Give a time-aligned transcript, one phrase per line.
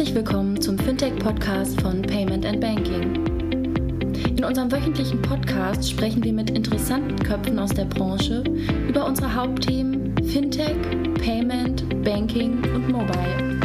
[0.00, 3.16] Herzlich willkommen zum Fintech-Podcast von Payment and Banking.
[4.34, 8.42] In unserem wöchentlichen Podcast sprechen wir mit interessanten Köpfen aus der Branche
[8.88, 10.74] über unsere Hauptthemen Fintech,
[11.22, 13.60] Payment, Banking und Mobile.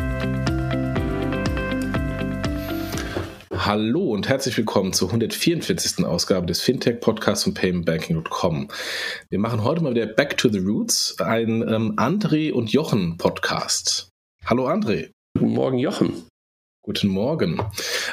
[3.55, 6.05] Hallo und herzlich willkommen zur 144.
[6.05, 8.67] Ausgabe des Fintech-Podcasts von paymentbanking.com.
[9.29, 14.09] Wir machen heute mal wieder Back to the Roots, ein ähm, André und Jochen Podcast.
[14.43, 15.11] Hallo André.
[15.37, 16.27] Guten Morgen, Jochen.
[16.85, 17.59] Guten Morgen.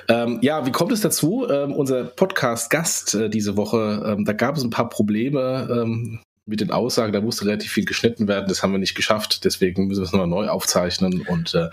[0.09, 1.47] Ähm, ja, wie kommt es dazu?
[1.47, 6.63] Ähm, unser Podcast-Gast äh, diese Woche, ähm, da gab es ein paar Probleme ähm, mit
[6.63, 10.01] den Aussagen, da musste relativ viel geschnitten werden, das haben wir nicht geschafft, deswegen müssen
[10.01, 11.69] wir es nochmal neu aufzeichnen und äh,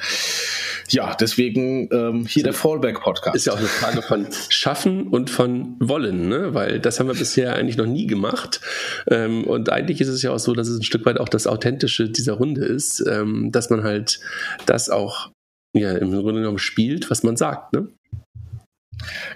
[0.89, 3.34] ja, deswegen ähm, hier der Fallback-Podcast.
[3.34, 6.53] Ist ja auch eine Frage von Schaffen und von Wollen, ne?
[6.53, 8.59] weil das haben wir bisher eigentlich noch nie gemacht
[9.09, 11.47] ähm, und eigentlich ist es ja auch so, dass es ein Stück weit auch das
[11.47, 14.20] Authentische dieser Runde ist, dass man halt
[14.66, 15.31] das auch
[15.73, 17.73] ja, im Grunde genommen spielt, was man sagt.
[17.73, 17.89] Ne?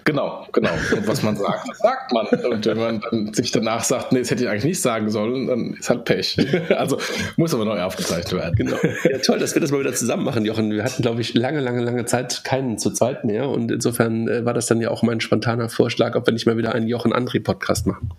[0.04, 0.72] Genau, genau.
[0.96, 2.28] Und was man sagt, das sagt man.
[2.28, 5.48] Und wenn man dann sich danach sagt, nee, das hätte ich eigentlich nicht sagen sollen,
[5.48, 6.38] dann ist halt Pech.
[6.70, 6.98] Also
[7.38, 8.56] muss aber neu aufgezeichnet werden.
[8.56, 8.78] Genau.
[9.10, 10.72] Ja, toll, dass wir das mal wieder zusammen machen, Jochen.
[10.72, 13.48] Wir hatten, glaube ich, lange, lange, lange Zeit keinen zu zweit mehr.
[13.48, 16.58] Und insofern äh, war das dann ja auch mein spontaner Vorschlag, ob wir nicht mal
[16.58, 18.12] wieder einen Jochen-André-Podcast machen.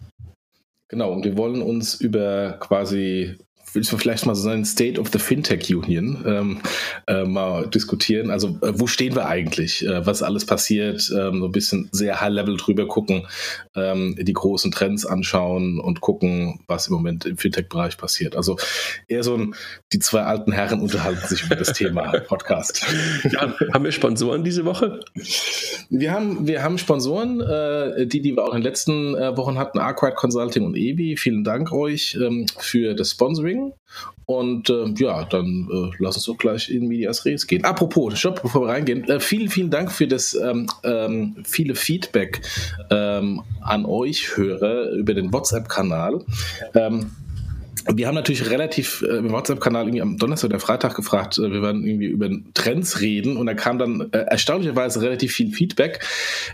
[0.89, 3.37] Genau, und wir wollen uns über quasi
[3.75, 6.61] willst du vielleicht mal so einen State of the Fintech Union ähm,
[7.07, 8.31] äh, mal diskutieren.
[8.31, 9.85] Also äh, wo stehen wir eigentlich?
[9.85, 11.11] Äh, was alles passiert?
[11.17, 13.27] Ähm, so ein bisschen sehr High Level drüber gucken,
[13.75, 18.37] ähm, die großen Trends anschauen und gucken, was im Moment im Fintech-Bereich passiert.
[18.37, 18.57] Also
[19.09, 19.55] eher so ein,
[19.93, 22.87] die zwei alten Herren unterhalten sich über das Thema Podcast.
[23.31, 25.01] Ja, haben wir Sponsoren diese Woche?
[25.91, 29.59] Wir haben, wir haben Sponsoren, äh, die, die wir auch in den letzten äh, Wochen
[29.59, 31.17] hatten, Arkwright Consulting und Evi.
[31.17, 33.64] Vielen Dank euch ähm, für das Sponsoring.
[34.27, 37.65] Und äh, ja, dann äh, lass uns doch gleich in Medias Res gehen.
[37.65, 42.41] Apropos, stopp, bevor wir reingehen, äh, vielen, vielen Dank für das ähm, ähm, viele Feedback
[42.91, 46.25] ähm, an euch Hörer über den WhatsApp-Kanal.
[47.93, 51.61] Wir haben natürlich relativ äh, im WhatsApp-Kanal irgendwie am Donnerstag oder Freitag gefragt, äh, wir
[51.61, 56.05] werden irgendwie über Trends reden und da kam dann äh, erstaunlicherweise relativ viel Feedback.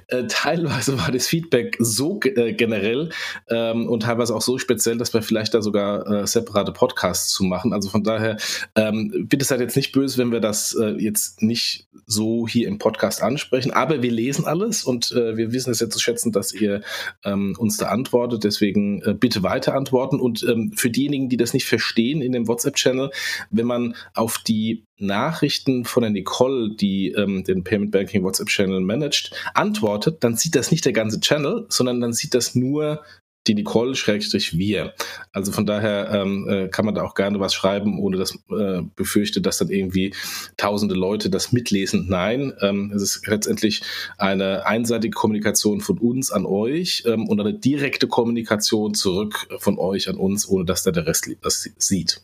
[0.09, 3.11] Äh, teilweise war das Feedback so äh, generell
[3.49, 7.45] ähm, und teilweise auch so speziell, dass wir vielleicht da sogar äh, separate Podcasts zu
[7.45, 7.73] machen.
[7.73, 8.37] Also von daher
[8.75, 13.23] ähm, bitte seid jetzt nicht böse, wenn wir das jetzt nicht so hier im Podcast
[13.23, 16.83] ansprechen, aber wir lesen alles und wir wissen es jetzt zu schätzen, dass ihr
[17.25, 18.45] ähm, uns da antwortet.
[18.45, 22.49] Deswegen bitte weiter antworten und ähm, für diejenigen diejenigen, die das nicht verstehen in dem
[22.49, 23.11] WhatsApp-Channel,
[23.51, 29.33] wenn man auf die Nachrichten von der Nicole, die ähm, den Payment Banking WhatsApp-Channel managt,
[29.55, 33.03] antwortet, dann sieht das nicht der ganze Channel, sondern dann sieht das nur
[33.47, 34.95] die Nicole schrägstrich wir.
[35.33, 38.83] Also von daher ähm, äh, kann man da auch gerne was schreiben, ohne dass äh,
[38.97, 40.15] befürchtet, dass dann irgendwie
[40.57, 42.07] tausende Leute das mitlesen.
[42.09, 43.83] Nein, ähm, es ist letztendlich
[44.19, 50.09] eine einseitige Kommunikation von uns an euch ähm, und eine direkte Kommunikation zurück von euch
[50.09, 52.23] an uns, ohne dass da der Rest das sieht.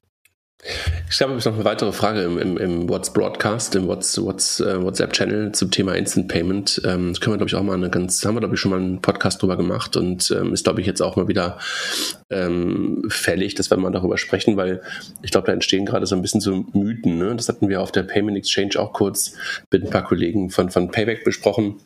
[1.08, 4.82] Ich habe noch eine weitere Frage im, im, im What's Broadcast, im What's, What's, uh,
[4.82, 6.80] WhatsApp-Channel zum Thema Instant Payment.
[6.84, 8.70] Ähm, das können wir, glaube ich, auch mal eine ganz, haben wir, glaube ich, schon
[8.70, 11.58] mal einen Podcast drüber gemacht und ähm, ist, glaube ich, jetzt auch mal wieder
[12.30, 14.82] ähm, fällig, dass wir mal darüber sprechen, weil
[15.22, 17.18] ich glaube, da entstehen gerade so ein bisschen so Mythen.
[17.18, 17.36] Ne?
[17.36, 19.34] Das hatten wir auf der Payment Exchange auch kurz
[19.70, 21.76] mit ein paar Kollegen von, von Payback besprochen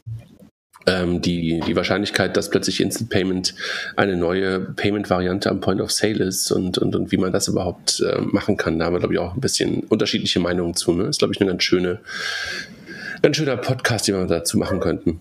[0.91, 3.55] ähm, die, die Wahrscheinlichkeit, dass plötzlich Instant Payment
[3.97, 8.01] eine neue Payment-Variante am Point of Sale ist und, und, und wie man das überhaupt
[8.01, 8.79] äh, machen kann.
[8.79, 10.93] Da haben wir, glaube ich, auch ein bisschen unterschiedliche Meinungen zu.
[10.93, 11.05] Ne?
[11.05, 12.01] Ist, glaube ich, eine ganz schöne,
[13.23, 15.21] ganz schöner Podcast, den wir dazu machen könnten.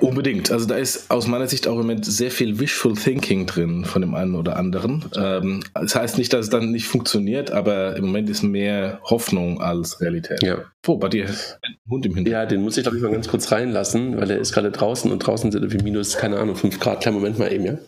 [0.00, 0.50] Unbedingt.
[0.50, 4.02] Also da ist aus meiner Sicht auch im Moment sehr viel Wishful Thinking drin von
[4.02, 5.04] dem einen oder anderen.
[5.16, 9.60] Ähm, das heißt nicht, dass es dann nicht funktioniert, aber im Moment ist mehr Hoffnung
[9.60, 10.42] als Realität.
[10.42, 10.58] Ja.
[10.86, 12.42] Oh, bei dir ist ein Hund im Hintergrund.
[12.42, 15.10] Ja, den muss ich glaube ich mal ganz kurz reinlassen, weil er ist gerade draußen
[15.10, 17.00] und draußen sind irgendwie minus, keine Ahnung, 5 Grad.
[17.02, 17.78] Kleinen Moment mal eben, ja.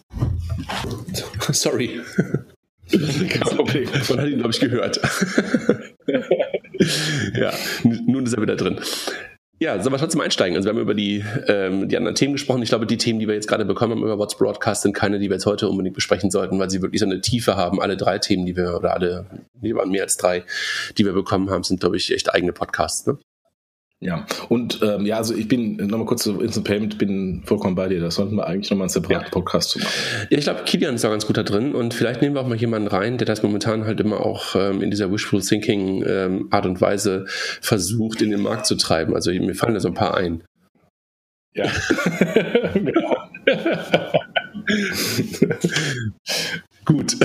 [1.53, 2.01] Sorry.
[2.91, 3.89] Kein Problem.
[4.09, 5.01] Man hat ihn, glaube ich, gehört.
[7.35, 7.53] ja,
[8.07, 8.79] nun ist er wieder drin.
[9.63, 10.57] Ja, sollen wir trotzdem einsteigen?
[10.57, 12.63] Also wir haben über die, ähm, die anderen Themen gesprochen.
[12.63, 15.21] Ich glaube, die Themen, die wir jetzt gerade bekommen haben über What's Broadcast, sind keine,
[15.21, 17.81] die wir jetzt heute unbedingt besprechen sollten, weil sie wirklich so eine Tiefe haben.
[17.81, 19.25] Alle drei Themen, die wir, oder alle,
[19.61, 20.43] nee, waren mehr als drei,
[20.99, 23.07] die wir bekommen haben, sind, glaube ich, echt eigene Podcasts.
[23.07, 23.19] Ne?
[24.03, 27.89] Ja, und ähm, ja, also ich bin nochmal kurz zu Instant Payment, bin vollkommen bei
[27.89, 28.01] dir.
[28.01, 29.31] Das sollten wir eigentlich nochmal einen separaten ja.
[29.31, 29.93] Podcast zu machen.
[30.29, 32.49] Ja, ich glaube, Kilian ist da ganz gut da drin und vielleicht nehmen wir auch
[32.49, 36.49] mal jemanden rein, der das momentan halt immer auch ähm, in dieser Wishful Thinking ähm,
[36.51, 37.27] Art und Weise
[37.61, 39.15] versucht, in den Markt zu treiben.
[39.15, 40.43] Also mir fallen da so ein paar ein.
[41.55, 41.65] Ja.
[42.75, 43.17] genau.
[46.85, 47.17] Gut.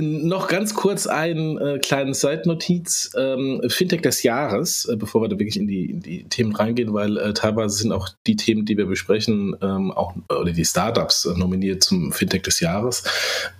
[0.00, 3.12] Noch ganz kurz ein äh, kleines Seitennotiz.
[3.16, 6.92] Ähm, Fintech des Jahres, äh, bevor wir da wirklich in die, in die Themen reingehen,
[6.92, 11.24] weil äh, teilweise sind auch die Themen, die wir besprechen, ähm, auch oder die Startups
[11.26, 13.04] äh, nominiert zum Fintech des Jahres.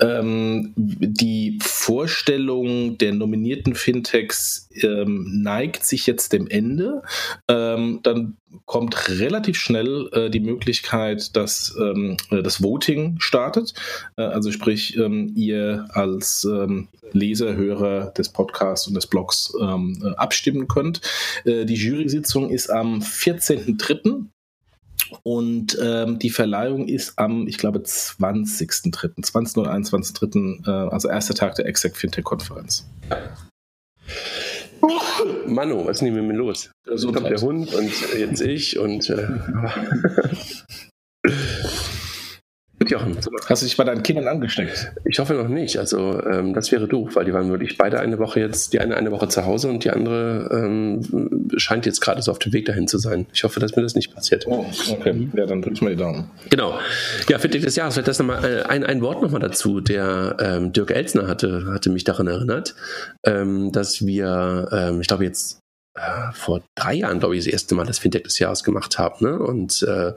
[0.01, 7.03] Ähm, die Vorstellung der nominierten Fintechs ähm, neigt sich jetzt dem Ende.
[7.49, 8.37] Ähm, dann
[8.67, 13.75] kommt relativ schnell äh, die Möglichkeit, dass ähm, äh, das Voting startet.
[14.17, 20.03] Äh, also sprich, ähm, ihr als ähm, Leser, Hörer des Podcasts und des Blogs ähm,
[20.05, 21.01] äh, abstimmen könnt.
[21.45, 24.27] Äh, die Jury-Sitzung ist am 14.03.
[25.23, 29.57] Und ähm, die Verleihung ist am, ich glaube, 20.03., 20.
[29.59, 32.87] oder 21.03., äh, also erster Tag der Exact Fintech-Konferenz.
[35.47, 36.71] Manu, was nehmen wir mit los?
[36.95, 39.29] So kommt der Hund und jetzt ich und äh,
[42.91, 43.17] Jochen.
[43.49, 44.93] Hast du dich bei deinen Kindern angesteckt?
[45.05, 45.79] Ich hoffe noch nicht.
[45.79, 48.97] Also ähm, das wäre doof, weil die waren wirklich beide eine Woche jetzt, die eine
[48.97, 52.67] eine Woche zu Hause und die andere ähm, scheint jetzt gerade so auf dem Weg
[52.67, 53.27] dahin zu sein.
[53.33, 54.47] Ich hoffe, dass mir das nicht passiert.
[54.47, 55.29] Oh, okay.
[55.35, 56.31] Ja, dann drücke ich mal die Daumen.
[56.51, 56.79] Genau.
[57.29, 59.81] Ja, Fintech des Jahres, vielleicht das nochmal äh, ein, ein Wort nochmal dazu.
[59.81, 62.75] Der ähm, Dirk Elsner hatte, hatte mich daran erinnert,
[63.25, 65.64] ähm, dass wir, ähm, ich glaube jetzt
[65.95, 69.23] äh, vor drei Jahren, glaube ich, das erste Mal das Fintech des Jahres gemacht habe.
[69.25, 69.39] Ne?
[69.39, 70.13] Und äh,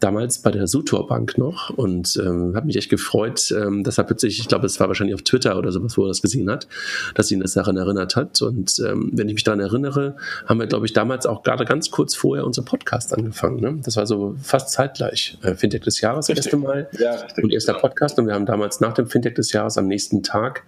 [0.00, 4.04] damals bei der Sutor Bank noch und ähm, habe mich echt gefreut, ähm, dass er
[4.04, 6.68] plötzlich, ich glaube, es war wahrscheinlich auf Twitter oder sowas, wo er das gesehen hat,
[7.14, 8.40] dass ihn das daran erinnert hat.
[8.40, 11.90] Und ähm, wenn ich mich daran erinnere, haben wir, glaube ich, damals auch gerade ganz
[11.90, 13.60] kurz vorher unseren Podcast angefangen.
[13.60, 13.78] Ne?
[13.82, 15.36] Das war so fast zeitgleich.
[15.42, 18.18] Äh, Fintech des Jahres das erste Mal ja, und erster Podcast.
[18.18, 20.64] Und wir haben damals nach dem Fintech des Jahres am nächsten Tag,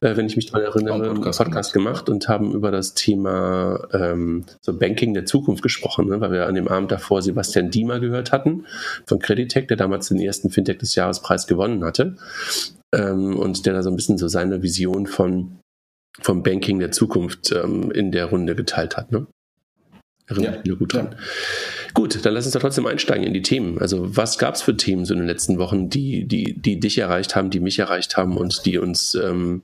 [0.00, 3.83] äh, wenn ich mich daran erinnere, einen Podcast, Podcast gemacht und haben über das Thema
[3.92, 6.20] ähm, so Banking der Zukunft gesprochen, ne?
[6.20, 8.66] weil wir an dem Abend davor Sebastian Diemer gehört hatten
[9.06, 12.16] von Creditec, der damals den ersten Fintech des Jahrespreis gewonnen hatte
[12.92, 15.58] ähm, und der da so ein bisschen so seine Vision von
[16.20, 19.10] vom Banking der Zukunft ähm, in der Runde geteilt hat.
[19.10, 19.26] Ne?
[20.26, 20.70] Erinnert ja.
[20.70, 21.08] mich gut dran.
[21.10, 21.18] Ja.
[21.92, 23.78] Gut, dann lass uns doch trotzdem einsteigen in die Themen.
[23.78, 26.98] Also was gab es für Themen so in den letzten Wochen, die, die, die dich
[26.98, 29.62] erreicht haben, die mich erreicht haben und die uns ähm,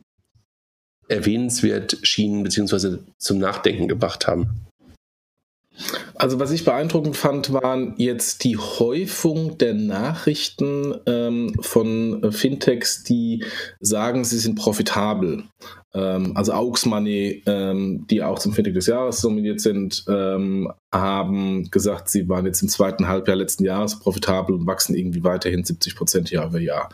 [1.10, 4.66] erwähnenswert schienen beziehungsweise zum Nachdenken gebracht haben?
[6.14, 13.44] Also was ich beeindruckend fand, waren jetzt die Häufung der Nachrichten ähm, von Fintechs, die
[13.80, 15.44] sagen, sie sind profitabel.
[15.94, 21.70] Ähm, also Aux Money, ähm, die auch zum Fintech des Jahres nominiert sind, ähm, haben
[21.70, 25.96] gesagt, sie waren jetzt im zweiten Halbjahr letzten Jahres profitabel und wachsen irgendwie weiterhin 70
[25.96, 26.90] Prozent Jahr über Jahr.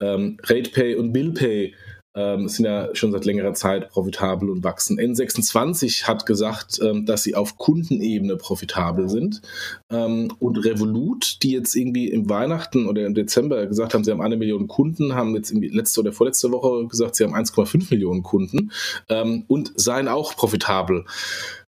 [0.00, 1.74] Ähm, RatePay und BillPay
[2.16, 4.98] ähm, sind ja schon seit längerer Zeit profitabel und wachsen.
[4.98, 9.42] N26 hat gesagt, ähm, dass sie auf Kundenebene profitabel sind.
[9.90, 14.22] Ähm, und Revolut, die jetzt irgendwie im Weihnachten oder im Dezember gesagt haben, sie haben
[14.22, 18.22] eine Million Kunden, haben jetzt irgendwie letzte oder vorletzte Woche gesagt, sie haben 1,5 Millionen
[18.22, 18.72] Kunden
[19.08, 21.04] ähm, und seien auch profitabel.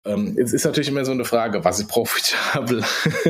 [0.04, 2.84] Ähm, es ist natürlich immer so eine Frage, was ist profitabel?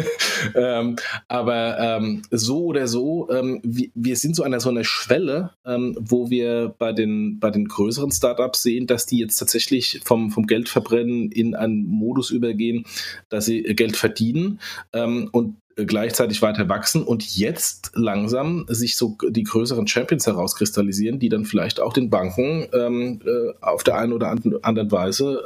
[0.54, 5.50] ähm, aber ähm, so oder so, ähm, wir, wir, sind so an so einer Schwelle,
[5.64, 10.30] ähm, wo wir bei den, bei den größeren Startups sehen, dass die jetzt tatsächlich vom,
[10.30, 12.84] vom Geldverbrennen in einen Modus übergehen,
[13.28, 14.60] dass sie Geld verdienen
[14.92, 21.28] ähm, und gleichzeitig weiter wachsen und jetzt langsam sich so die größeren Champions herauskristallisieren, die
[21.28, 25.40] dann vielleicht auch den Banken äh, auf der einen oder anderen Weise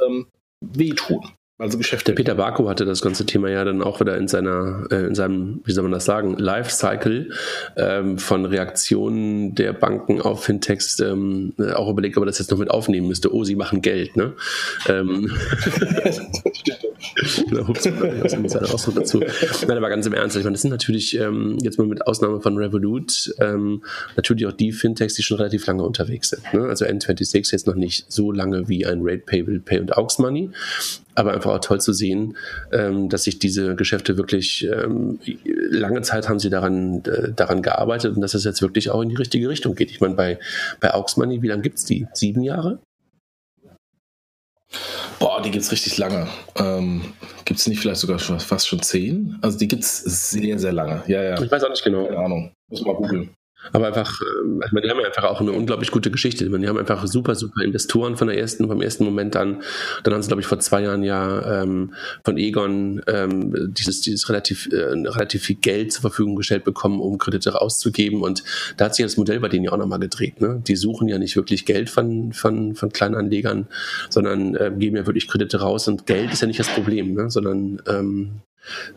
[0.71, 1.42] wehtun.
[1.63, 2.11] Also Geschäfte.
[2.11, 5.15] Der Peter Barko hatte das ganze Thema ja dann auch wieder in seiner, äh, in
[5.15, 7.29] seinem, wie soll man das sagen, Lifecycle
[7.77, 12.57] ähm, von Reaktionen der Banken auf Fintechs ähm, auch überlegt, ob er das jetzt noch
[12.57, 13.33] mit aufnehmen müsste.
[13.33, 14.33] Oh, sie machen Geld, ne?
[14.89, 15.31] Ähm,
[18.73, 19.23] Ausdruck dazu.
[19.65, 22.41] Nein, aber ganz im Ernst, ich meine, das sind natürlich ähm, jetzt mal mit Ausnahme
[22.41, 23.83] von Revolut ähm,
[24.17, 26.53] natürlich auch die Fintechs, die schon relativ lange unterwegs sind.
[26.53, 26.65] Ne?
[26.67, 30.49] Also N26 jetzt noch nicht so lange wie ein RatePay, WillPay und Aux Money,
[31.15, 32.37] aber einfach auch toll zu sehen,
[32.71, 38.15] ähm, dass sich diese Geschäfte wirklich ähm, lange Zeit haben sie daran, äh, daran gearbeitet
[38.15, 39.91] und dass es jetzt wirklich auch in die richtige Richtung geht.
[39.91, 40.39] Ich meine, bei,
[40.79, 42.07] bei Aux Money, wie lange gibt es die?
[42.13, 42.79] Sieben Jahre?
[45.19, 46.27] Boah, die gibt es richtig lange.
[46.57, 47.01] Ähm,
[47.45, 49.37] gibt es nicht vielleicht sogar schon, fast schon zehn?
[49.41, 51.03] Also die gibt es sehr, sehr lange.
[51.07, 51.41] Ja, ja.
[51.41, 52.05] Ich weiß auch nicht genau.
[52.05, 52.51] Keine Ahnung.
[52.69, 53.29] Muss mal googeln.
[53.71, 56.49] Aber einfach, äh, also die haben ja einfach auch eine unglaublich gute Geschichte.
[56.49, 59.61] Die haben einfach super, super Investoren von der ersten, vom ersten Moment an.
[60.03, 61.93] Dann haben sie, glaube ich, vor zwei Jahren ja ähm,
[62.23, 67.17] von Egon ähm, dieses, dieses relativ, äh, relativ viel Geld zur Verfügung gestellt bekommen, um
[67.17, 68.21] Kredite rauszugeben.
[68.21, 68.43] Und
[68.77, 70.41] da hat sich das Modell bei denen ja auch nochmal gedreht.
[70.41, 70.61] Ne?
[70.67, 73.67] Die suchen ja nicht wirklich Geld von, von, von Kleinanlegern,
[74.09, 75.87] sondern äh, geben ja wirklich Kredite raus.
[75.87, 77.29] Und Geld ist ja nicht das Problem, ne?
[77.29, 78.41] sondern ähm,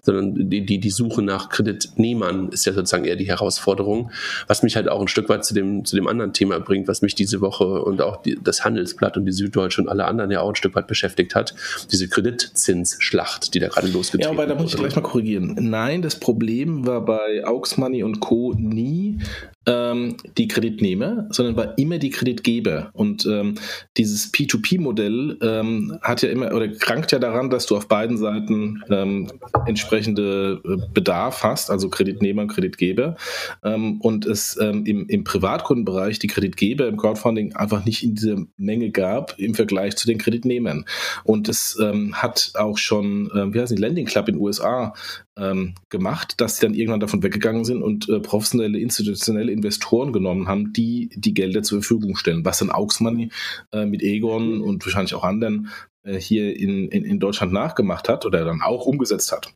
[0.03, 4.11] sondern die, die, die Suche nach Kreditnehmern ist ja sozusagen eher die Herausforderung,
[4.47, 7.03] was mich halt auch ein Stück weit zu dem, zu dem anderen Thema bringt, was
[7.03, 10.41] mich diese Woche und auch die, das Handelsblatt und die Süddeutsche und alle anderen ja
[10.41, 11.55] auch ein Stück weit beschäftigt hat,
[11.91, 15.57] diese Kreditzinsschlacht, die da gerade losgetreten Ja, aber da muss ich gleich mal korrigieren.
[15.59, 18.55] Nein, das Problem war bei Aux Money und Co.
[18.57, 19.19] nie
[19.67, 22.91] ähm, die Kreditnehmer, sondern war immer die Kreditgeber.
[22.93, 23.57] Und ähm,
[23.97, 28.83] dieses P2P-Modell ähm, hat ja immer oder krankt ja daran, dass du auf beiden Seiten
[28.91, 29.31] ähm,
[29.67, 33.17] entsprechende äh, Bedarf hast, also Kreditnehmer und Kreditgeber.
[33.65, 38.37] Ähm, und es ähm, im, im Privatkundenbereich die Kreditgeber im Crowdfunding einfach nicht in dieser
[38.57, 40.85] Menge gab im Vergleich zu den Kreditnehmern.
[41.25, 44.95] Und es ähm, hat auch schon, äh, wie heißt die Landing Club in den USA
[45.39, 50.49] ähm, gemacht, dass sie dann irgendwann davon weggegangen sind und äh, professionelle institutionelle Investoren genommen
[50.49, 53.31] haben, die die Gelder zur Verfügung stellen, was dann Auxmoney
[53.73, 55.69] äh, mit Egon und wahrscheinlich auch anderen
[56.03, 59.53] äh, hier in, in, in Deutschland nachgemacht hat oder dann auch umgesetzt hat.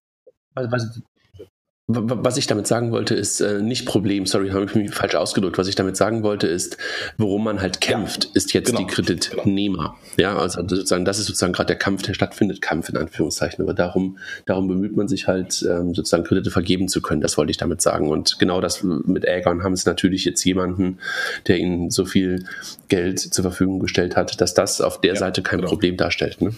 [0.54, 1.00] Was,
[1.92, 5.58] was ich damit sagen wollte, ist äh, nicht Problem, sorry, habe ich mich falsch ausgedrückt.
[5.58, 6.76] Was ich damit sagen wollte, ist,
[7.18, 9.96] worum man halt kämpft, ja, ist jetzt genau, die Kreditnehmer.
[10.16, 13.62] Ja, also sozusagen, das ist sozusagen gerade der Kampf, der stattfindet, Kampf in Anführungszeichen.
[13.64, 17.20] Aber darum, darum bemüht man sich halt, ähm, sozusagen Kredite vergeben zu können.
[17.20, 18.08] Das wollte ich damit sagen.
[18.08, 20.98] Und genau das mit Ägern haben es natürlich jetzt jemanden,
[21.46, 22.44] der ihnen so viel
[22.88, 25.70] Geld zur Verfügung gestellt hat, dass das auf der ja, Seite kein genau.
[25.70, 26.40] Problem darstellt.
[26.40, 26.52] Ne?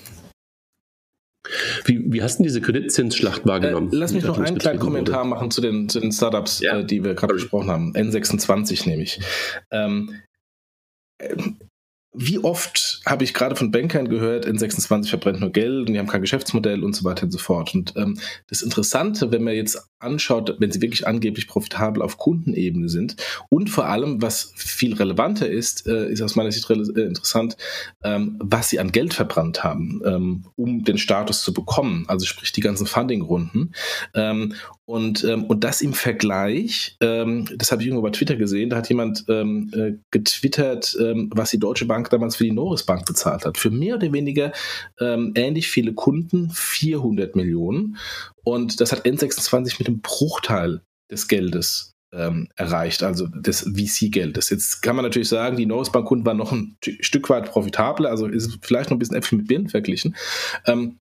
[1.84, 3.92] Wie, wie hast du diese Kreditzinsschlacht wahrgenommen?
[3.92, 5.30] Äh, lass mich noch einen kleinen Kommentar wurde.
[5.30, 6.78] machen zu den, zu den Startups, ja.
[6.78, 7.92] äh, die wir gerade besprochen haben.
[7.94, 9.20] N26 nämlich.
[9.70, 10.14] Ähm,
[11.18, 11.34] äh,
[12.14, 16.08] wie oft habe ich gerade von Bankern gehört, N26 verbrennt nur Geld und die haben
[16.08, 17.74] kein Geschäftsmodell und so weiter und so fort.
[17.74, 22.90] Und ähm, das Interessante, wenn man jetzt anschaut, wenn sie wirklich angeblich profitabel auf Kundenebene
[22.90, 23.16] sind
[23.48, 27.56] und vor allem, was viel relevanter ist, äh, ist aus meiner Sicht äh, interessant,
[28.04, 32.52] ähm, was sie an Geld verbrannt haben, ähm, um den Status zu bekommen, also sprich
[32.52, 33.72] die ganzen Funding-Runden.
[34.92, 38.76] Und, ähm, und das im Vergleich, ähm, das habe ich irgendwo bei Twitter gesehen, da
[38.76, 43.06] hat jemand ähm, äh, getwittert, ähm, was die Deutsche Bank damals für die Norris Bank
[43.06, 43.56] bezahlt hat.
[43.56, 44.52] Für mehr oder weniger
[45.00, 47.96] ähm, ähnlich viele Kunden, 400 Millionen.
[48.44, 54.50] Und das hat N26 mit einem Bruchteil des Geldes ähm, erreicht, also des VC-Geldes.
[54.50, 58.26] Jetzt kann man natürlich sagen, die Norris Bank-Kunden waren noch ein Stück weit profitabler, also
[58.26, 60.16] ist vielleicht noch ein bisschen Äpfel mit Birnen verglichen.
[60.66, 60.98] Ähm,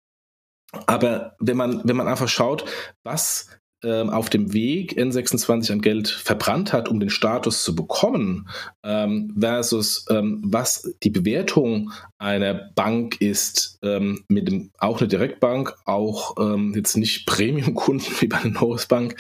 [0.86, 2.64] aber wenn man, wenn man einfach schaut,
[3.04, 3.50] was
[3.84, 8.48] auf dem Weg N26 an Geld verbrannt hat, um den Status zu bekommen,
[8.84, 15.76] ähm, versus ähm, was die Bewertung einer Bank ist, ähm, mit dem, auch eine Direktbank,
[15.86, 19.16] auch ähm, jetzt nicht Premium-Kunden wie bei einer Norris Bank,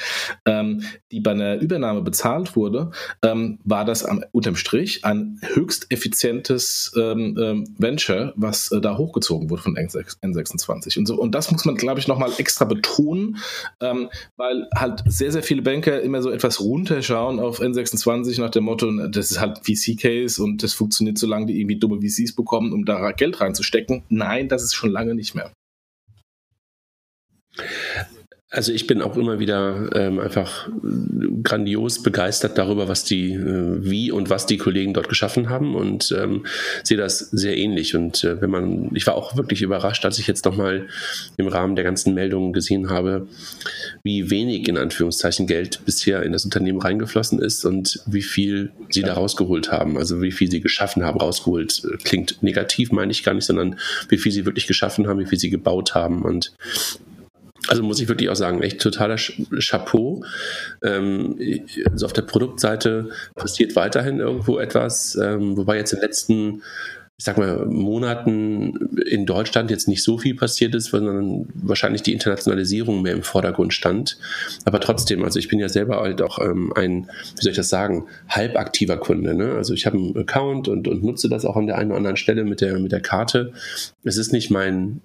[0.46, 2.92] ähm, die bei einer Übernahme bezahlt wurde,
[3.22, 9.76] war das am, unterm Strich ein höchst effizientes Venture, was äh, da hochgezogen wurde von
[9.76, 10.98] N26.
[10.98, 13.38] Und, so, und das muss man, glaube ich, nochmal extra betonen,
[13.80, 18.66] weil weil halt sehr, sehr viele Banker immer so etwas runterschauen auf N26 nach dem
[18.66, 22.74] Motto, das ist halt VC-Case und das funktioniert so lange, die irgendwie dumme VCs bekommen,
[22.74, 24.04] um da Geld reinzustecken.
[24.10, 25.52] Nein, das ist schon lange nicht mehr.
[28.54, 30.68] Also ich bin auch immer wieder ähm, einfach
[31.42, 36.14] grandios begeistert darüber, was die, äh, wie und was die Kollegen dort geschaffen haben und
[36.20, 36.46] ähm,
[36.84, 37.96] sehe das sehr ähnlich.
[37.96, 40.88] Und äh, wenn man, ich war auch wirklich überrascht, als ich jetzt nochmal
[41.38, 43.26] im Rahmen der ganzen Meldungen gesehen habe,
[44.04, 49.02] wie wenig in Anführungszeichen Geld bisher in das Unternehmen reingeflossen ist und wie viel sie
[49.02, 49.98] da rausgeholt haben.
[49.98, 51.84] Also wie viel sie geschaffen haben, rausgeholt.
[52.04, 53.80] Klingt negativ, meine ich gar nicht, sondern
[54.10, 56.52] wie viel sie wirklich geschaffen haben, wie viel sie gebaut haben und
[57.68, 59.18] also muss ich wirklich auch sagen, echt totaler
[59.60, 60.24] Chapeau.
[60.84, 61.38] Ähm,
[61.92, 66.64] also auf der Produktseite passiert weiterhin irgendwo etwas, ähm, wobei jetzt in den letzten,
[67.18, 72.14] ich sag mal, Monaten in Deutschland jetzt nicht so viel passiert ist, sondern wahrscheinlich die
[72.14, 74.18] Internationalisierung mehr im Vordergrund stand.
[74.66, 77.70] Aber trotzdem, also ich bin ja selber halt auch ähm, ein, wie soll ich das
[77.70, 79.36] sagen, halbaktiver Kunde.
[79.36, 79.52] Ne?
[79.52, 82.18] Also ich habe einen Account und, und nutze das auch an der einen oder anderen
[82.18, 83.54] Stelle mit der, mit der Karte.
[84.04, 85.02] Es ist nicht mein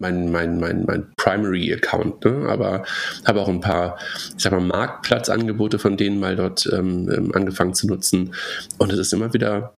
[0.00, 2.48] mein, mein, mein, mein Primary Account, ne?
[2.48, 2.84] aber
[3.24, 3.98] habe auch ein paar,
[4.36, 8.34] ich sag mal, Marktplatzangebote von denen mal dort ähm, ähm angefangen zu nutzen.
[8.78, 9.74] Und es ist immer wieder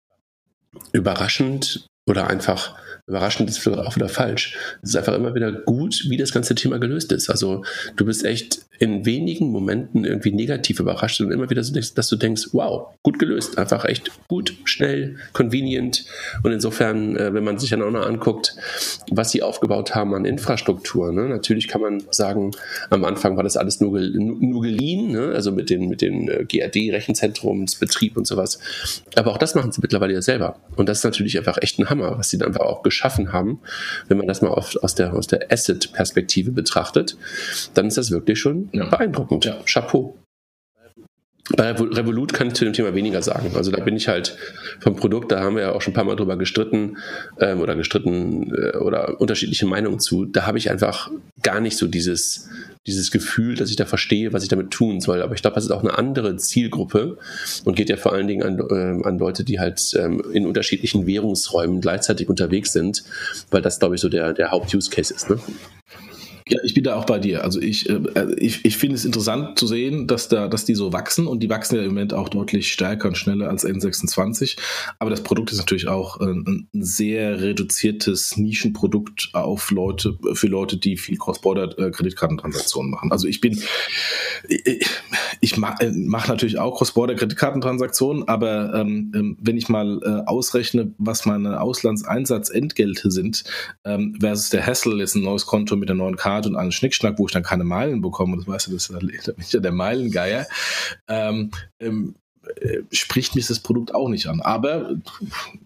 [0.93, 2.75] überraschend oder einfach
[3.07, 4.57] überraschend ist vielleicht auch wieder falsch.
[4.83, 7.31] Es ist einfach immer wieder gut, wie das ganze Thema gelöst ist.
[7.31, 7.65] Also
[7.97, 12.17] du bist echt in wenigen Momenten irgendwie negativ überrascht und immer wieder so, dass du
[12.17, 13.59] denkst, wow, gut gelöst.
[13.59, 16.05] Einfach echt gut, schnell, convenient.
[16.43, 18.57] Und insofern, äh, wenn man sich dann auch noch anguckt,
[19.11, 21.29] was sie aufgebaut haben an Infrastruktur, ne?
[21.29, 22.51] natürlich kann man sagen,
[22.91, 25.33] am Anfang war das alles nur, nur geliehen, ne?
[25.33, 28.59] also mit den, mit den äh, GRD-Rechenzentrumsbetrieb und sowas.
[29.15, 30.57] Aber auch das machen sie mittlerweile ja selber.
[30.75, 33.61] Und das ist natürlich einfach echt ein Hammer, was sie dann einfach auch geschaffen haben.
[34.09, 37.17] Wenn man das mal auf, aus der, aus der Asset-Perspektive betrachtet,
[37.75, 38.85] dann ist das wirklich schon ja.
[38.85, 39.47] beeindruckend.
[39.47, 39.57] Ja.
[39.65, 40.22] Chapeau.
[41.57, 43.51] Bei Revolut kann ich zu dem Thema weniger sagen.
[43.57, 44.37] Also da bin ich halt
[44.79, 46.99] vom Produkt, da haben wir ja auch schon ein paar Mal drüber gestritten
[47.41, 50.25] ähm, oder gestritten äh, oder unterschiedliche Meinungen zu.
[50.25, 51.11] Da habe ich einfach
[51.43, 52.49] gar nicht so dieses,
[52.87, 55.21] dieses Gefühl, dass ich da verstehe, was ich damit tun soll.
[55.21, 57.19] Aber ich glaube, das ist auch eine andere Zielgruppe
[57.65, 61.09] und geht ja vor allen Dingen an, äh, an Leute, die halt ähm, in unterschiedlichen
[61.09, 63.03] Währungsräumen gleichzeitig unterwegs sind,
[63.51, 65.29] weil das, glaube ich, so der, der Haupt-Use-Case ist.
[65.29, 65.41] Ne?
[66.49, 67.45] Ja, ich bin da auch bei dir.
[67.45, 68.01] Also ich, äh,
[68.37, 71.49] ich, ich finde es interessant zu sehen, dass da, dass die so wachsen und die
[71.49, 74.57] wachsen ja im Moment auch deutlich stärker und schneller als N26.
[74.99, 80.77] Aber das Produkt ist natürlich auch äh, ein, sehr reduziertes Nischenprodukt auf Leute, für Leute,
[80.77, 83.13] die viel Cross-Border-Kreditkartentransaktionen machen.
[83.13, 83.63] Also ich bin,
[84.49, 84.87] ich,
[85.41, 90.93] ich mache äh, mach natürlich auch Cross-Border-Kreditkartentransaktionen, aber ähm, ähm, wenn ich mal äh, ausrechne,
[90.99, 93.45] was meine Auslandseinsatzentgelte sind,
[93.85, 96.73] ähm, versus der Hassel, jetzt ein neues Konto mit der neuen Karte, Grad und einen
[96.73, 100.47] Schnickschnack, wo ich dann keine Meilen bekomme, das weißt du, das ist ja der Meilengeier,
[101.09, 102.15] ähm, ähm,
[102.61, 104.41] äh, spricht mich das Produkt auch nicht an.
[104.41, 104.97] Aber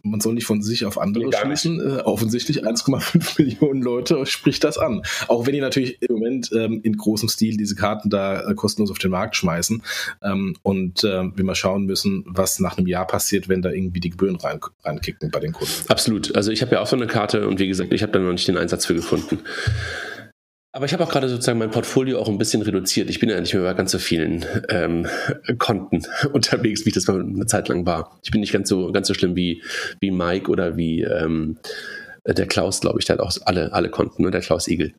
[0.03, 1.81] man soll nicht von sich auf andere nee, schließen.
[1.81, 5.03] Äh, offensichtlich 1,5 Millionen Leute spricht das an.
[5.29, 8.91] Auch wenn die natürlich im Moment ähm, in großem Stil diese Karten da äh, kostenlos
[8.91, 9.83] auf den Markt schmeißen
[10.23, 14.01] ähm, und äh, wir mal schauen müssen, was nach einem Jahr passiert, wenn da irgendwie
[14.01, 15.73] die Gebühren rein, reinkicken bei den Kunden.
[15.89, 16.37] Absolut.
[16.37, 18.33] Also ich habe ja auch so eine Karte und wie gesagt, ich habe da noch
[18.33, 19.39] nicht den Einsatz für gefunden.
[20.77, 23.09] Aber ich habe auch gerade sozusagen mein Portfolio auch ein bisschen reduziert.
[23.09, 25.07] Ich bin ja nicht mehr bei ganz so vielen ähm,
[25.57, 26.03] Konten
[26.35, 28.19] unterwegs, wie ich das mal eine Zeit lang war.
[28.23, 29.63] Ich bin nicht ganz so ganz so schlimm wie
[30.01, 31.57] wie Mike oder wie ähm,
[32.27, 33.07] der Klaus, glaube ich.
[33.07, 34.31] Der hat auch alle alle Konten, ne?
[34.31, 34.93] der Klaus Igel.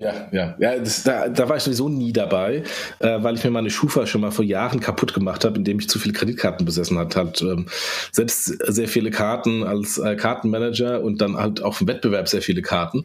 [0.00, 2.62] Ja, ja, ja, das, da, da war ich sowieso nie dabei,
[3.00, 5.90] äh, weil ich mir meine Schufa schon mal vor Jahren kaputt gemacht habe, indem ich
[5.90, 7.16] zu viele Kreditkarten besessen hat.
[7.16, 7.66] Halt ähm,
[8.10, 12.62] selbst sehr viele Karten als äh, Kartenmanager und dann halt auch im Wettbewerb sehr viele
[12.62, 13.04] Karten.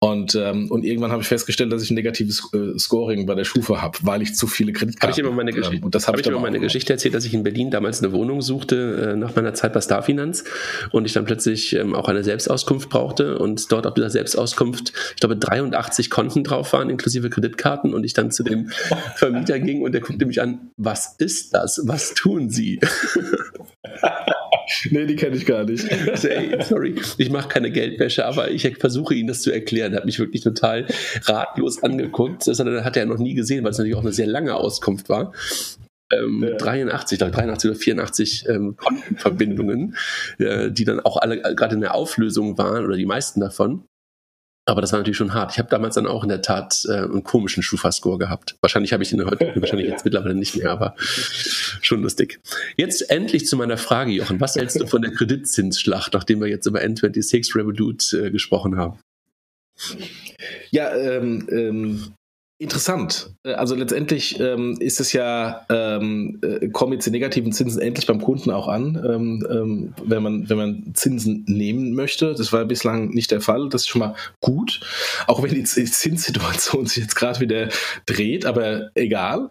[0.00, 3.44] Und, ähm, und irgendwann habe ich festgestellt, dass ich ein negatives äh, Scoring bei der
[3.44, 5.20] Schufa habe, weil ich zu viele Kreditkarten habe.
[5.20, 7.24] Ich immer meine, Geschichte, ähm, und das hab hab ich immer meine Geschichte erzählt, dass
[7.24, 10.42] ich in Berlin damals eine Wohnung suchte äh, nach meiner Zeit bei Starfinanz
[10.90, 15.20] und ich dann plötzlich ähm, auch eine Selbstauskunft brauchte und dort auf dieser Selbstauskunft, ich
[15.20, 18.68] glaube, 83 Konten Konten drauf waren, inklusive Kreditkarten, und ich dann zu dem
[19.16, 21.80] Vermieter ging und der guckte mich an, was ist das?
[21.84, 22.80] Was tun Sie?
[24.90, 25.86] nee, die kenne ich gar nicht.
[25.90, 29.92] Hey, sorry, ich mache keine Geldwäsche, aber ich versuche Ihnen das zu erklären.
[29.92, 30.86] Er hat mich wirklich total
[31.24, 32.46] ratlos angeguckt.
[32.46, 35.32] Das hat er noch nie gesehen, weil es natürlich auch eine sehr lange Auskunft war.
[36.10, 36.56] Ähm, ja.
[36.56, 39.96] 83, 83 oder 84 ähm, Kontenverbindungen,
[40.38, 43.84] äh, die dann auch alle gerade in der Auflösung waren oder die meisten davon.
[44.64, 45.52] Aber das war natürlich schon hart.
[45.52, 48.56] Ich habe damals dann auch in der Tat äh, einen komischen Schufa-Score gehabt.
[48.60, 52.40] Wahrscheinlich habe ich den heute, wahrscheinlich jetzt mittlerweile nicht mehr, aber schon lustig.
[52.76, 54.40] Jetzt endlich zu meiner Frage, Jochen.
[54.40, 58.98] Was hältst du von der Kreditzinsschlacht, nachdem wir jetzt über N26 Revolut äh, gesprochen haben?
[60.70, 62.14] Ja, ähm, ähm,
[62.62, 63.34] Interessant.
[63.42, 68.06] Äh, also letztendlich ähm, ist es ja, ähm, äh, kommen jetzt die negativen Zinsen endlich
[68.06, 72.34] beim Kunden auch an, ähm, ähm, wenn, man, wenn man Zinsen nehmen möchte.
[72.34, 73.68] Das war bislang nicht der Fall.
[73.68, 74.78] Das ist schon mal gut.
[75.26, 77.68] Auch wenn die Zinssituation sich jetzt gerade wieder
[78.06, 79.48] dreht, aber egal.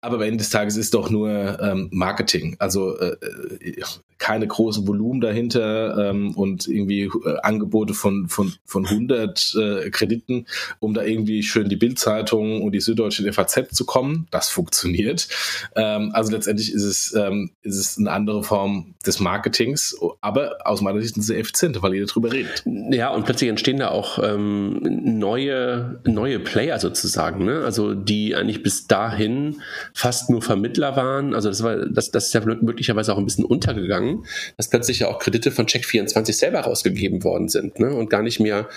[0.00, 2.56] Aber am Ende des Tages ist doch nur ähm, Marketing.
[2.58, 3.16] Also äh,
[3.60, 3.82] äh
[4.18, 10.46] keine großen Volumen dahinter ähm, und irgendwie äh, Angebote von, von, von 100 äh, Krediten,
[10.80, 14.26] um da irgendwie schön die Bildzeitung und die Süddeutsche FAZ zu kommen.
[14.30, 15.28] Das funktioniert.
[15.76, 20.80] Ähm, also letztendlich ist es, ähm, ist es eine andere Form des Marketings, aber aus
[20.80, 22.64] meiner Sicht sehr effiziente, weil jeder drüber redet.
[22.90, 27.62] Ja, und plötzlich entstehen da auch ähm, neue, neue Player sozusagen, ne?
[27.64, 29.62] also die eigentlich bis dahin
[29.94, 31.34] fast nur Vermittler waren.
[31.34, 34.24] Also das war, das, das ist ja möglicherweise auch ein bisschen untergegangen,
[34.56, 37.94] dass plötzlich ja auch Kredite von Check24 selber rausgegeben worden sind ne?
[37.94, 38.68] und gar nicht mehr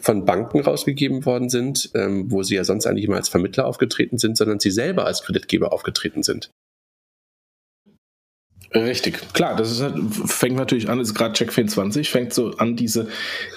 [0.00, 4.18] von Banken rausgegeben worden sind, ähm, wo sie ja sonst eigentlich immer als Vermittler aufgetreten
[4.18, 6.50] sind, sondern sie selber als Kreditgeber aufgetreten sind.
[8.74, 13.08] Richtig, klar, das ist, halt, fängt natürlich an, ist gerade Check24, fängt so an, diese,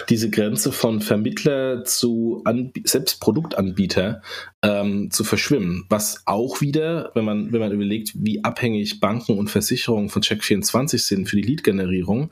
[0.07, 4.21] diese Grenze von Vermittler zu Anb selbst Produktanbieter
[4.61, 9.49] ähm, zu verschwimmen, was auch wieder, wenn man, wenn man überlegt, wie abhängig Banken und
[9.49, 12.29] Versicherungen von Check24 sind für die Lead-Generierung,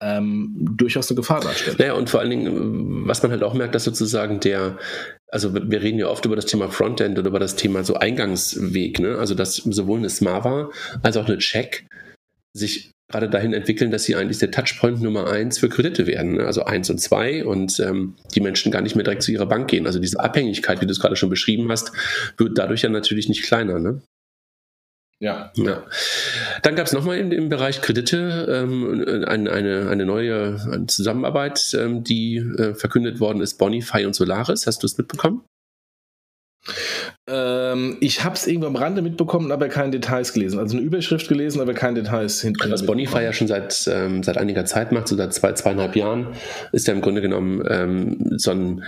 [0.00, 1.78] ähm, durchaus eine Gefahr darstellt.
[1.78, 4.78] Naja, und vor allen Dingen, was man halt auch merkt, dass sozusagen der,
[5.32, 9.00] also wir reden ja oft über das Thema Frontend oder über das Thema so Eingangsweg,
[9.00, 9.16] ne?
[9.16, 10.70] also dass sowohl eine Smava
[11.02, 11.86] als auch eine Check
[12.52, 16.44] sich gerade dahin entwickeln, dass sie eigentlich der Touchpoint Nummer eins für Kredite werden, ne?
[16.44, 19.68] also eins und zwei und ähm, die Menschen gar nicht mehr direkt zu ihrer Bank
[19.68, 19.86] gehen.
[19.86, 21.92] Also diese Abhängigkeit, wie du es gerade schon beschrieben hast,
[22.36, 23.78] wird dadurch ja natürlich nicht kleiner.
[23.78, 24.02] Ne?
[25.22, 25.52] Ja.
[25.54, 25.84] ja.
[26.62, 32.02] Dann gab es nochmal im, im Bereich Kredite ähm, eine, eine, eine neue Zusammenarbeit, ähm,
[32.02, 34.66] die äh, verkündet worden ist, Bonify und Solaris.
[34.66, 35.44] Hast du es mitbekommen?
[37.28, 40.58] Ähm, ich habe es irgendwo am Rande mitbekommen, aber keine Details gelesen.
[40.58, 42.68] Also eine Überschrift gelesen, aber keine Details hinter.
[42.68, 46.34] Was Bonify ja schon seit, ähm, seit einiger Zeit macht, so seit zwei, zweieinhalb Jahren,
[46.72, 48.82] ist ja im Grunde genommen ähm, so ein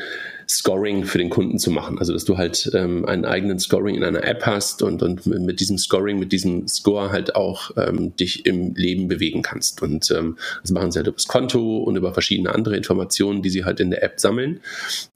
[0.48, 1.98] Scoring für den Kunden zu machen.
[1.98, 5.61] Also dass du halt ähm, einen eigenen Scoring in einer App hast und, und mit
[5.61, 9.83] diesem Scoring, mit diesem Score halt auch ähm, dich im Leben bewegen kannst.
[9.83, 13.50] Und ähm, das machen sie halt über das Konto und über verschiedene andere Informationen, die
[13.50, 14.61] sie halt in der App sammeln.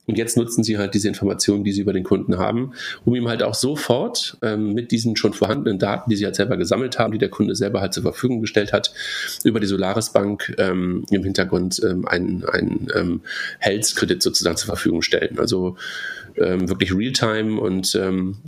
[0.08, 2.72] Und jetzt nutzen sie halt diese Informationen, die sie über den Kunden haben,
[3.04, 6.56] um ihm halt auch sofort ähm, mit diesen schon vorhandenen Daten, die sie halt selber
[6.56, 8.94] gesammelt haben, die der Kunde selber halt zur Verfügung gestellt hat,
[9.44, 13.20] über die Solaris Bank ähm, im Hintergrund ähm, einen, einen ähm,
[13.58, 15.17] Health-Kredit sozusagen zur Verfügung stellen.
[15.37, 15.76] Also
[16.37, 18.38] ähm, wirklich Realtime und ähm,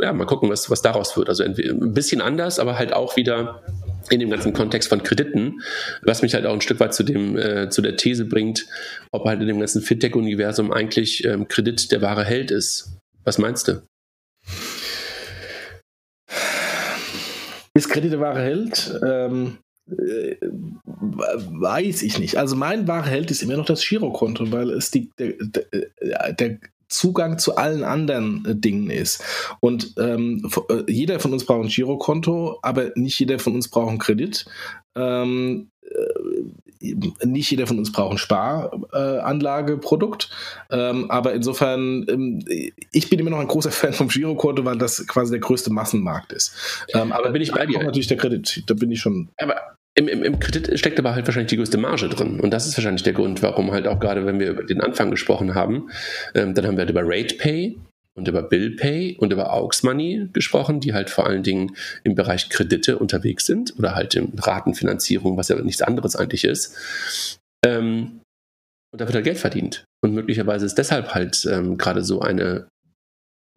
[0.00, 1.28] ja, mal gucken, was, was daraus wird.
[1.28, 3.62] Also ein bisschen anders, aber halt auch wieder
[4.10, 5.60] in dem ganzen Kontext von Krediten,
[6.02, 8.66] was mich halt auch ein Stück weit zu dem äh, zu der These bringt,
[9.12, 12.98] ob halt in dem ganzen Fintech-Universum eigentlich ähm, Kredit der wahre Held ist.
[13.24, 13.82] Was meinst du?
[17.74, 19.00] Ist Kredit der wahre Held?
[19.06, 19.58] Ähm,
[19.90, 22.36] äh, weiß ich nicht.
[22.36, 26.58] Also mein wahrer Held ist immer noch das Girokonto, weil es die, der, der,
[26.92, 29.24] Zugang zu allen anderen äh, Dingen ist.
[29.60, 33.88] Und ähm, äh, jeder von uns braucht ein Girokonto, aber nicht jeder von uns braucht
[33.88, 34.44] einen Kredit.
[34.94, 35.96] Ähm, äh,
[37.24, 40.30] nicht jeder von uns braucht ein Sparanlageprodukt.
[40.70, 42.44] Äh, ähm, aber insofern, ähm,
[42.92, 46.32] ich bin immer noch ein großer Fan vom Girokonto, weil das quasi der größte Massenmarkt
[46.32, 46.86] ist.
[46.94, 47.82] Ähm, aber da bin ich bei dir.
[47.82, 48.64] natürlich der Kredit.
[48.66, 49.28] Da bin ich schon.
[49.38, 49.56] Aber
[49.94, 52.40] im, im, Im Kredit steckt aber halt wahrscheinlich die größte Marge drin.
[52.40, 55.10] Und das ist wahrscheinlich der Grund, warum halt auch gerade, wenn wir über den Anfang
[55.10, 55.90] gesprochen haben,
[56.34, 57.76] ähm, dann haben wir halt über RatePay
[58.14, 62.50] und über BillPay und über Aux Money gesprochen, die halt vor allen Dingen im Bereich
[62.50, 67.38] Kredite unterwegs sind oder halt in Ratenfinanzierung, was ja nichts anderes eigentlich ist.
[67.64, 68.20] Ähm,
[68.92, 69.84] und da wird halt Geld verdient.
[70.04, 72.68] Und möglicherweise ist deshalb halt ähm, gerade so eine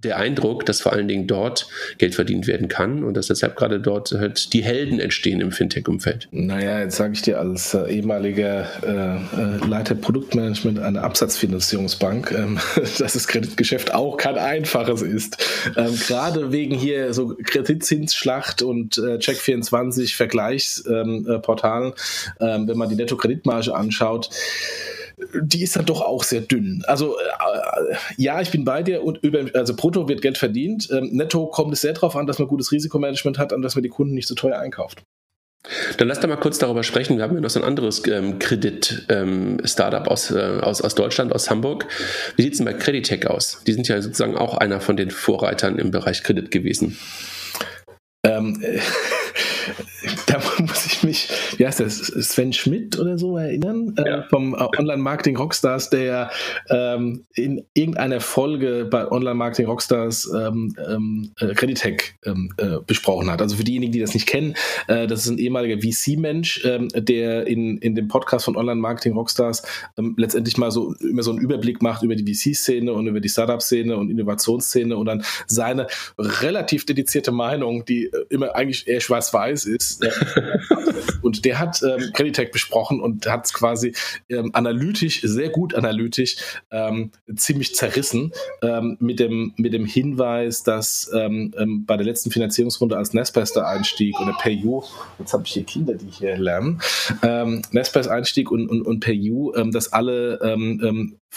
[0.04, 3.80] der Eindruck, dass vor allen Dingen dort Geld verdient werden kann und dass deshalb gerade
[3.80, 6.28] dort halt die Helden entstehen im Fintech-Umfeld.
[6.32, 12.60] Naja, jetzt sage ich dir als äh, ehemaliger äh, äh, Leiter Produktmanagement einer Absatzfinanzierungsbank, ähm,
[12.76, 15.44] dass das Kreditgeschäft auch kein einfaches ist.
[15.76, 21.94] Ähm, gerade wegen hier so Kreditzinsschlacht und äh, Check24 Vergleichsportalen,
[22.40, 24.30] ähm, äh, wenn man die Netto-Kreditmarge anschaut,
[25.18, 26.84] die ist dann doch auch sehr dünn.
[26.88, 30.90] Also äh, ja, ich bin bei dir und über, also brutto wird Geld verdient.
[30.92, 33.84] Ähm, netto kommt es sehr darauf an, dass man gutes Risikomanagement hat und dass man
[33.84, 35.04] die Kunden nicht so teuer einkauft.
[35.98, 37.18] Dann lass da mal kurz darüber sprechen.
[37.18, 41.34] Wir haben ja noch so ein anderes ähm, Kredit-Startup ähm, aus, äh, aus, aus Deutschland,
[41.34, 41.88] aus Hamburg.
[42.36, 43.62] Wie sieht es denn bei Creditec aus?
[43.66, 46.98] Die sind ja sozusagen auch einer von den Vorreitern im Bereich Kredit gewesen.
[48.24, 48.80] Ähm, äh,
[50.28, 54.18] da muss ich mich, wie heißt das, Sven Schmidt oder so erinnern, äh, ja.
[54.20, 56.32] äh, vom Online Marketing Rockstars, der
[56.70, 63.30] ähm, in irgendeiner Folge bei Online Marketing Rockstars ähm, ähm, äh, Creditec ähm, äh, besprochen
[63.30, 63.42] hat.
[63.42, 64.56] Also für diejenigen, die das nicht kennen,
[64.88, 69.14] äh, das ist ein ehemaliger VC-Mensch, ähm, der in, in dem Podcast von Online Marketing
[69.14, 69.64] Rockstars
[69.98, 73.30] ähm, letztendlich mal so immer so einen Überblick macht über die VC-Szene und über die
[73.30, 75.88] Startup-Szene und Innovationsszene und dann seine
[76.18, 79.95] relativ dedizierte Meinung, die immer eigentlich eher schwarz-weiß ist,
[81.22, 83.94] und der hat ähm, Creditec besprochen und hat es quasi
[84.30, 86.38] ähm, analytisch, sehr gut analytisch,
[86.72, 88.32] ähm, ziemlich zerrissen
[88.62, 93.68] ähm, mit, dem, mit dem Hinweis, dass ähm, ähm, bei der letzten Finanzierungsrunde als Nespester
[93.68, 94.84] einstieg oder PayU,
[95.20, 96.82] jetzt habe ich hier Kinder, die hier lernen,
[97.22, 100.40] ähm, Nespers Einstieg und, und, und PayU, ähm, dass alle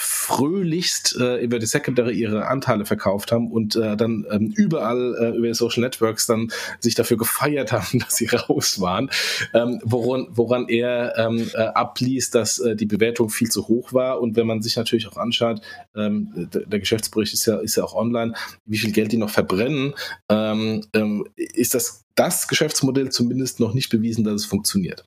[0.01, 5.37] fröhlichst äh, über die Secondary ihre Anteile verkauft haben und äh, dann ähm, überall äh,
[5.37, 9.11] über Social Networks dann sich dafür gefeiert haben, dass sie raus waren,
[9.55, 14.21] ähm, woran, woran er ähm, äh, abliest, dass äh, die Bewertung viel zu hoch war.
[14.21, 15.63] Und wenn man sich natürlich auch anschaut,
[15.97, 18.35] ähm, der Geschäftsbericht ist ja, ist ja auch online,
[18.67, 19.95] wie viel Geld die noch verbrennen,
[20.29, 25.05] ähm, ähm, ist das das Geschäftsmodell zumindest noch nicht bewiesen, dass es funktioniert.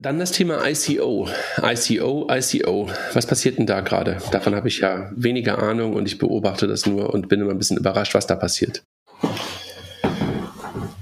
[0.00, 1.28] Dann das Thema ICO.
[1.60, 2.88] ICO, ICO.
[3.14, 4.18] Was passiert denn da gerade?
[4.30, 7.58] Davon habe ich ja weniger Ahnung und ich beobachte das nur und bin immer ein
[7.58, 8.84] bisschen überrascht, was da passiert.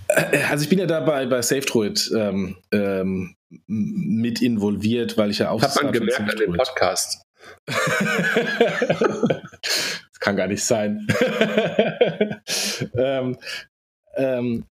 [0.08, 5.50] Äh, also ich bin ja dabei bei SafeDroid ähm, ähm, mit involviert, weil ich ja
[5.50, 5.60] auch.
[5.60, 7.20] Hat man gemerkt an dem Podcast.
[7.66, 7.76] das
[10.20, 11.06] kann gar nicht sein.
[12.96, 13.36] ähm,
[14.16, 14.64] ähm,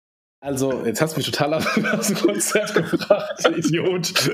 [0.43, 4.13] also, jetzt hast du mich total aus dem Konzert gebracht, Idiot.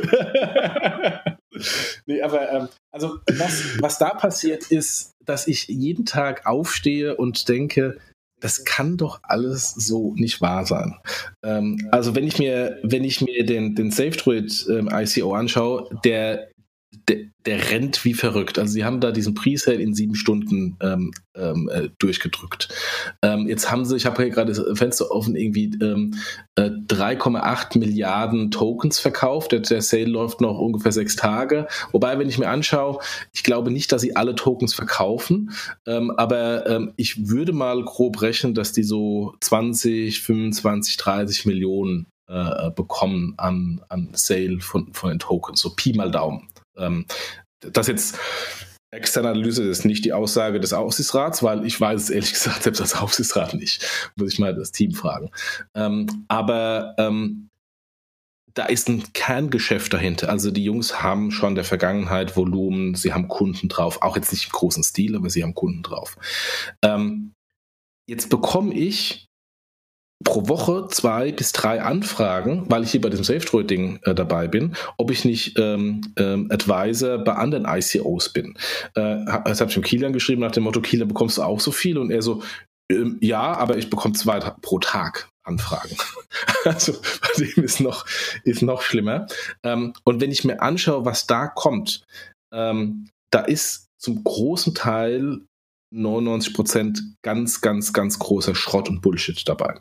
[2.08, 7.48] nee, aber ähm, also was, was da passiert ist, dass ich jeden Tag aufstehe und
[7.48, 8.00] denke,
[8.40, 10.96] das kann doch alles so nicht wahr sein.
[11.44, 16.50] Ähm, also wenn ich mir, wenn ich mir den, den SafeDroid ähm, ICO anschaue, der,
[16.92, 18.58] der, der, rennt wie verrückt.
[18.58, 22.70] Also sie haben da diesen Presale in sieben Stunden ähm, ähm, äh, durchgedrückt.
[23.22, 26.16] Ähm, jetzt haben sie, ich habe hier gerade das Fenster offen, irgendwie ähm,
[26.56, 29.52] äh, 3,8 Milliarden Tokens verkauft.
[29.52, 31.68] Der, der, Sale läuft noch ungefähr sechs Tage.
[31.92, 33.00] Wobei, wenn ich mir anschaue,
[33.34, 35.52] ich glaube nicht, dass sie alle Tokens verkaufen,
[35.86, 42.08] ähm, aber ähm, ich würde mal grob rechnen, dass die so 20, 25, 30 Millionen
[42.30, 45.62] äh, bekommen an, an Sale von, von den Tokens.
[45.62, 46.48] So Pi mal Daumen.
[46.80, 47.06] Ähm,
[47.60, 48.18] das jetzt
[48.92, 52.82] externe Analyse ist nicht die Aussage des Aufsichtsrats, weil ich weiß es ehrlich gesagt selbst
[52.82, 53.86] als Aufsichtsrat nicht.
[54.16, 55.30] Muss ich mal das Team fragen.
[55.76, 57.50] Ähm, aber ähm,
[58.56, 60.30] da ist ein Kerngeschäft dahinter.
[60.30, 64.32] Also die Jungs haben schon in der Vergangenheit Volumen, sie haben Kunden drauf, auch jetzt
[64.32, 66.18] nicht im großen Stil, aber sie haben Kunden drauf.
[66.84, 67.34] Ähm,
[68.08, 69.29] jetzt bekomme ich
[70.24, 74.76] pro Woche zwei bis drei Anfragen, weil ich hier bei diesem SafeDroid-Ding äh, dabei bin,
[74.98, 78.56] ob ich nicht ähm, ähm, Advisor bei anderen ICOs bin.
[78.96, 81.72] Äh, das habe ich dem Kilian geschrieben nach dem Motto, Kilian, bekommst du auch so
[81.72, 81.98] viel?
[81.98, 82.44] Und er so,
[82.92, 85.96] ähm, ja, aber ich bekomme zwei pro Tag Anfragen.
[86.66, 88.06] also bei dem ist noch,
[88.44, 89.28] ist noch schlimmer.
[89.64, 92.04] Ähm, und wenn ich mir anschaue, was da kommt,
[92.54, 95.42] ähm, da ist zum großen Teil
[95.92, 99.80] 99 Prozent ganz, ganz, ganz großer Schrott und Bullshit dabei.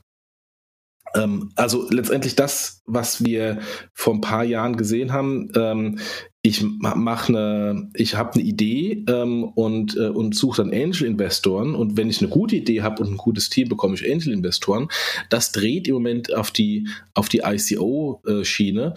[1.14, 3.58] Ähm, also letztendlich das, was wir
[3.94, 5.50] vor ein paar Jahren gesehen haben.
[5.54, 5.98] Ähm,
[6.42, 11.96] ich mache eine, ich habe eine Idee ähm, und, äh, und suche dann Angel-Investoren und
[11.96, 14.88] wenn ich eine gute Idee habe und ein gutes Team, bekomme ich Angel-Investoren.
[15.30, 18.94] Das dreht im Moment auf die, auf die ICO-Schiene,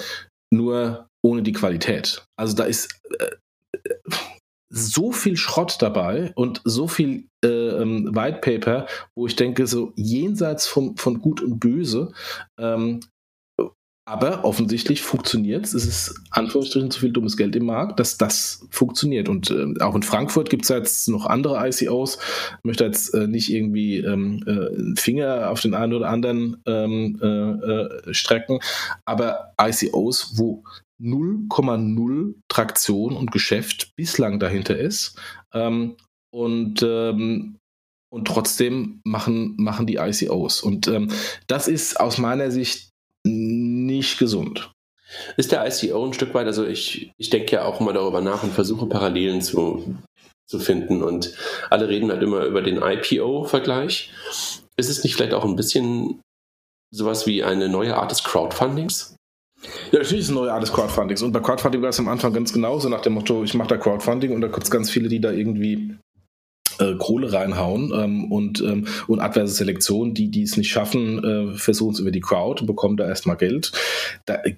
[0.54, 2.24] nur ohne die Qualität.
[2.38, 3.28] Also da ist äh,
[4.72, 9.92] so viel Schrott dabei und so viel äh, ähm, White Paper, wo ich denke, so
[9.96, 12.14] jenseits von, von Gut und Böse.
[12.58, 13.02] Ähm,
[14.06, 15.74] aber offensichtlich funktioniert es.
[15.74, 19.30] Es ist Anführungsstrichen zu viel dummes Geld im Markt, dass das funktioniert.
[19.30, 22.18] Und äh, auch in Frankfurt gibt es jetzt noch andere ICOs.
[22.58, 27.20] Ich möchte jetzt äh, nicht irgendwie ähm, äh, Finger auf den einen oder anderen ähm,
[27.22, 28.60] äh, äh, strecken,
[29.06, 30.64] aber ICOs, wo
[31.02, 35.20] 0,0 Traktion und Geschäft bislang dahinter ist.
[35.54, 35.98] Ähm,
[36.32, 37.58] und, ähm,
[38.10, 40.62] und trotzdem machen, machen die ICOs.
[40.62, 41.12] Und ähm,
[41.48, 42.90] das ist aus meiner Sicht
[43.24, 44.72] nicht gesund.
[45.38, 48.44] Ist der ICO ein Stück weit, also ich, ich denke ja auch immer darüber nach
[48.44, 49.98] und versuche Parallelen zu,
[50.48, 51.04] zu finden.
[51.04, 51.34] Und
[51.70, 54.12] alle reden halt immer über den IPO-Vergleich.
[54.78, 56.22] Ist es nicht vielleicht auch ein bisschen
[56.94, 59.16] sowas wie eine neue Art des Crowdfundings?
[59.92, 61.22] Ja, natürlich ist eine neue Art des Crowdfundings.
[61.22, 63.78] Und bei Crowdfunding war es am Anfang ganz genauso nach dem Motto, ich mache da
[63.78, 65.96] Crowdfunding und da gibt es ganz viele, die da irgendwie
[66.80, 71.58] äh, Kohle reinhauen ähm, und, ähm, und adverse Selektion, die, die es nicht schaffen, äh,
[71.58, 73.72] versuchen es über die Crowd und bekommen da erstmal Geld.
[74.26, 74.56] Da, äh,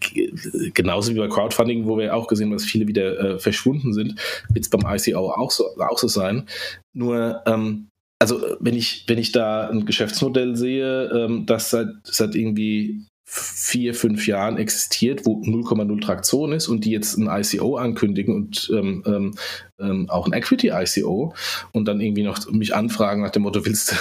[0.73, 4.19] genauso wie bei Crowdfunding, wo wir auch gesehen haben, dass viele wieder äh, verschwunden sind,
[4.49, 6.47] wird es beim ICO auch so, auch so sein.
[6.95, 7.89] Nur ähm,
[8.19, 13.95] also wenn ich, wenn ich da ein Geschäftsmodell sehe, ähm, das seit, seit irgendwie vier,
[13.95, 19.03] fünf Jahren existiert, wo 0,0 Traktion ist und die jetzt ein ICO ankündigen und ähm,
[19.07, 19.35] ähm,
[19.79, 21.33] ähm auch ein Equity-ICO
[21.71, 23.95] und dann irgendwie noch mich anfragen nach dem Motto, willst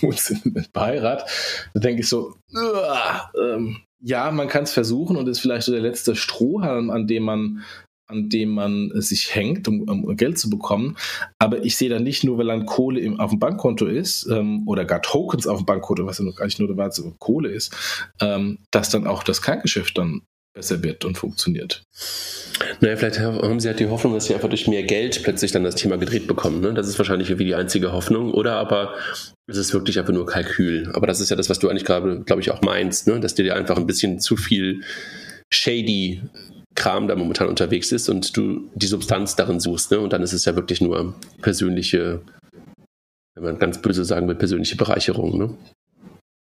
[0.00, 1.28] du den Beirat?
[1.74, 2.36] Da denke ich so,
[3.36, 7.24] ähm, ja, man kann es versuchen und ist vielleicht so der letzte Strohhalm, an dem
[7.24, 7.64] man
[8.08, 10.96] an dem man sich hängt, um, um, Geld zu bekommen.
[11.38, 14.66] Aber ich sehe da nicht nur, weil dann Kohle im, auf dem Bankkonto ist ähm,
[14.66, 17.74] oder gar Tokens auf dem Bankkonto, was ja noch gar nicht nur der Kohle ist,
[18.20, 20.22] ähm, dass dann auch das Kerngeschäft dann
[20.54, 21.82] besser wird und funktioniert.
[22.80, 25.62] Naja, vielleicht haben sie halt die Hoffnung, dass sie einfach durch mehr Geld plötzlich dann
[25.62, 26.60] das Thema gedreht bekommen.
[26.60, 26.74] Ne?
[26.74, 28.32] Das ist wahrscheinlich irgendwie die einzige Hoffnung.
[28.32, 28.94] Oder aber
[29.46, 30.90] es ist wirklich einfach nur Kalkül.
[30.94, 33.20] Aber das ist ja das, was du eigentlich gerade, glaube ich, auch meinst, ne?
[33.20, 34.82] dass dir einfach ein bisschen zu viel
[35.50, 36.22] shady
[36.78, 39.90] Kram da momentan unterwegs ist und du die Substanz darin suchst.
[39.90, 39.98] Ne?
[39.98, 42.20] Und dann ist es ja wirklich nur persönliche,
[43.34, 45.36] wenn man ganz böse sagen will, persönliche Bereicherung.
[45.36, 45.54] Ne?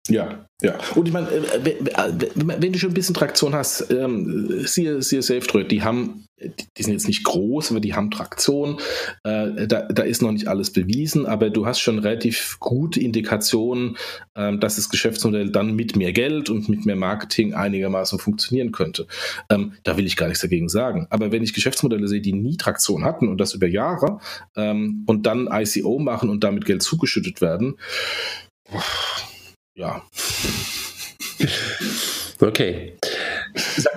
[0.10, 0.78] Ja, ja.
[0.96, 5.72] Und ich meine, äh, wenn du schon ein bisschen Traktion hast, ähm, siehe, siehe SafeDroid,
[5.72, 8.80] die haben, die sind jetzt nicht groß, aber die haben Traktion.
[9.24, 13.96] Äh, da, da ist noch nicht alles bewiesen, aber du hast schon relativ gute Indikationen,
[14.34, 19.06] äh, dass das Geschäftsmodell dann mit mehr Geld und mit mehr Marketing einigermaßen funktionieren könnte.
[19.52, 21.06] Ähm, da will ich gar nichts dagegen sagen.
[21.12, 24.18] Aber wenn ich Geschäftsmodelle sehe, die nie Traktion hatten und das über Jahre
[24.56, 27.78] ähm, und dann ICO machen und damit Geld zugeschüttet werden,
[29.82, 30.02] ja.
[32.40, 32.94] Okay.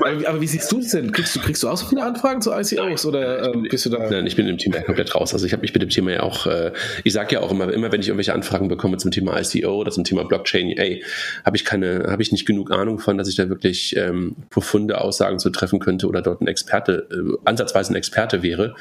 [0.00, 1.12] Mal, aber wie siehst du das denn?
[1.12, 4.10] Kriegst du, kriegst du auch so viele Anfragen zu ICOs oder ähm, bist du da?
[4.10, 5.32] Nein, ich bin im Thema komplett raus.
[5.32, 6.72] Also ich habe mich mit dem Thema ja auch, äh,
[7.04, 9.90] ich sage ja auch immer, immer wenn ich irgendwelche Anfragen bekomme zum Thema ICO oder
[9.90, 11.02] zum Thema Blockchain, ey,
[11.44, 15.00] habe ich keine, habe ich nicht genug Ahnung von, dass ich da wirklich ähm, profunde
[15.00, 18.74] Aussagen zu treffen könnte oder dort ein Experte, äh, ansatzweise ein Experte wäre,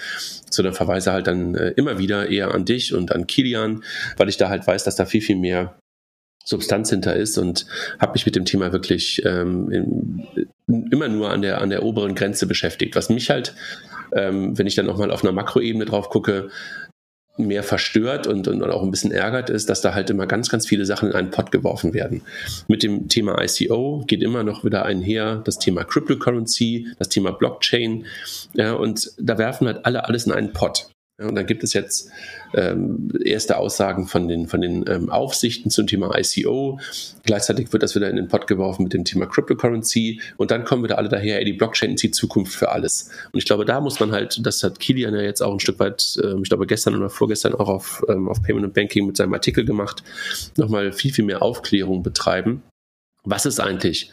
[0.50, 3.84] sondern verweise halt dann äh, immer wieder eher an dich und an Kilian,
[4.18, 5.76] weil ich da halt weiß, dass da viel, viel mehr
[6.44, 7.66] Substanz hinter ist und
[8.00, 10.28] habe mich mit dem Thema wirklich ähm, in,
[10.92, 12.96] immer nur an der, an der oberen Grenze beschäftigt.
[12.96, 13.56] Was mich halt,
[14.14, 16.50] ähm, wenn ich dann nochmal auf einer Makroebene drauf gucke,
[17.38, 20.68] mehr verstört und, und, auch ein bisschen ärgert ist, dass da halt immer ganz, ganz
[20.68, 22.22] viele Sachen in einen Pot geworfen werden.
[22.68, 28.06] Mit dem Thema ICO geht immer noch wieder einher das Thema Cryptocurrency, das Thema Blockchain.
[28.54, 30.93] Ja, und da werfen halt alle alles in einen Pot.
[31.20, 32.10] Und dann gibt es jetzt
[32.56, 36.80] ähm, erste Aussagen von den, von den ähm, Aufsichten zum Thema ICO.
[37.24, 40.20] Gleichzeitig wird das wieder in den Pot geworfen mit dem Thema Cryptocurrency.
[40.38, 43.12] Und dann kommen wieder alle daher, ey, die Blockchain ist die Zukunft für alles.
[43.32, 45.78] Und ich glaube, da muss man halt, das hat Kilian ja jetzt auch ein Stück
[45.80, 49.16] weit, äh, ich glaube gestern oder vorgestern auch auf, ähm, auf Payment and Banking mit
[49.16, 50.04] seinem Artikel gemacht,
[50.58, 52.64] nochmal viel, viel mehr Aufklärung betreiben.
[53.24, 54.10] Was ist eigentlich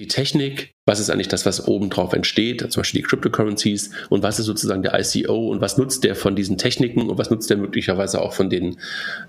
[0.00, 4.38] die Technik, was ist eigentlich das, was obendrauf entsteht, zum Beispiel die Cryptocurrencies und was
[4.38, 7.58] ist sozusagen der ICO und was nutzt der von diesen Techniken und was nutzt der
[7.58, 8.78] möglicherweise auch von den,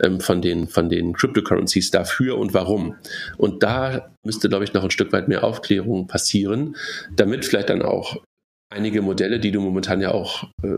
[0.01, 2.95] ähm, von den, von den Cryptocurrencies dafür und warum.
[3.37, 6.77] Und da müsste, glaube ich, noch ein Stück weit mehr Aufklärung passieren,
[7.13, 8.23] damit vielleicht dann auch
[8.69, 10.69] einige Modelle, die du momentan ja auch äh,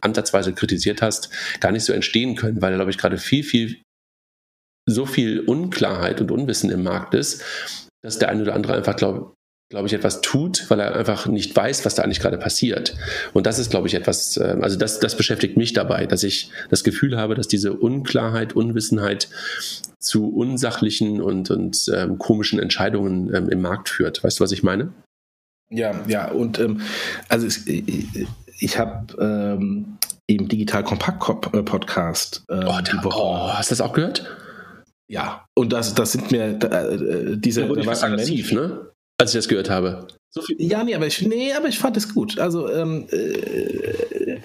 [0.00, 1.28] ansatzweise kritisiert hast,
[1.60, 3.82] gar nicht so entstehen können, weil, glaube ich, gerade viel, viel
[4.86, 7.44] so viel Unklarheit und Unwissen im Markt ist,
[8.02, 9.34] dass der eine oder andere einfach, glaube
[9.70, 12.96] glaube ich, etwas tut, weil er einfach nicht weiß, was da eigentlich gerade passiert.
[13.32, 16.50] Und das ist, glaube ich, etwas, ähm, also das, das beschäftigt mich dabei, dass ich
[16.70, 19.28] das Gefühl habe, dass diese Unklarheit, Unwissenheit
[20.00, 24.24] zu unsachlichen und, und ähm, komischen Entscheidungen ähm, im Markt führt.
[24.24, 24.92] Weißt du, was ich meine?
[25.70, 26.80] Ja, ja, und ähm,
[27.28, 28.26] also es, ich,
[28.58, 33.92] ich habe ähm, im Digital Kompakt Podcast äh, oh, da, oh, hast du das auch
[33.92, 34.36] gehört?
[35.10, 37.62] Ja, und das, das sind mir äh, diese.
[37.62, 38.92] Da war aggressiv, ne?
[39.18, 40.06] Als ich das gehört habe.
[40.30, 42.38] So ja, nee, aber ich, nee, aber ich fand es gut.
[42.38, 44.38] Also ähm, äh,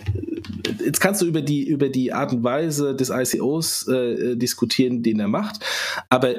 [0.84, 5.20] jetzt kannst du über die über die Art und Weise des ICOs äh, diskutieren, den
[5.20, 5.64] er macht.
[6.10, 6.34] Aber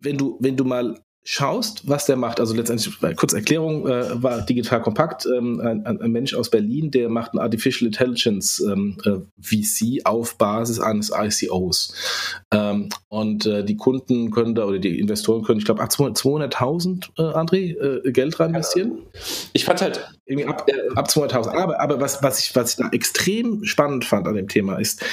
[0.00, 4.40] wenn du wenn du mal schaust, was der macht, also letztendlich, kurz Erklärung, äh, war
[4.40, 9.18] digital kompakt, ähm, ein, ein, Mensch aus Berlin, der macht ein Artificial Intelligence ähm, äh,
[9.40, 11.94] VC auf Basis eines ICOs.
[12.50, 17.22] Ähm, und äh, die Kunden können da, oder die Investoren können, ich glaube, 200.000, äh,
[17.22, 19.02] André, äh, Geld rein investieren.
[19.52, 21.48] Ich fand halt, irgendwie ab, ab 200.000.
[21.48, 25.04] Aber, aber was, was, ich, was ich da extrem spannend fand an dem Thema ist,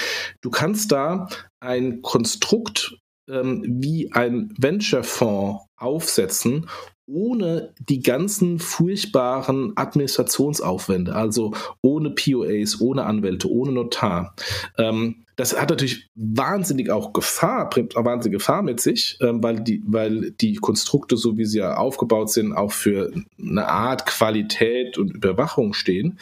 [0.42, 1.28] du kannst da
[1.60, 2.98] ein Konstrukt
[3.30, 6.68] ähm, wie ein Venture-Fonds aufsetzen,
[7.08, 14.36] ohne die ganzen furchtbaren Administrationsaufwände, also ohne POAs, ohne Anwälte, ohne Notar.
[14.78, 19.62] Ähm, das hat natürlich wahnsinnig auch Gefahr, bringt auch wahnsinnige Gefahr mit sich, ähm, weil,
[19.62, 24.98] die, weil die Konstrukte, so wie sie ja aufgebaut sind, auch für eine Art Qualität
[24.98, 26.20] und Überwachung stehen.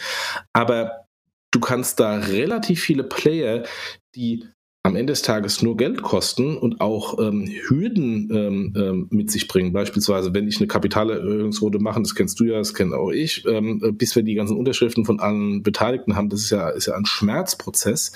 [0.54, 1.06] Aber
[1.52, 3.64] du kannst da relativ viele Player,
[4.16, 4.46] die
[4.86, 9.48] am Ende des Tages nur Geld kosten und auch ähm, Hürden ähm, ähm, mit sich
[9.48, 9.74] bringen.
[9.74, 13.96] Beispielsweise, wenn ich eine Kapitalerhöhungsrunde mache, das kennst du ja, das kenne auch ich, ähm,
[13.98, 17.08] bis wir die ganzen Unterschriften von allen Beteiligten haben, das ist ja, ist ja ein
[17.08, 18.12] Schmerzprozess.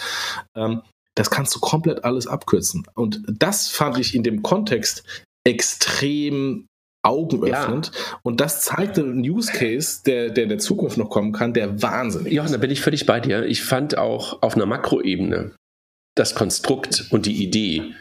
[0.55, 0.81] Ähm,
[1.15, 2.83] das kannst du komplett alles abkürzen.
[2.93, 5.03] Und das fand ich in dem Kontext
[5.43, 6.67] extrem
[7.01, 7.91] augenöffnend.
[7.93, 8.19] Ja.
[8.21, 11.81] Und das zeigt einen Use Case, der, der in der Zukunft noch kommen kann, der
[11.81, 13.45] wahnsinnig Jochen, da bin ich völlig bei dir.
[13.45, 15.51] Ich fand auch auf einer Makroebene
[16.19, 17.93] das Konstrukt und die Idee.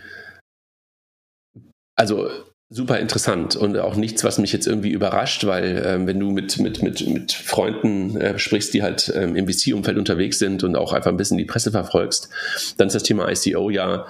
[1.96, 2.28] Also
[2.70, 6.59] super interessant und auch nichts, was mich jetzt irgendwie überrascht, weil ähm, wenn du mit,
[6.59, 10.92] mit, mit, mit Freunden äh, sprichst, die halt ähm, im VC-Umfeld unterwegs sind und auch
[10.92, 12.28] einfach ein bisschen die Presse verfolgst,
[12.76, 14.07] dann ist das Thema ICO ja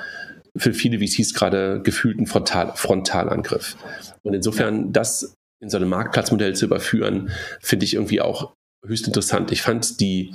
[0.57, 3.77] für viele VCs gerade gefühlt ein Frontal, Frontalangriff.
[4.23, 9.53] Und insofern das in so einem Marktplatzmodell zu überführen, finde ich irgendwie auch höchst interessant.
[9.53, 10.35] Ich fand die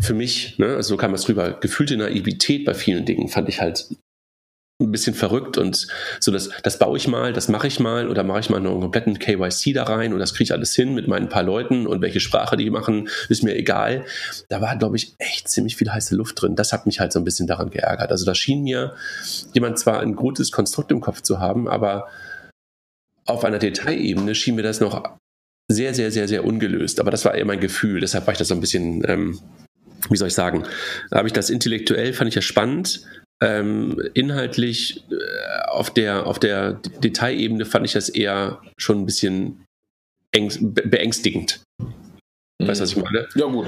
[0.00, 3.60] für mich, ne, also so kam es drüber, gefühlte Naivität bei vielen Dingen fand ich
[3.60, 3.86] halt
[4.80, 5.86] ein bisschen verrückt und
[6.20, 8.80] so, das, das baue ich mal, das mache ich mal oder mache ich mal einen
[8.80, 12.00] kompletten KYC da rein und das kriege ich alles hin mit meinen paar Leuten und
[12.00, 14.06] welche Sprache die machen, ist mir egal.
[14.48, 16.56] Da war, glaube ich, echt ziemlich viel heiße Luft drin.
[16.56, 18.10] Das hat mich halt so ein bisschen daran geärgert.
[18.10, 18.94] Also da schien mir
[19.52, 22.08] jemand zwar ein gutes Konstrukt im Kopf zu haben, aber
[23.26, 25.16] auf einer Detailebene schien mir das noch
[25.68, 27.00] sehr, sehr, sehr, sehr ungelöst.
[27.00, 28.00] Aber das war eher mein Gefühl.
[28.00, 29.38] Deshalb war ich da so ein bisschen ähm,
[30.08, 30.64] wie soll ich sagen,
[31.10, 33.02] da habe ich das intellektuell, fand ich ja spannend.
[33.42, 39.64] Ähm, inhaltlich äh, auf der, auf der Detailebene fand ich das eher schon ein bisschen
[40.32, 41.62] beängstigend.
[42.66, 43.26] Weißt du, was ich meine?
[43.34, 43.66] Ja, gut.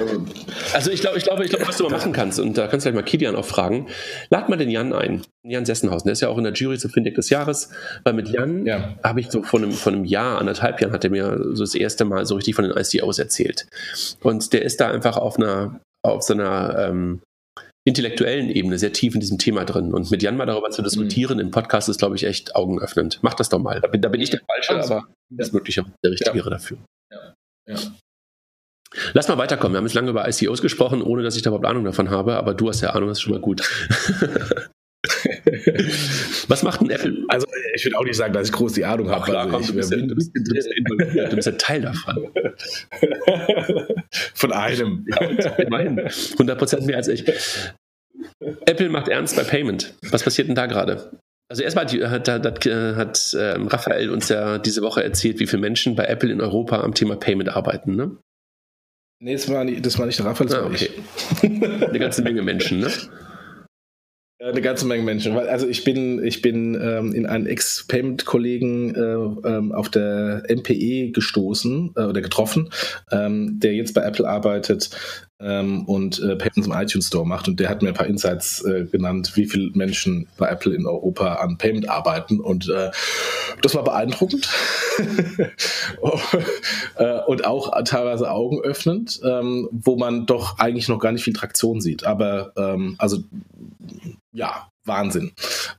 [0.75, 2.85] Also ich glaube, ich glaube, ich glaube, was du mal machen kannst, und da kannst
[2.85, 3.89] du gleich mal Kilian auch fragen,
[4.29, 5.23] lad mal den Jan ein.
[5.45, 7.71] Jan Sessenhausen, der ist ja auch in der Jury zum Fintech des Jahres,
[8.05, 8.95] weil mit Jan ja.
[9.03, 11.75] habe ich so vor einem, vor einem Jahr, anderthalb Jahren, hat er mir so das
[11.75, 13.67] erste Mal so richtig von den ICOs erzählt.
[14.21, 17.23] Und der ist da einfach auf einer, auf so einer ähm,
[17.85, 19.93] intellektuellen Ebene sehr tief in diesem Thema drin.
[19.93, 21.45] Und mit Jan mal darüber zu diskutieren mhm.
[21.45, 23.19] im Podcast ist, glaube ich, echt augenöffnend.
[23.23, 23.81] Mach das doch mal.
[23.81, 25.39] Da bin, da bin ich der Falsche, aber ja.
[25.39, 26.51] ist möglicherweise der Richtige ja.
[26.51, 26.79] dafür.
[27.11, 27.35] Ja.
[27.69, 27.77] ja.
[29.15, 29.75] Lass mal weiterkommen.
[29.75, 32.37] Wir haben jetzt lange über ICOs gesprochen, ohne dass ich da überhaupt Ahnung davon habe,
[32.37, 33.63] aber du hast ja Ahnung, das ist schon mal gut.
[36.49, 37.25] Was macht ein Apple?
[37.29, 39.25] Also, ich würde auch nicht sagen, dass ich groß die Ahnung habe.
[39.25, 42.29] Klar, also, komm, du, bist ja, du, bist, involviert, du bist ja Teil davon.
[44.35, 45.05] Von einem.
[45.09, 45.21] Ja,
[45.57, 45.99] immerhin.
[46.01, 47.25] 100% mehr als ich.
[48.67, 49.95] Apple macht ernst bei Payment.
[50.11, 51.11] Was passiert denn da gerade?
[51.49, 55.61] Also erstmal hat, hat, hat, hat ähm, Raphael uns ja diese Woche erzählt, wie viele
[55.61, 57.97] Menschen bei Apple in Europa am Thema Payment arbeiten.
[57.97, 58.17] Ne?
[59.21, 60.91] Nee, das war nicht, das war nicht Raphael, das ah, okay.
[61.43, 62.91] Eine ganze Menge Menschen, ne?
[64.43, 65.37] Eine ganze Menge Menschen.
[65.37, 71.93] Also ich bin, ich bin ähm, in einen Ex-Payment-Kollegen äh, ähm, auf der MPE gestoßen
[71.95, 72.71] äh, oder getroffen,
[73.13, 74.91] ähm, der jetzt bei Apple arbeitet
[75.43, 77.49] ähm, und äh, Payments im iTunes Store macht.
[77.49, 80.87] Und der hat mir ein paar Insights äh, genannt, wie viele Menschen bei Apple in
[80.87, 82.41] Europa an Payment arbeiten.
[82.41, 82.91] Und äh,
[83.63, 84.49] das war beeindruckend
[86.97, 91.81] äh, und auch teilweise augenöffnend, ähm, wo man doch eigentlich noch gar nicht viel Traktion
[91.81, 92.05] sieht.
[92.05, 93.19] Aber ähm, also
[94.33, 95.33] ja, Wahnsinn.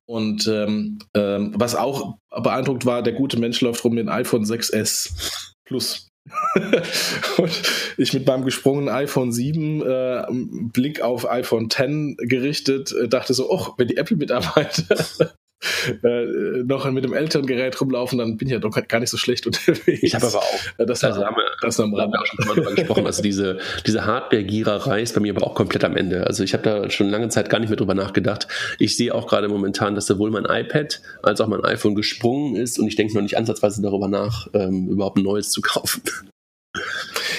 [0.06, 4.46] Und ähm, ähm, was auch beeindruckt war, der gute Mensch läuft rum mit einem iPhone
[4.46, 6.13] 6S Plus.
[7.38, 7.62] und
[7.98, 10.26] ich mit meinem gesprungenen iPhone 7 äh,
[10.72, 15.34] Blick auf iPhone 10 gerichtet, äh, dachte so, oh, wenn die Apple-Mitarbeiter
[16.04, 19.18] äh, noch mit dem älteren Gerät rumlaufen, dann bin ich ja doch gar nicht so
[19.18, 20.04] schlecht unterwegs.
[20.04, 22.56] Ich habe aber auch, äh, das, also haben wir, das haben wir auch schon mal
[22.56, 26.28] drüber gesprochen, also diese, diese Hardware-Giererei ist bei mir aber auch komplett am Ende.
[26.28, 28.48] Also ich habe da schon lange Zeit gar nicht mehr drüber nachgedacht.
[28.80, 32.80] Ich sehe auch gerade momentan, dass sowohl mein iPad als auch mein iPhone gesprungen ist
[32.80, 36.02] und ich denke noch nicht ansatzweise darüber nach, ähm, überhaupt ein neues zu kaufen.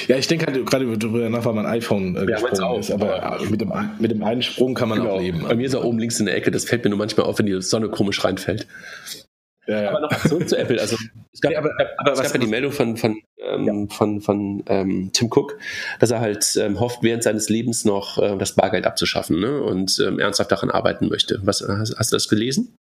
[0.06, 2.90] Ja, ich denke halt gerade darüber nach, weil mein iPhone äh, ja, gesprungen ist.
[2.90, 5.12] Aber mit dem, mit dem einen Sprung kann man genau.
[5.12, 5.42] auch leben.
[5.42, 6.50] Bei mir ist er oben links in der Ecke.
[6.50, 8.66] Das fällt mir nur manchmal auf, wenn die Sonne komisch reinfällt.
[9.66, 9.90] Ja, ja.
[9.90, 10.80] Aber noch zurück zu Apple.
[10.80, 10.96] Also
[11.32, 13.96] es gab, ja, aber, aber es gab ja die Meldung von, von, ähm, ja.
[13.96, 15.58] von, von ähm, Tim Cook,
[16.00, 19.62] dass er halt ähm, hofft, während seines Lebens noch äh, das Bargeld abzuschaffen ne?
[19.62, 21.40] und ähm, ernsthaft daran arbeiten möchte.
[21.44, 22.76] Was, hast, hast du das gelesen?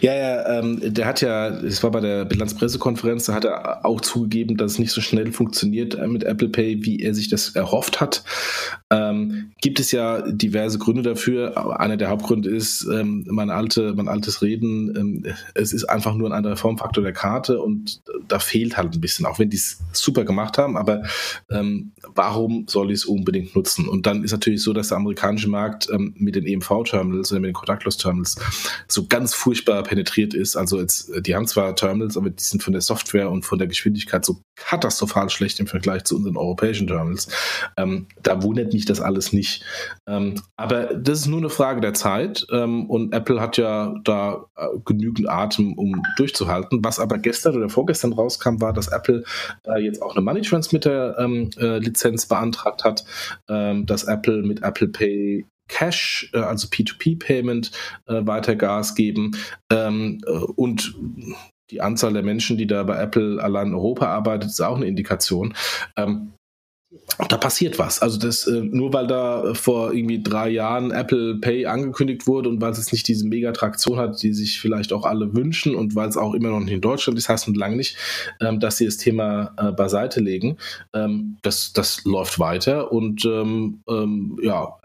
[0.00, 4.00] Ja, ja, ähm, der hat ja, es war bei der Bilanzpressekonferenz, da hat er auch
[4.00, 7.56] zugegeben, dass es nicht so schnell funktioniert äh, mit Apple Pay, wie er sich das
[7.56, 8.22] erhofft hat.
[8.90, 11.80] Ähm, gibt es ja diverse Gründe dafür.
[11.80, 14.94] Einer der Hauptgründe ist ähm, mein, alte, mein altes Reden.
[14.96, 19.00] Ähm, es ist einfach nur ein anderer Formfaktor der Karte und da fehlt halt ein
[19.00, 20.76] bisschen, auch wenn die es super gemacht haben.
[20.76, 21.02] Aber
[21.50, 23.88] ähm, warum soll ich es unbedingt nutzen?
[23.88, 27.48] Und dann ist natürlich so, dass der amerikanische Markt ähm, mit den EMV-Terminals oder mit
[27.48, 28.36] den Contactless-Terminals
[28.86, 30.56] so ganz furchtbar penetriert ist.
[30.56, 33.68] Also jetzt, die haben zwar Terminals, aber die sind von der Software und von der
[33.68, 37.28] Geschwindigkeit so katastrophal schlecht im Vergleich zu unseren europäischen Terminals.
[37.76, 39.64] Ähm, da wundert mich das alles nicht.
[40.06, 44.46] Ähm, aber das ist nur eine Frage der Zeit ähm, und Apple hat ja da
[44.56, 46.80] äh, genügend Atem, um durchzuhalten.
[46.84, 49.24] Was aber gestern oder vorgestern rauskam, war, dass Apple
[49.66, 53.04] äh, jetzt auch eine Money Transmitter ähm, äh, Lizenz beantragt hat,
[53.48, 57.70] ähm, dass Apple mit Apple Pay Cash, äh, also P2P-Payment,
[58.06, 59.36] äh, weiter Gas geben.
[59.70, 60.94] Ähm, äh, und
[61.70, 64.86] die Anzahl der Menschen, die da bei Apple allein in Europa arbeitet, ist auch eine
[64.86, 65.54] Indikation.
[65.96, 66.32] Ähm,
[67.28, 68.00] da passiert was.
[68.00, 72.60] Also das äh, nur weil da vor irgendwie drei Jahren Apple Pay angekündigt wurde und
[72.60, 76.16] weil es nicht diese Megatraktion hat, die sich vielleicht auch alle wünschen und weil es
[76.16, 77.96] auch immer noch nicht in Deutschland ist, heißt noch lange nicht,
[78.40, 80.56] ähm, dass sie das Thema äh, beiseite legen.
[80.92, 83.80] Ähm, das, das läuft weiter und ähm
[84.42, 84.76] ja,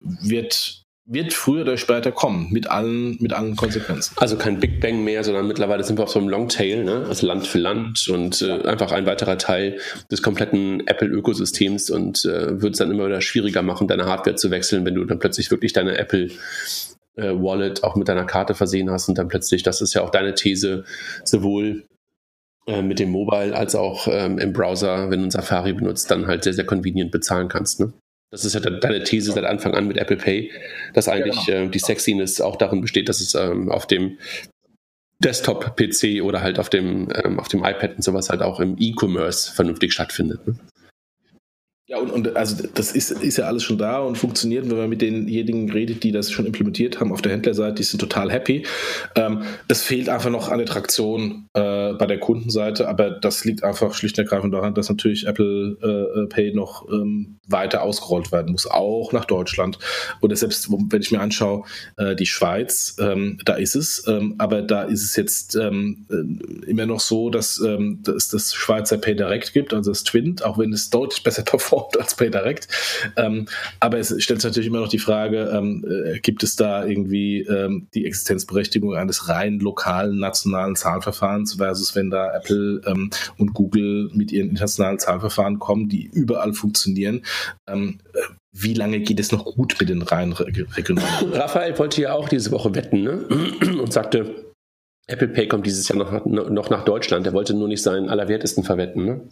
[0.00, 4.14] wird wird früher oder später kommen, mit allen, mit allen Konsequenzen.
[4.18, 7.06] Also kein Big Bang mehr, sondern mittlerweile sind wir auf so einem Longtail, ne?
[7.08, 9.78] also Land für Land und äh, einfach ein weiterer Teil
[10.10, 14.50] des kompletten Apple-Ökosystems und äh, wird es dann immer wieder schwieriger machen, deine Hardware zu
[14.50, 16.28] wechseln, wenn du dann plötzlich wirklich deine Apple
[17.16, 20.10] äh, Wallet auch mit deiner Karte versehen hast und dann plötzlich, das ist ja auch
[20.10, 20.84] deine These,
[21.24, 21.84] sowohl
[22.66, 26.44] äh, mit dem Mobile als auch ähm, im Browser, wenn du Safari benutzt, dann halt
[26.44, 27.80] sehr, sehr convenient bezahlen kannst.
[27.80, 27.92] Ne?
[28.32, 30.50] Das ist ja deine These seit Anfang an mit Apple Pay,
[30.94, 31.66] dass eigentlich ja, genau.
[31.66, 34.18] äh, die Sexiness auch darin besteht, dass es ähm, auf dem
[35.22, 39.52] Desktop-PC oder halt auf dem, ähm, auf dem iPad und sowas halt auch im E-Commerce
[39.52, 40.46] vernünftig stattfindet.
[40.46, 40.56] Ne?
[41.92, 44.70] Ja, und, und also das ist, ist ja alles schon da und funktioniert.
[44.70, 48.00] Wenn man mit denjenigen redet, die das schon implementiert haben auf der Händlerseite, die sind
[48.00, 48.64] total happy.
[49.14, 53.92] Ähm, es fehlt einfach noch eine Traktion äh, bei der Kundenseite, aber das liegt einfach
[53.92, 58.66] schlicht und ergreifend daran, dass natürlich Apple äh, Pay noch ähm, weiter ausgerollt werden muss,
[58.66, 59.78] auch nach Deutschland.
[60.22, 61.64] Oder selbst, wenn ich mir anschaue,
[61.98, 66.70] äh, die Schweiz, ähm, da ist es, ähm, aber da ist es jetzt ähm, äh,
[66.70, 70.56] immer noch so, dass, ähm, dass das Schweizer Pay Direct gibt, also das Twint, auch
[70.56, 72.68] wenn es deutlich besser performt überhaupt als PayDirect.
[73.16, 73.46] Ähm,
[73.80, 77.40] aber es stellt sich natürlich immer noch die Frage, ähm, äh, gibt es da irgendwie
[77.40, 84.10] ähm, die Existenzberechtigung eines rein lokalen nationalen Zahlverfahrens versus wenn da Apple ähm, und Google
[84.12, 87.22] mit ihren internationalen Zahlverfahren kommen, die überall funktionieren.
[87.68, 88.18] Ähm, äh,
[88.54, 91.32] wie lange geht es noch gut mit den rein regionalen?
[91.32, 93.24] Raphael wollte ja auch diese Woche wetten ne?
[93.80, 94.52] und sagte,
[95.08, 97.26] Apple Pay kommt dieses Jahr noch, noch nach Deutschland.
[97.26, 99.06] Er wollte nur nicht seinen Allerwertesten verwetten.
[99.06, 99.28] Ne?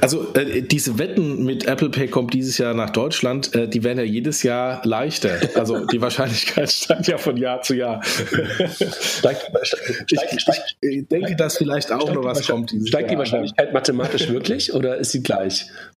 [0.00, 3.98] Also äh, diese Wetten mit Apple Pay kommt dieses Jahr nach Deutschland, äh, die werden
[3.98, 5.38] ja jedes Jahr leichter.
[5.54, 8.02] Also die Wahrscheinlichkeit steigt ja von Jahr zu Jahr.
[8.04, 12.72] steigt, steigt, steigt, ich, denke, dass vielleicht auch noch was kommt.
[12.86, 15.66] Steigt die Wahrscheinlichkeit mathematisch wirklich oder ist sie gleich?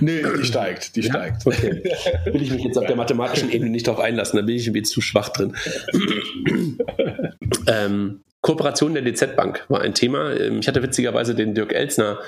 [0.00, 1.10] nee, die steigt, die ja?
[1.10, 1.46] steigt.
[1.46, 1.82] Okay.
[2.26, 4.82] Will ich mich jetzt auf der mathematischen Ebene nicht darauf einlassen, da bin ich irgendwie
[4.82, 5.54] zu schwach drin.
[7.66, 10.32] ähm, Kooperation der DZ Bank war ein Thema.
[10.32, 12.18] Ähm, ich hatte witzigerweise den Dirk Elsner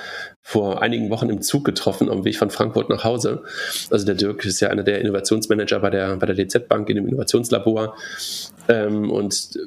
[0.43, 3.43] vor einigen Wochen im Zug getroffen, am Weg von Frankfurt nach Hause.
[3.91, 6.97] Also der Dirk ist ja einer der Innovationsmanager bei der, bei der DZ Bank in
[6.97, 7.97] dem Innovationslabor.
[8.69, 9.59] Ähm, und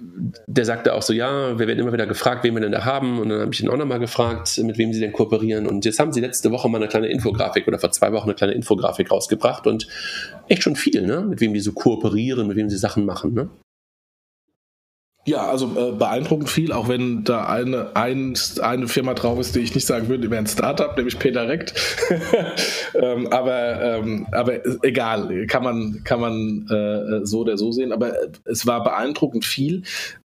[0.46, 3.18] der sagte auch so, ja, wir werden immer wieder gefragt, wen wir denn da haben.
[3.18, 5.66] Und dann habe ich ihn auch nochmal gefragt, mit wem sie denn kooperieren.
[5.66, 8.36] Und jetzt haben sie letzte Woche mal eine kleine Infografik oder vor zwei Wochen eine
[8.36, 9.66] kleine Infografik rausgebracht.
[9.66, 9.88] Und
[10.50, 11.22] echt schon viel, ne?
[11.22, 13.34] mit wem die so kooperieren, mit wem sie Sachen machen.
[13.34, 13.50] Ne?
[15.26, 19.62] Ja, also äh, beeindruckend viel, auch wenn da eine, ein, eine Firma drauf ist, die
[19.62, 21.74] ich nicht sagen würde, wäre ein Startup, nämlich PayDirect.
[22.96, 27.94] ähm, aber, ähm, aber egal, kann man, kann man äh, so oder so sehen.
[27.94, 28.14] Aber
[28.44, 29.84] es war beeindruckend viel.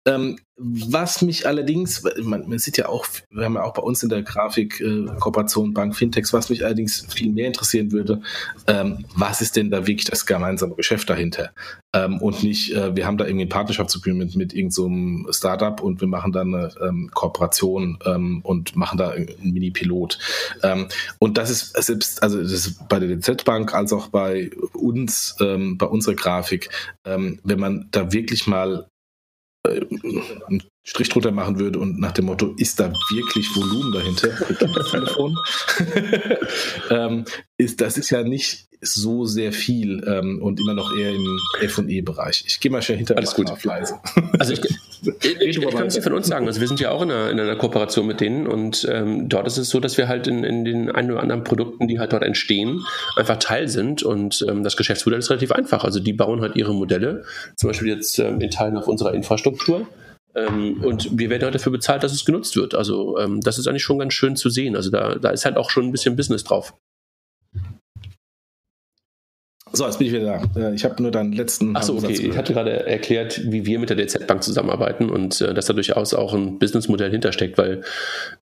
[0.07, 4.02] Ähm, was mich allerdings, man, man, sieht ja auch, wir haben ja auch bei uns
[4.02, 8.20] in der Grafik äh, Kooperation Bank Fintechs, was mich allerdings viel mehr interessieren würde,
[8.68, 11.50] ähm, was ist denn da wirklich das gemeinsame Geschäft dahinter?
[11.92, 16.00] Ähm, und nicht, äh, wir haben da irgendwie ein Partnerschaftsagreement mit irgendeinem so Startup und
[16.00, 20.18] wir machen da eine ähm, Kooperation ähm, und machen da einen Mini-Pilot.
[20.62, 20.86] Ähm,
[21.18, 25.34] und das ist selbst, also das ist bei der DZ Bank als auch bei uns,
[25.40, 26.68] ähm, bei unserer Grafik,
[27.05, 28.86] wenn man da wirklich mal
[29.65, 34.28] einen Strich drunter machen würde und nach dem Motto, ist da wirklich Volumen dahinter?
[34.61, 35.39] Das Telefon.
[36.91, 37.24] ähm,
[37.57, 42.45] ist, das ist ja nicht so sehr viel ähm, und immer noch eher im F&E-Bereich.
[42.47, 43.51] Ich gehe mal schnell hinter Alles gut.
[43.51, 43.99] auf leise.
[44.39, 44.61] Also ich,
[45.22, 46.47] ich, ich, ich kann es dir von uns sagen.
[46.47, 49.47] Also wir sind ja auch in einer, in einer Kooperation mit denen und ähm, dort
[49.47, 52.12] ist es so, dass wir halt in, in den ein oder anderen Produkten, die halt
[52.12, 52.85] dort entstehen,
[53.16, 55.85] einfach Teil sind und ähm, das Geschäftsmodell ist relativ einfach.
[55.85, 57.24] Also die bauen halt ihre Modelle,
[57.57, 59.87] zum Beispiel jetzt ähm, in Teilen auf unserer Infrastruktur.
[60.35, 62.74] Ähm, und wir werden halt dafür bezahlt, dass es genutzt wird.
[62.74, 64.76] Also ähm, das ist eigentlich schon ganz schön zu sehen.
[64.76, 66.74] Also da, da ist halt auch schon ein bisschen Business drauf.
[69.75, 70.61] So, jetzt bin ich wieder da.
[70.61, 71.75] Äh, ich habe nur deinen letzten.
[71.75, 72.12] Achso, okay.
[72.12, 75.72] Ich hatte gerade erklärt, wie wir mit der DZ Bank zusammenarbeiten und äh, dass da
[75.72, 77.83] durchaus auch ein Businessmodell hintersteckt, weil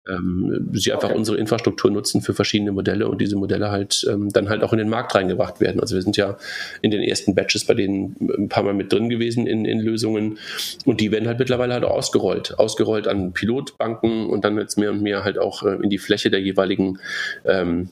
[0.07, 1.19] ähm, sie einfach okay.
[1.19, 4.79] unsere Infrastruktur nutzen für verschiedene Modelle und diese Modelle halt ähm, dann halt auch in
[4.79, 5.81] den Markt reingebracht werden.
[5.81, 6.37] Also wir sind ja
[6.83, 10.39] in den ersten Batches bei denen ein paar Mal mit drin gewesen in, in Lösungen
[10.85, 12.59] und die werden halt mittlerweile halt ausgerollt.
[12.59, 16.31] Ausgerollt an Pilotbanken und dann jetzt mehr und mehr halt auch äh, in die Fläche
[16.31, 16.99] der jeweiligen
[17.47, 17.89] ähm,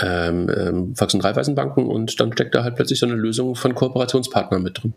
[0.00, 3.74] ähm, ähm, Volks- und Raiffeisenbanken und dann steckt da halt plötzlich so eine Lösung von
[3.74, 4.94] Kooperationspartnern mit drin.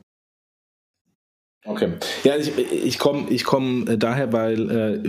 [1.67, 1.89] Okay.
[2.23, 4.99] Ja, ich, ich komme ich komm äh, daher, weil äh,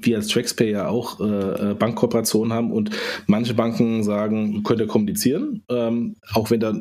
[0.00, 1.24] wir als TraxPay ja auch äh,
[1.70, 2.90] äh, Bankkooperationen haben und
[3.26, 6.74] manche Banken sagen, könnt ihr kommunizieren, ähm, auch wenn da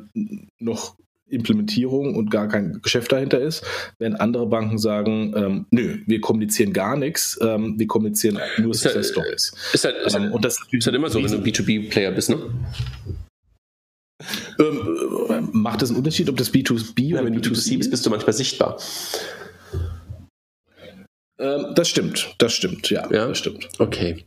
[0.58, 0.96] noch
[1.32, 3.64] Implementierung und gar kein Geschäft dahinter ist,
[4.00, 8.82] während andere Banken sagen, ähm, nö, wir kommunizieren gar nichts, ähm, wir kommunizieren nur ist
[8.82, 9.54] Success Stories.
[9.74, 12.12] Ist halt, ist, halt, ähm, und das ist halt immer so, wenn du ein B2B-Player
[12.12, 12.40] bist, ne?
[14.60, 17.92] Ähm, macht das einen Unterschied, ob das B2B ja, oder wenn B2C du B2C bist,
[17.92, 18.78] bist du manchmal sichtbar.
[21.40, 23.68] Ähm, das stimmt, das stimmt, ja, ja, das stimmt.
[23.80, 24.26] Okay.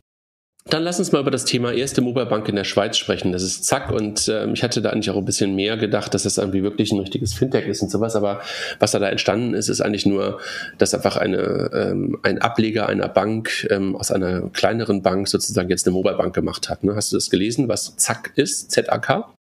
[0.67, 3.31] Dann lass uns mal über das Thema erste Mobile Bank in der Schweiz sprechen.
[3.31, 6.23] Das ist Zack und äh, ich hatte da eigentlich auch ein bisschen mehr gedacht, dass
[6.23, 8.15] das irgendwie wirklich ein richtiges Fintech ist und sowas.
[8.15, 8.41] Aber
[8.79, 10.39] was da, da entstanden ist, ist eigentlich nur,
[10.79, 15.85] dass einfach eine, ähm, ein Ableger einer Bank ähm, aus einer kleineren Bank sozusagen jetzt
[15.85, 16.83] eine Mobile Bank gemacht hat.
[16.83, 16.95] Ne?
[16.95, 18.71] Hast du das gelesen, was Zack ist?
[18.71, 19.34] Z-A-K?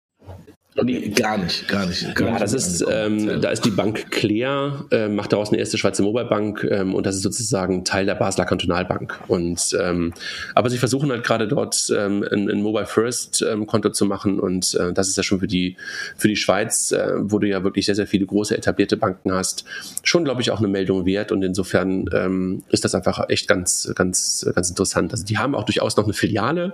[0.82, 2.16] Nee, gar nicht, gar nicht.
[2.16, 5.78] Gar ja, das ist, ähm, da ist die Bank Clear, äh, macht daraus eine erste
[5.78, 9.20] Schweizer Mobile Bank ähm, und das ist sozusagen Teil der Basler Kantonalbank.
[9.28, 10.14] Und ähm,
[10.56, 14.40] aber sie versuchen halt gerade dort ähm, ein, ein Mobile First ähm, Konto zu machen
[14.40, 15.78] und äh, das ist ja schon für die
[16.18, 19.66] für die Schweiz, äh, wo du ja wirklich sehr sehr viele große etablierte Banken hast,
[20.02, 23.92] schon glaube ich auch eine Meldung wert und insofern ähm, ist das einfach echt ganz
[23.96, 25.12] ganz ganz interessant.
[25.12, 26.74] Also die haben auch durchaus noch eine Filiale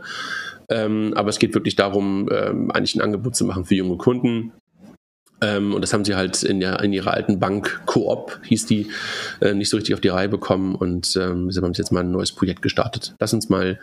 [0.70, 4.54] ähm, aber es geht wirklich darum, ähm, eigentlich ein Angebot zu machen für junge Kunden.
[5.42, 8.88] Ähm, und das haben sie halt in, der, in ihrer alten Bank Coop, hieß die,
[9.40, 10.76] äh, nicht so richtig auf die Reihe bekommen.
[10.76, 13.16] Und ähm, sie haben jetzt mal ein neues Projekt gestartet.
[13.20, 13.80] Lass uns mal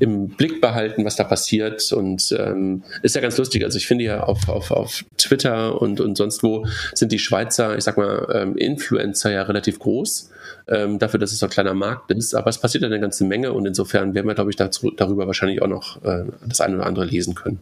[0.00, 1.92] im Blick behalten, was da passiert.
[1.92, 3.64] Und ähm, ist ja ganz lustig.
[3.64, 7.76] Also ich finde ja auf, auf, auf Twitter und, und sonst wo sind die Schweizer,
[7.76, 10.30] ich sag mal, ähm, Influencer ja relativ groß
[10.68, 12.34] ähm, dafür, dass es so ein kleiner Markt ist.
[12.34, 15.62] Aber es passiert eine ganze Menge und insofern werden wir, glaube ich, dazu, darüber wahrscheinlich
[15.62, 17.60] auch noch äh, das eine oder andere lesen können.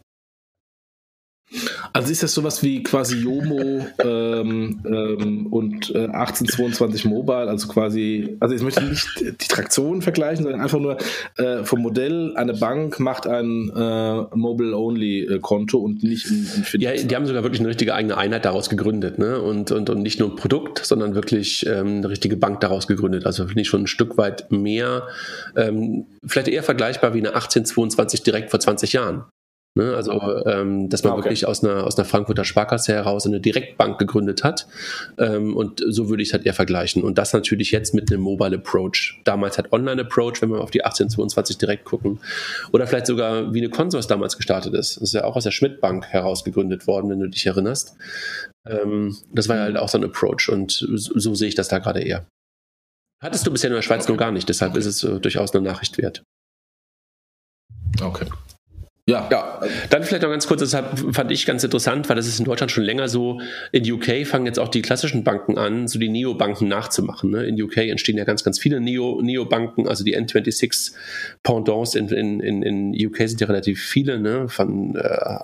[1.93, 8.37] Also ist das sowas wie quasi Yomo ähm, ähm, und äh, 1822 Mobile, also quasi,
[8.41, 10.97] also ich möchte nicht die Traktion vergleichen, sondern einfach nur
[11.37, 17.15] äh, vom Modell, eine Bank macht ein äh, Mobile-Only-Konto und nicht ein, ein Ja, die
[17.15, 19.41] haben sogar wirklich eine richtige eigene Einheit daraus gegründet, ne?
[19.41, 23.27] Und, und, und nicht nur ein Produkt, sondern wirklich ähm, eine richtige Bank daraus gegründet.
[23.27, 25.07] Also finde ich schon ein Stück weit mehr,
[25.57, 29.25] ähm, vielleicht eher vergleichbar wie eine 1822 direkt vor 20 Jahren.
[29.77, 30.13] Ne, also,
[30.47, 31.25] ähm, dass man ah, okay.
[31.25, 34.69] wirklich aus einer, aus einer Frankfurter Sparkasse heraus eine Direktbank gegründet hat.
[35.19, 37.03] Ähm, und so würde ich es halt eher vergleichen.
[37.03, 39.21] Und das natürlich jetzt mit einem Mobile Approach.
[39.25, 42.21] Damals hat Online Approach, wenn wir auf die 1822 direkt gucken.
[42.71, 44.95] Oder vielleicht sogar wie eine Consors damals gestartet ist.
[44.95, 47.97] Das ist ja auch aus der Schmidt-Bank heraus gegründet worden, wenn du dich erinnerst.
[48.69, 50.51] Ähm, das war ja halt auch so ein Approach.
[50.51, 52.25] Und so, so sehe ich das da gerade eher.
[53.21, 54.13] Hattest du bisher in der Schweiz okay.
[54.13, 54.79] noch gar nicht, deshalb okay.
[54.79, 56.23] ist es äh, durchaus eine Nachricht wert.
[58.01, 58.27] Okay.
[59.07, 59.29] Ja.
[59.31, 62.47] ja, dann vielleicht noch ganz kurz, deshalb fand ich ganz interessant, weil das ist in
[62.47, 63.39] Deutschland schon länger so.
[63.71, 67.31] In UK fangen jetzt auch die klassischen Banken an, so die Neobanken nachzumachen.
[67.31, 67.45] Ne?
[67.45, 70.95] In UK entstehen ja ganz, ganz viele Neo, Neobanken, also die N26
[71.43, 74.49] Pendants in, in, in, in UK sind ja relativ viele, ne?
[74.49, 75.39] von, äh,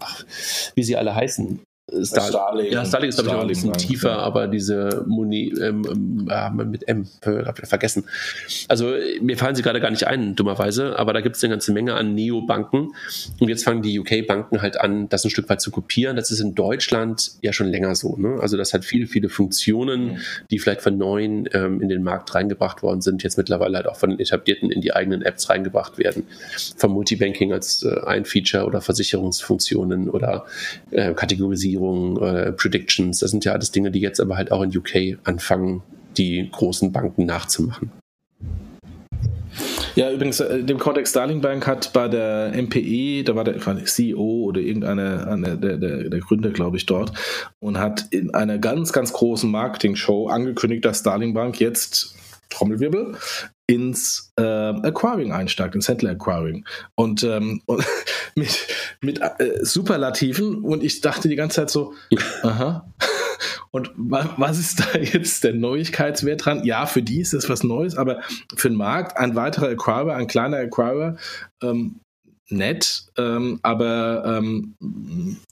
[0.75, 1.61] wie sie alle heißen.
[2.05, 2.73] Star Starling.
[2.73, 6.87] Ja, Starling ist, glaube ich, noch ein bisschen tiefer, aber diese Muni ähm, äh, mit
[6.89, 8.05] M, hab ich vergessen.
[8.69, 11.73] Also, mir fallen sie gerade gar nicht ein, dummerweise, aber da gibt es eine ganze
[11.73, 12.93] Menge an Neobanken.
[13.39, 16.17] Und jetzt fangen die UK-Banken halt an, das ein Stück weit zu kopieren.
[16.17, 18.17] Das ist in Deutschland ja schon länger so.
[18.17, 18.39] Ne?
[18.41, 20.19] Also, das hat viele, viele Funktionen, mhm.
[20.51, 23.97] die vielleicht von neuen ähm, in den Markt reingebracht worden sind, jetzt mittlerweile halt auch
[23.97, 26.25] von den etablierten in die eigenen Apps reingebracht werden.
[26.77, 30.45] Vom Multibanking als äh, ein Feature oder Versicherungsfunktionen oder
[30.91, 34.63] äh, Kategorisierung Optimierung, äh, Predictions, das sind ja alles Dinge, die jetzt aber halt auch
[34.63, 35.83] in UK anfangen,
[36.17, 37.91] die großen Banken nachzumachen.
[39.97, 44.45] Ja, übrigens, äh, dem Kontext Starling Bank hat bei der MPE, da war der CEO
[44.45, 47.13] oder irgendeiner eine, der, der, der Gründer, glaube ich, dort,
[47.59, 52.15] und hat in einer ganz, ganz großen Marketing-Show angekündigt, dass Starling Bank jetzt
[52.51, 53.17] Trommelwirbel,
[53.67, 56.67] ins äh, Acquiring einsteigt, ins Händler Acquiring.
[56.95, 57.85] Und, ähm, und
[58.35, 58.67] mit,
[59.01, 61.95] mit äh, Superlativen und ich dachte die ganze Zeit so,
[62.43, 62.93] aha.
[63.73, 66.65] Und was ist da jetzt der Neuigkeitswert dran?
[66.65, 68.21] Ja, für die ist das was Neues, aber
[68.57, 71.17] für den Markt ein weiterer Acquirer, ein kleiner Acquirer,
[71.63, 72.01] ähm,
[72.51, 74.75] nett, ähm, aber ähm,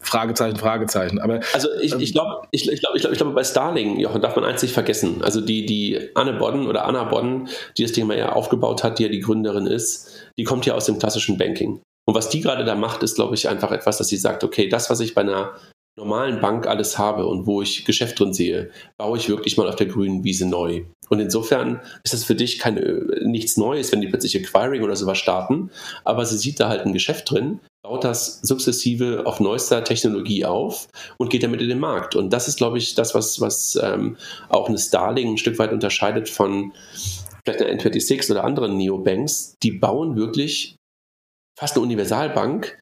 [0.01, 1.19] Fragezeichen, Fragezeichen.
[1.19, 3.99] Aber, also ich, ähm, ich glaube, ich, ich glaube, ich glaube, ich glaube, bei Starling,
[3.99, 5.23] Jochen, darf man eins nicht vergessen.
[5.23, 9.05] Also die, die Anne Bodden oder Anna Bodden, die das Thema ja aufgebaut hat, die
[9.05, 11.81] ja die Gründerin ist, die kommt ja aus dem klassischen Banking.
[12.07, 14.69] Und was die gerade da macht, ist, glaube ich, einfach etwas, dass sie sagt, okay,
[14.69, 15.53] das, was ich bei einer
[15.99, 19.77] normalen Bank alles habe und wo ich Geschäft drin sehe, baue ich wirklich mal auf
[19.77, 20.85] der grünen Wiese neu.
[21.09, 25.19] Und insofern ist das für dich keine, nichts Neues, wenn die plötzlich Acquiring oder sowas
[25.19, 25.71] starten,
[26.05, 30.89] aber sie sieht da halt ein Geschäft drin, baut das sukzessive auf neuester Technologie auf
[31.17, 32.17] und geht damit in den Markt.
[32.17, 34.17] Und das ist, glaube ich, das, was, was ähm,
[34.49, 36.73] auch eine Starling ein Stück weit unterscheidet von
[37.45, 39.55] vielleicht einer N26 oder anderen Neobanks.
[39.63, 40.77] Die bauen wirklich
[41.59, 42.79] fast eine Universalbank,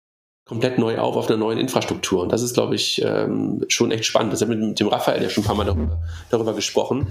[0.49, 2.23] komplett neu auf auf einer neuen Infrastruktur.
[2.23, 4.33] Und das ist, glaube ich, ähm, schon echt spannend.
[4.33, 7.09] Das haben wir mit dem Raphael ja schon ein paar Mal darüber, darüber gesprochen,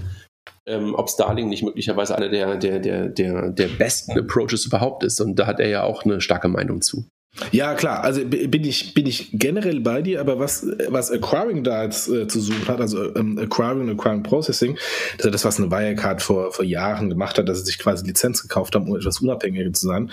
[0.66, 5.20] ähm, ob Starling nicht möglicherweise einer der, der, der, der, der besten Approaches überhaupt ist.
[5.20, 7.06] Und da hat er ja auch eine starke Meinung zu.
[7.52, 11.84] Ja, klar, also bin ich, bin ich generell bei dir, aber was, was Acquiring da
[11.84, 14.78] jetzt äh, zu suchen hat, also ähm, Acquiring und Acquiring Processing,
[15.18, 18.06] das ist das, was eine Wirecard vor, vor Jahren gemacht hat, dass sie sich quasi
[18.06, 20.10] Lizenz gekauft haben, um etwas unabhängiger zu sein.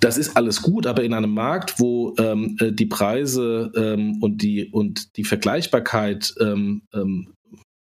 [0.00, 4.42] Das ist alles gut, aber in einem Markt, wo ähm, äh, die Preise ähm, und,
[4.42, 7.34] die, und die Vergleichbarkeit ähm, ähm,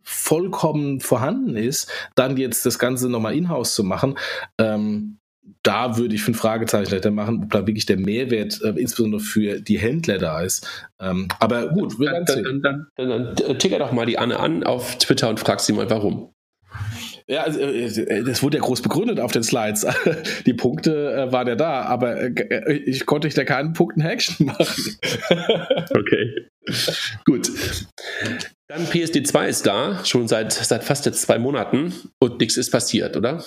[0.05, 4.17] vollkommen vorhanden ist, dann jetzt das Ganze nochmal in-house zu machen,
[4.59, 5.19] ähm,
[5.63, 9.61] da würde ich fünf Fragezeichen dahinter machen, ob da wirklich der Mehrwert äh, insbesondere für
[9.61, 10.67] die Händler da ist.
[11.01, 12.63] Ähm, aber gut, wir sehen.
[12.63, 15.73] Dann, dann, dann, dann ticker doch mal die Anne an auf Twitter und frag sie
[15.73, 16.35] mal, warum.
[17.27, 19.87] Ja, also, äh, das wurde ja groß begründet auf den Slides.
[20.47, 24.47] Die Punkte äh, waren ja da, aber äh, ich konnte ich da keinen Punkten Action
[24.47, 24.99] machen.
[25.91, 26.49] okay.
[27.25, 27.51] Gut.
[28.69, 33.17] Dann PSD2 ist da, schon seit, seit fast jetzt zwei Monaten und nichts ist passiert,
[33.17, 33.45] oder?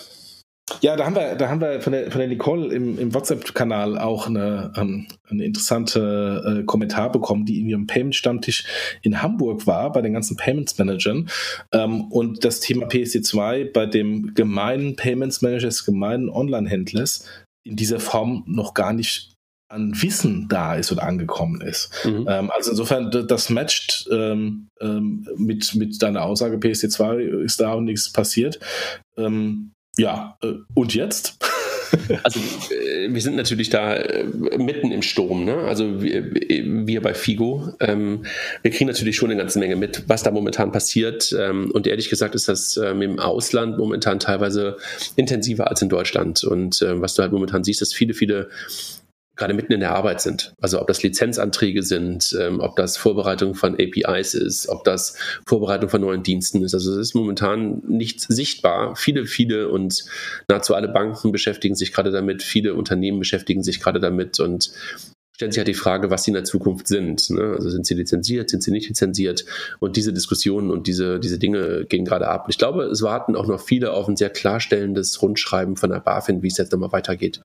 [0.82, 3.98] Ja, da haben wir, da haben wir von der, von der Nicole im, im WhatsApp-Kanal
[3.98, 8.66] auch eine, ähm, eine interessante äh, Kommentar bekommen, die in ihrem Payment-Stammtisch
[9.02, 11.30] in Hamburg war, bei den ganzen Payments-Managern.
[11.72, 17.26] Ähm, und das Thema PSD2 bei dem gemeinen Payments-Manager des gemeinen Online-Händlers
[17.64, 19.37] in dieser Form noch gar nicht
[19.70, 21.90] an Wissen da ist oder angekommen ist.
[22.06, 22.26] Mhm.
[22.30, 27.86] Ähm, also insofern, das matcht ähm, ähm, mit, mit deiner Aussage, PSD2 ist da und
[27.86, 28.60] nichts passiert.
[29.18, 31.38] Ähm, ja, äh, und jetzt?
[32.24, 32.40] Also
[32.74, 34.26] äh, wir sind natürlich da äh,
[34.58, 35.46] mitten im Sturm.
[35.46, 35.56] Ne?
[35.56, 38.26] Also wir, wir bei Figo, ähm,
[38.62, 41.34] wir kriegen natürlich schon eine ganze Menge mit, was da momentan passiert.
[41.38, 44.78] Ähm, und ehrlich gesagt ist das ähm, im Ausland momentan teilweise
[45.16, 46.44] intensiver als in Deutschland.
[46.44, 48.50] Und ähm, was du halt momentan siehst, dass viele, viele
[49.38, 50.54] gerade mitten in der Arbeit sind.
[50.60, 55.90] Also ob das Lizenzanträge sind, ähm, ob das Vorbereitung von APIs ist, ob das Vorbereitung
[55.90, 56.74] von neuen Diensten ist.
[56.74, 58.96] Also es ist momentan nicht sichtbar.
[58.96, 60.06] Viele, viele und
[60.50, 64.72] nahezu alle Banken beschäftigen sich gerade damit, viele Unternehmen beschäftigen sich gerade damit und
[65.38, 67.30] stellen sich halt die Frage, was sie in der Zukunft sind.
[67.30, 67.54] Ne?
[67.56, 69.46] Also sind sie lizenziert, sind sie nicht lizenziert?
[69.80, 72.48] Und diese Diskussionen und diese, diese Dinge gehen gerade ab.
[72.50, 76.42] Ich glaube, es warten auch noch viele auf ein sehr klarstellendes Rundschreiben von der BaFin,
[76.42, 77.42] wie es jetzt nochmal weitergeht.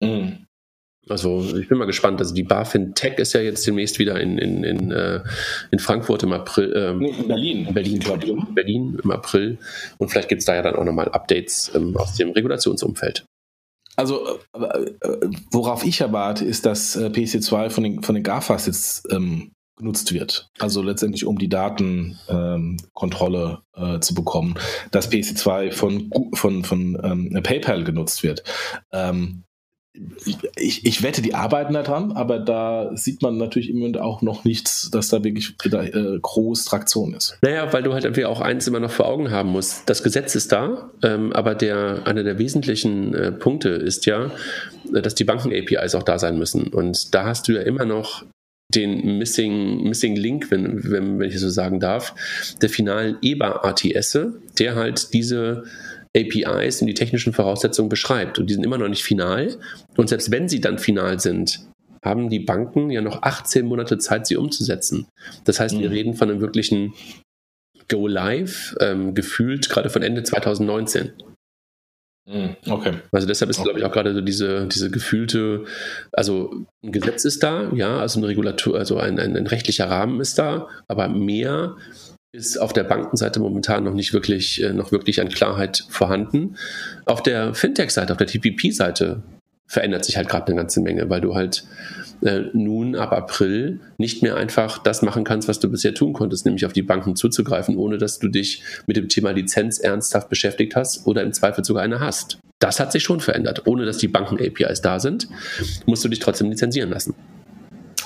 [0.00, 0.46] Mhm.
[1.08, 2.20] Also ich bin mal gespannt.
[2.20, 5.22] Also die BaFin Tech ist ja jetzt demnächst wieder in, in, in, äh,
[5.70, 6.72] in Frankfurt im April.
[6.76, 7.72] Ähm, nee, in Berlin.
[7.72, 9.58] Berlin, Berlin, Berlin im April.
[9.98, 13.24] Und vielleicht gibt es da ja dann auch nochmal Updates ähm, aus dem Regulationsumfeld.
[13.94, 18.66] Also äh, äh worauf ich erwarte, ist, dass äh, PSC2 von den, von den GAFAs
[18.66, 20.50] jetzt ähm, genutzt wird.
[20.58, 24.56] Also letztendlich, um die Datenkontrolle ähm, äh, zu bekommen,
[24.90, 28.42] dass PSC2 von, von, von ähm, PayPal genutzt wird.
[28.92, 29.44] Ähm,
[30.56, 34.44] ich, ich wette, die arbeiten daran, aber da sieht man natürlich im Moment auch noch
[34.44, 37.38] nichts, dass da wirklich da, äh, groß Traktion ist.
[37.42, 39.88] Naja, weil du halt irgendwie auch eins immer noch vor Augen haben musst.
[39.88, 44.30] Das Gesetz ist da, ähm, aber der, einer der wesentlichen äh, Punkte ist ja,
[44.94, 46.68] äh, dass die Banken-APIs auch da sein müssen.
[46.68, 48.24] Und da hast du ja immer noch
[48.74, 52.14] den Missing, Missing Link, wenn, wenn, wenn ich so sagen darf,
[52.60, 54.18] der finalen EBA-ATS,
[54.58, 55.64] der halt diese
[56.16, 58.38] APIs und die technischen Voraussetzungen beschreibt.
[58.38, 59.56] Und die sind immer noch nicht final.
[59.96, 61.60] Und selbst wenn sie dann final sind,
[62.02, 65.06] haben die Banken ja noch 18 Monate Zeit, sie umzusetzen.
[65.44, 65.80] Das heißt, mhm.
[65.80, 66.94] wir reden von einem wirklichen
[67.88, 71.12] Go Live, ähm, gefühlt gerade von Ende 2019.
[72.28, 72.56] Mhm.
[72.68, 72.94] Okay.
[73.12, 73.64] Also deshalb ist, okay.
[73.64, 75.64] glaube ich, auch gerade so diese, diese gefühlte,
[76.12, 80.20] also ein Gesetz ist da, ja, also ein Regulator, also ein, ein, ein rechtlicher Rahmen
[80.20, 81.76] ist da, aber mehr
[82.36, 86.56] ist auf der Bankenseite momentan noch nicht wirklich, äh, noch wirklich an Klarheit vorhanden.
[87.06, 89.22] Auf der Fintech-Seite, auf der TPP-Seite
[89.66, 91.64] verändert sich halt gerade eine ganze Menge, weil du halt
[92.22, 96.46] äh, nun ab April nicht mehr einfach das machen kannst, was du bisher tun konntest,
[96.46, 100.76] nämlich auf die Banken zuzugreifen, ohne dass du dich mit dem Thema Lizenz ernsthaft beschäftigt
[100.76, 102.38] hast oder im Zweifel sogar eine hast.
[102.58, 103.66] Das hat sich schon verändert.
[103.66, 105.28] Ohne dass die Banken-APIs da sind,
[105.84, 107.14] musst du dich trotzdem lizenzieren lassen.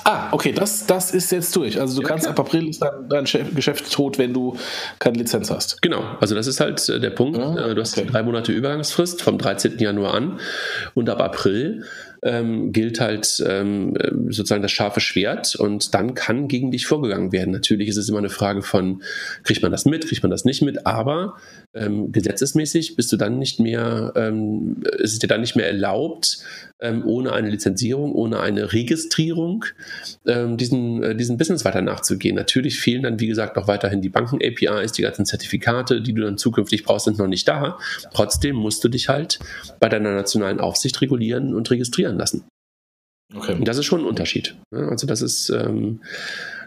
[0.03, 1.79] Ah, okay, das, das ist jetzt durch.
[1.79, 2.37] Also du ja, kannst klar.
[2.37, 4.57] ab April ist dein, dein Geschäft tot, wenn du
[4.99, 5.81] keine Lizenz hast.
[5.81, 7.37] Genau, also das ist halt äh, der Punkt.
[7.37, 8.07] Ah, äh, du hast okay.
[8.09, 9.77] drei Monate Übergangsfrist vom 13.
[9.79, 10.39] Januar an
[10.93, 11.83] und ab April
[12.23, 13.95] ähm, gilt halt ähm,
[14.29, 17.51] sozusagen das scharfe Schwert und dann kann gegen dich vorgegangen werden.
[17.51, 19.01] Natürlich ist es immer eine Frage von,
[19.43, 21.35] kriegt man das mit, kriegt man das nicht mit, aber
[21.73, 26.39] ähm, gesetzesmäßig bist du dann nicht mehr, ähm, ist es dir dann nicht mehr erlaubt,
[26.81, 29.65] ähm, ohne eine Lizenzierung, ohne eine Registrierung
[30.25, 32.35] ähm, diesen, äh, diesen Business weiter nachzugehen.
[32.35, 36.37] Natürlich fehlen dann, wie gesagt, noch weiterhin die Banken-APIs, die ganzen Zertifikate, die du dann
[36.37, 37.77] zukünftig brauchst, sind noch nicht da.
[38.13, 39.39] Trotzdem musst du dich halt
[39.79, 42.43] bei deiner nationalen Aufsicht regulieren und registrieren lassen.
[43.33, 43.53] Okay.
[43.53, 44.55] Und das ist schon ein Unterschied.
[44.71, 46.01] Also das ist, ähm,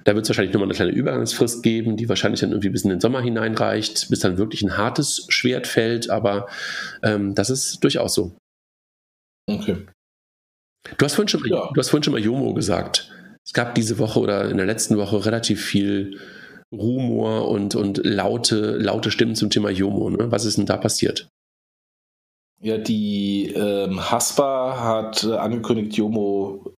[0.04, 2.90] da wird es wahrscheinlich nochmal eine kleine Übergangsfrist geben, die wahrscheinlich dann irgendwie bis in
[2.90, 6.46] den Sommer hineinreicht, bis dann wirklich ein hartes Schwert fällt, aber
[7.02, 8.36] ähm, das ist durchaus so.
[9.50, 9.86] Okay.
[10.98, 11.70] Du hast vorhin schon, ja.
[11.72, 13.10] du hast vorhin schon mal Jomo gesagt.
[13.44, 16.20] Es gab diese Woche oder in der letzten Woche relativ viel
[16.72, 20.10] Rumor und, und laute, laute Stimmen zum Thema Jomo.
[20.10, 20.30] Ne?
[20.30, 21.28] Was ist denn da passiert?
[22.64, 26.72] Ja, die ähm, Haspa hat äh, angekündigt, Jomo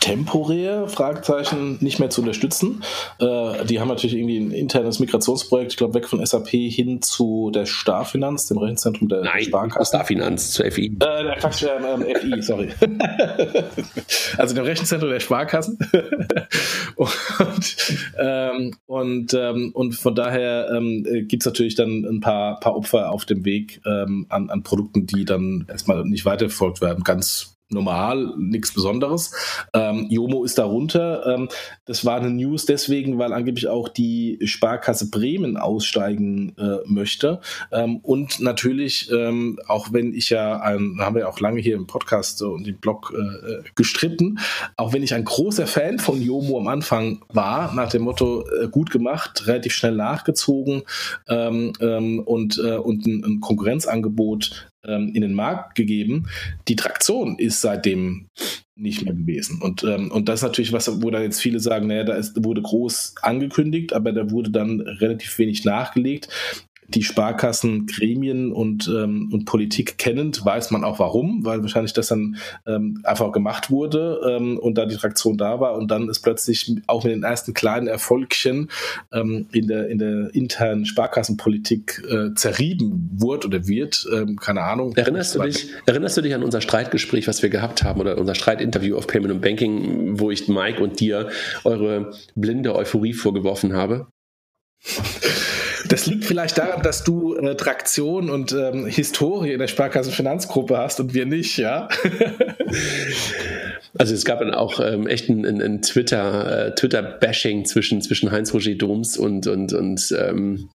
[0.00, 2.82] temporär, Fragezeichen, nicht mehr zu unterstützen.
[3.20, 7.52] Äh, die haben natürlich irgendwie ein internes Migrationsprojekt, ich glaube, weg von SAP hin zu
[7.54, 9.90] der Starfinanz, dem Rechenzentrum der Nein, Sparkasse.
[9.90, 10.86] Starfinanz, zu FI.
[10.86, 12.68] Äh, der Quatsch, äh, FI, sorry.
[14.36, 15.78] also dem Rechenzentrum der Sparkassen.
[16.96, 17.76] und,
[18.18, 23.12] ähm, und, ähm, und von daher ähm, gibt es natürlich dann ein paar, paar Opfer
[23.12, 27.04] auf dem Weg ähm, an, an Produkten, die dann erstmal nicht weiterverfolgt werden.
[27.04, 29.32] Ganz normal, nichts Besonderes.
[29.74, 31.26] Ähm, Jomo ist darunter.
[31.26, 31.48] Ähm,
[31.84, 37.40] das war eine News deswegen, weil angeblich auch die Sparkasse Bremen aussteigen äh, möchte.
[37.70, 41.74] Ähm, und natürlich, ähm, auch wenn ich ja, ein, haben wir ja auch lange hier
[41.74, 44.38] im Podcast und im Blog äh, gestritten,
[44.76, 48.68] auch wenn ich ein großer Fan von Jomo am Anfang war, nach dem Motto äh,
[48.68, 50.82] gut gemacht, relativ schnell nachgezogen
[51.28, 56.28] ähm, ähm, und, äh, und ein, ein Konkurrenzangebot ähm, in den Markt gegeben.
[56.68, 58.28] Die Traktion ist seitdem
[58.76, 59.62] nicht mehr gewesen.
[59.62, 62.44] Und, ähm, und das ist natürlich was, wo da jetzt viele sagen, naja, da ist,
[62.44, 66.28] wurde groß angekündigt, aber da wurde dann relativ wenig nachgelegt
[66.94, 72.08] die Sparkassen, Gremien und, ähm, und Politik kennend, weiß man auch warum, weil wahrscheinlich das
[72.08, 72.36] dann
[72.66, 76.74] ähm, einfach gemacht wurde ähm, und da die Traktion da war und dann ist plötzlich
[76.86, 78.70] auch mit den ersten kleinen Erfolgchen
[79.12, 84.94] ähm, in, der, in der internen Sparkassenpolitik äh, zerrieben wurde oder wird, ähm, keine Ahnung.
[84.96, 88.34] Erinnerst du, dich, erinnerst du dich an unser Streitgespräch, was wir gehabt haben oder unser
[88.34, 91.28] Streitinterview auf Payment und Banking, wo ich Mike und dir
[91.64, 94.06] eure blinde Euphorie vorgeworfen habe?
[95.88, 101.00] Das liegt vielleicht daran, dass du äh, Traktion und ähm, Historie in der Sparkassenfinanzgruppe hast
[101.00, 101.88] und wir nicht, ja?
[103.96, 108.32] Also es gab dann auch ähm, echt ein, ein, ein Twitter, äh, Twitter-Bashing zwischen, zwischen
[108.32, 110.68] Heinz-Roger Doms und, und, und ähm,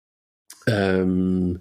[0.69, 1.61] ähm,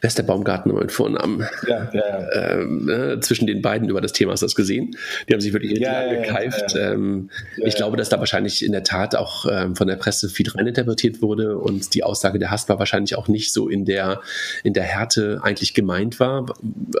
[0.00, 1.46] wer ist der Baumgartner mit Vornamen?
[1.68, 2.32] Ja, ja, ja.
[2.32, 4.96] Ähm, äh, zwischen den beiden über das Thema hast du das gesehen.
[5.28, 6.10] Die haben sich wirklich ja.
[6.10, 7.28] Ja, ähm,
[7.58, 11.20] ich glaube, dass da wahrscheinlich in der Tat auch ähm, von der Presse viel reininterpretiert
[11.20, 14.22] wurde und die Aussage der Haspa wahrscheinlich auch nicht so in der,
[14.64, 16.46] in der Härte eigentlich gemeint war.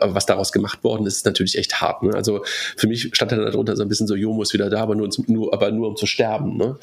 [0.00, 2.02] Aber was daraus gemacht worden ist, ist natürlich echt hart.
[2.02, 2.14] Ne?
[2.14, 2.44] Also
[2.76, 5.08] für mich stand dann darunter so ein bisschen so, Jomo ist wieder da, aber nur,
[5.26, 6.58] nur, aber nur um zu sterben.
[6.58, 6.76] Ne?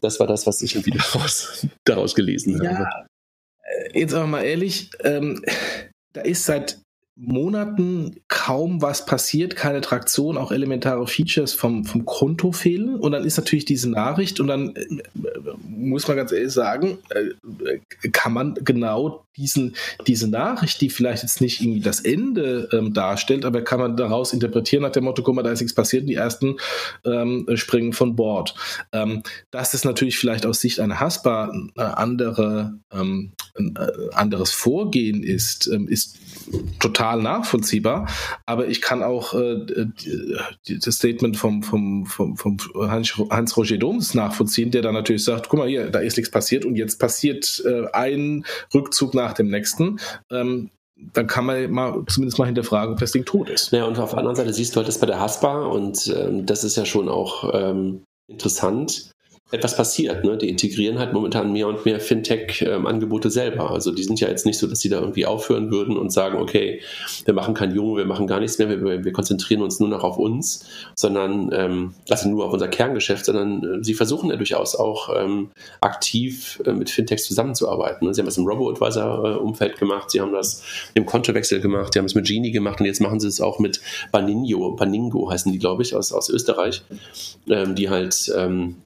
[0.00, 3.06] Das war das, was ich irgendwie daraus, daraus gelesen habe
[3.92, 5.44] jetzt aber mal ehrlich, ähm,
[6.12, 6.78] da ist seit
[7.24, 12.96] Monaten kaum was passiert, keine Traktion, auch elementare Features vom, vom Konto fehlen.
[12.96, 14.82] Und dann ist natürlich diese Nachricht und dann äh,
[15.68, 17.78] muss man ganz ehrlich sagen, äh,
[18.10, 23.44] kann man genau diesen, diese Nachricht, die vielleicht jetzt nicht irgendwie das Ende ähm, darstellt,
[23.44, 26.14] aber kann man daraus interpretieren nach dem Motto, guck mal, da ist nichts passiert, die
[26.14, 26.56] ersten
[27.04, 28.54] ähm, springen von Bord.
[28.92, 34.50] Ähm, das ist natürlich vielleicht aus Sicht einer Haspa ein, andere, ähm, ein äh, anderes
[34.50, 36.18] Vorgehen ist, ähm, ist
[36.80, 38.08] total nachvollziehbar,
[38.46, 39.66] aber ich kann auch äh,
[40.66, 45.68] das Statement vom, vom, vom, vom Hans-Roger Doms nachvollziehen, der dann natürlich sagt, guck mal
[45.68, 49.98] hier, da ist nichts passiert und jetzt passiert äh, ein Rückzug nach dem nächsten.
[50.30, 50.70] Ähm,
[51.12, 53.72] dann kann man mal zumindest mal hinterfragen, ob das Ding tot ist.
[53.72, 56.46] Ja, und auf der anderen Seite siehst du halt das bei der Haspa und ähm,
[56.46, 59.11] das ist ja schon auch ähm, interessant
[59.52, 60.24] etwas passiert.
[60.24, 60.38] Ne?
[60.38, 63.70] Die integrieren halt momentan mehr und mehr Fintech-Angebote selber.
[63.70, 66.38] Also die sind ja jetzt nicht so, dass sie da irgendwie aufhören würden und sagen,
[66.38, 66.80] okay,
[67.26, 70.04] wir machen kein Junge, wir machen gar nichts mehr, wir, wir konzentrieren uns nur noch
[70.04, 70.64] auf uns,
[70.96, 75.50] sondern ähm, also nur auf unser Kerngeschäft, sondern äh, sie versuchen ja durchaus auch ähm,
[75.82, 78.08] aktiv äh, mit Fintechs zusammenzuarbeiten.
[78.08, 78.14] Ne?
[78.14, 80.62] Sie haben das im Robo-Advisor-Umfeld gemacht, sie haben das
[80.94, 83.58] im Kontowechsel gemacht, sie haben es mit Genie gemacht und jetzt machen sie es auch
[83.58, 83.82] mit
[84.12, 86.82] Baningo, Baningo heißen die, glaube ich, aus, aus Österreich,
[87.50, 88.76] ähm, die halt ähm,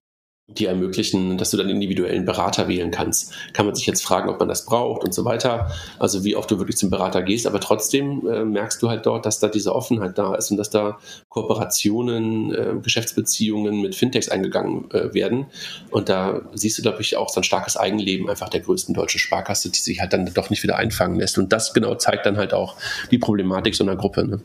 [0.49, 3.34] die ermöglichen, dass du dann individuellen Berater wählen kannst.
[3.53, 5.72] Kann man sich jetzt fragen, ob man das braucht und so weiter.
[5.99, 7.49] Also wie oft du wirklich zum Berater gehst.
[7.49, 10.70] Aber trotzdem äh, merkst du halt dort, dass da diese Offenheit da ist und dass
[10.70, 15.47] da Kooperationen, äh, Geschäftsbeziehungen mit Fintechs eingegangen äh, werden.
[15.90, 19.18] Und da siehst du, glaube ich, auch so ein starkes Eigenleben einfach der größten deutschen
[19.18, 21.38] Sparkasse, die sich halt dann doch nicht wieder einfangen lässt.
[21.38, 22.76] Und das genau zeigt dann halt auch
[23.11, 24.24] die Problematik so einer Gruppe.
[24.24, 24.40] Ne?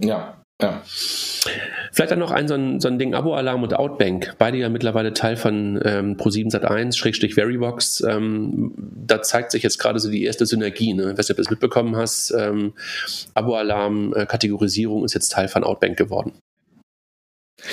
[0.00, 0.80] Ja, ja.
[1.92, 5.12] Vielleicht dann noch ein so ein, so ein Ding, Abo-Alarm und Outbank, beide ja mittlerweile
[5.12, 8.00] Teil von ähm, Pro7 Sat1, Schrägstrich Verybox.
[8.00, 10.94] Ähm, da zeigt sich jetzt gerade so die erste Synergie.
[10.94, 11.12] Ne?
[11.12, 12.30] Ich weiß ob du das mitbekommen hast.
[12.30, 12.72] Ähm,
[13.34, 16.32] Abo-Alarm, äh, Kategorisierung ist jetzt Teil von Outbank geworden.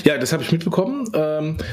[0.03, 1.09] Ja, das habe ich mitbekommen.
[1.13, 1.63] Ähm, äh,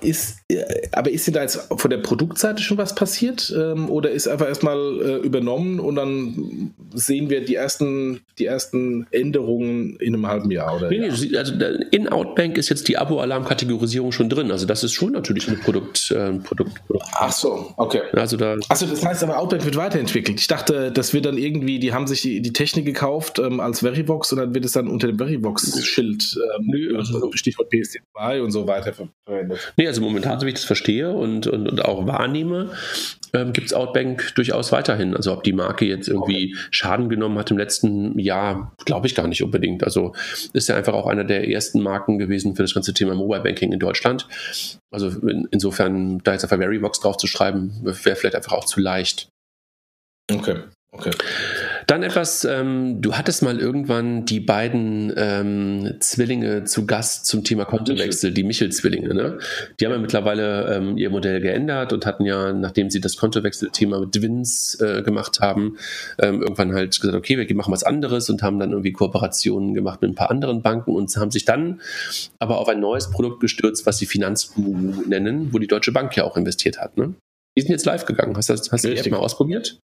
[0.00, 3.54] ist, äh, aber ist denn da jetzt von der Produktseite schon was passiert?
[3.54, 9.06] Ähm, oder ist einfach erstmal äh, übernommen und dann sehen wir die ersten, die ersten
[9.10, 10.76] Änderungen in einem halben Jahr?
[10.76, 11.38] Oder nee, ja?
[11.38, 11.54] also
[11.90, 14.50] in Outbank ist jetzt die Abo-Alarm-Kategorisierung schon drin.
[14.50, 16.10] Also das ist schon natürlich ein Produkt.
[16.10, 17.06] Äh, Produkt, Produkt.
[17.12, 18.00] Ach so, okay.
[18.14, 20.40] Also da Achso, das heißt aber Outbank wird weiterentwickelt.
[20.40, 23.80] Ich dachte, das wird dann irgendwie, die haben sich die, die Technik gekauft ähm, als
[23.80, 26.38] Verivox und dann wird es dann unter dem Verivox-Schild.
[26.56, 29.72] Ähm, also, Stichwort PSD2 und so weiter verwendet.
[29.76, 32.70] Nee, also momentan, so wie ich das verstehe und, und, und auch wahrnehme,
[33.32, 35.14] ähm, gibt es Outbank durchaus weiterhin.
[35.14, 36.66] Also ob die Marke jetzt irgendwie okay.
[36.70, 39.84] Schaden genommen hat im letzten Jahr, glaube ich gar nicht unbedingt.
[39.84, 40.14] Also
[40.52, 43.72] ist ja einfach auch einer der ersten Marken gewesen für das ganze Thema Mobile Banking
[43.72, 44.28] in Deutschland.
[44.90, 48.80] Also in, insofern, da jetzt auf Verybox drauf zu schreiben, wäre vielleicht einfach auch zu
[48.80, 49.28] leicht.
[50.32, 50.56] Okay,
[50.92, 51.10] okay.
[51.86, 57.64] Dann etwas, ähm, du hattest mal irgendwann die beiden ähm, Zwillinge zu Gast zum Thema
[57.64, 59.12] Kontowechsel, die Michel-Zwillinge.
[59.14, 59.38] Ne?
[59.78, 64.00] Die haben ja mittlerweile ähm, ihr Modell geändert und hatten ja, nachdem sie das Kontowechsel-Thema
[64.00, 65.76] mit Twins äh, gemacht haben,
[66.18, 70.00] ähm, irgendwann halt gesagt, okay, wir machen was anderes und haben dann irgendwie Kooperationen gemacht
[70.00, 71.80] mit ein paar anderen Banken und haben sich dann
[72.38, 76.24] aber auf ein neues Produkt gestürzt, was sie Finanzguru nennen, wo die Deutsche Bank ja
[76.24, 76.96] auch investiert hat.
[76.96, 77.14] Ne?
[77.56, 78.36] Die sind jetzt live gegangen.
[78.36, 79.78] Hast, das, hast du die App mal ausprobiert?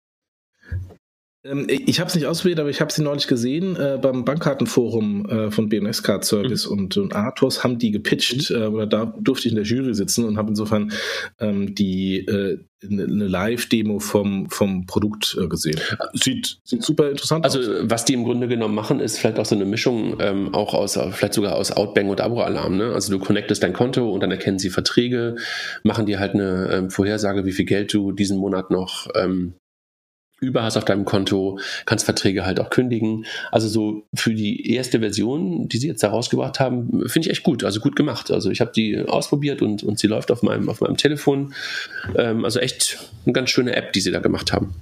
[1.45, 5.27] Ähm, ich habe es nicht ausprobiert, aber ich habe sie neulich gesehen äh, beim Bankkartenforum
[5.27, 6.79] äh, von BMS Card Service mhm.
[6.79, 8.57] und, und Athos haben die gepitcht mhm.
[8.57, 10.93] äh, oder da durfte ich in der Jury sitzen und habe insofern
[11.39, 15.81] ähm, die äh, eine Live-Demo vom, vom Produkt äh, gesehen.
[16.13, 17.69] Sieht, sieht super interessant also, aus.
[17.69, 20.75] Also was die im Grunde genommen machen, ist vielleicht auch so eine Mischung ähm, auch
[20.75, 22.77] aus, vielleicht sogar aus Outbang und Abo-Alarm.
[22.77, 22.93] Ne?
[22.93, 25.37] Also du connectest dein Konto und dann erkennen sie Verträge,
[25.83, 29.55] machen dir halt eine ähm, Vorhersage, wie viel Geld du diesen Monat noch ähm,
[30.41, 33.27] über hast auf deinem Konto, kannst Verträge halt auch kündigen.
[33.51, 37.43] Also so für die erste Version, die sie jetzt da rausgebracht haben, finde ich echt
[37.43, 38.31] gut, also gut gemacht.
[38.31, 41.55] Also ich habe die ausprobiert und, und sie läuft auf meinem, auf meinem Telefon.
[42.17, 44.75] Ähm, also echt eine ganz schöne App, die sie da gemacht haben.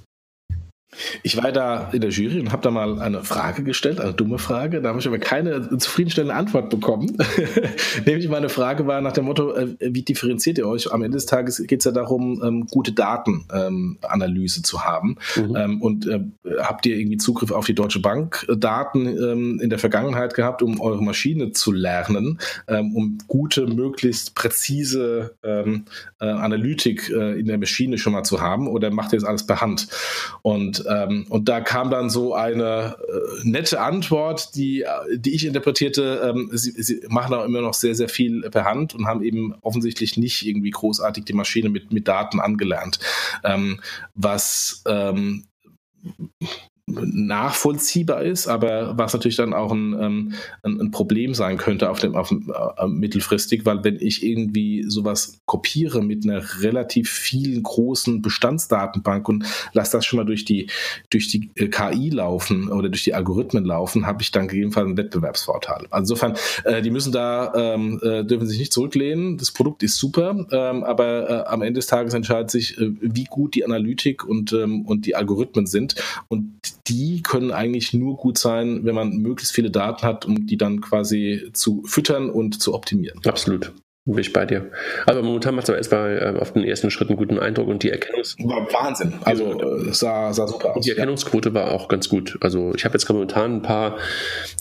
[1.23, 4.39] Ich war da in der Jury und habe da mal eine Frage gestellt, eine dumme
[4.39, 4.81] Frage.
[4.81, 7.17] Da habe ich aber keine zufriedenstellende Antwort bekommen.
[8.05, 10.91] Nämlich meine Frage war nach dem Motto, äh, wie differenziert ihr euch?
[10.91, 15.17] Am Ende des Tages geht es ja darum, ähm, gute Datenanalyse ähm, zu haben.
[15.35, 15.55] Mhm.
[15.55, 16.21] Ähm, und äh,
[16.59, 21.03] habt ihr irgendwie Zugriff auf die Deutsche Bank Daten in der Vergangenheit gehabt, um eure
[21.03, 25.63] Maschine zu lernen, um gute, möglichst präzise äh,
[26.19, 28.67] Analytik in der Maschine schon mal zu haben?
[28.67, 29.87] Oder macht ihr das alles per Hand?
[30.41, 36.21] Und ähm, und da kam dann so eine äh, nette Antwort, die, die ich interpretierte,
[36.23, 39.55] ähm, sie, sie machen auch immer noch sehr, sehr viel per Hand und haben eben
[39.61, 42.99] offensichtlich nicht irgendwie großartig die Maschine mit, mit Daten angelernt.
[43.43, 43.81] Ähm,
[44.15, 45.45] was ähm,
[46.87, 50.33] nachvollziehbar ist, aber was natürlich dann auch ein, ähm,
[50.63, 54.85] ein, ein Problem sein könnte auf dem, auf dem äh, mittelfristig, weil wenn ich irgendwie
[54.87, 60.67] sowas kopiere mit einer relativ vielen großen Bestandsdatenbank und lasse das schon mal durch die
[61.09, 64.97] durch die äh, KI laufen oder durch die Algorithmen laufen, habe ich dann gegebenenfalls einen
[64.97, 65.87] Wettbewerbsvorteil.
[65.89, 69.37] Also insofern, äh, die müssen da ähm, äh, dürfen sich nicht zurücklehnen.
[69.37, 73.25] Das Produkt ist super, ähm, aber äh, am Ende des Tages entscheidet sich, äh, wie
[73.25, 75.95] gut die Analytik und ähm, und die Algorithmen sind
[76.29, 80.57] und die können eigentlich nur gut sein, wenn man möglichst viele Daten hat, um die
[80.57, 83.19] dann quasi zu füttern und zu optimieren.
[83.25, 83.73] Absolut.
[84.07, 84.71] Bin ich bei dir.
[85.05, 87.83] Aber momentan macht es aber erstmal äh, auf den ersten Schritt einen guten Eindruck und
[87.83, 88.37] die Erkennungs...
[88.39, 89.13] War Wahnsinn.
[89.25, 90.85] Also äh, sah, sah super aus.
[90.85, 92.37] Die Erkennungsquote war auch ganz gut.
[92.39, 93.97] Also ich habe jetzt momentan ein paar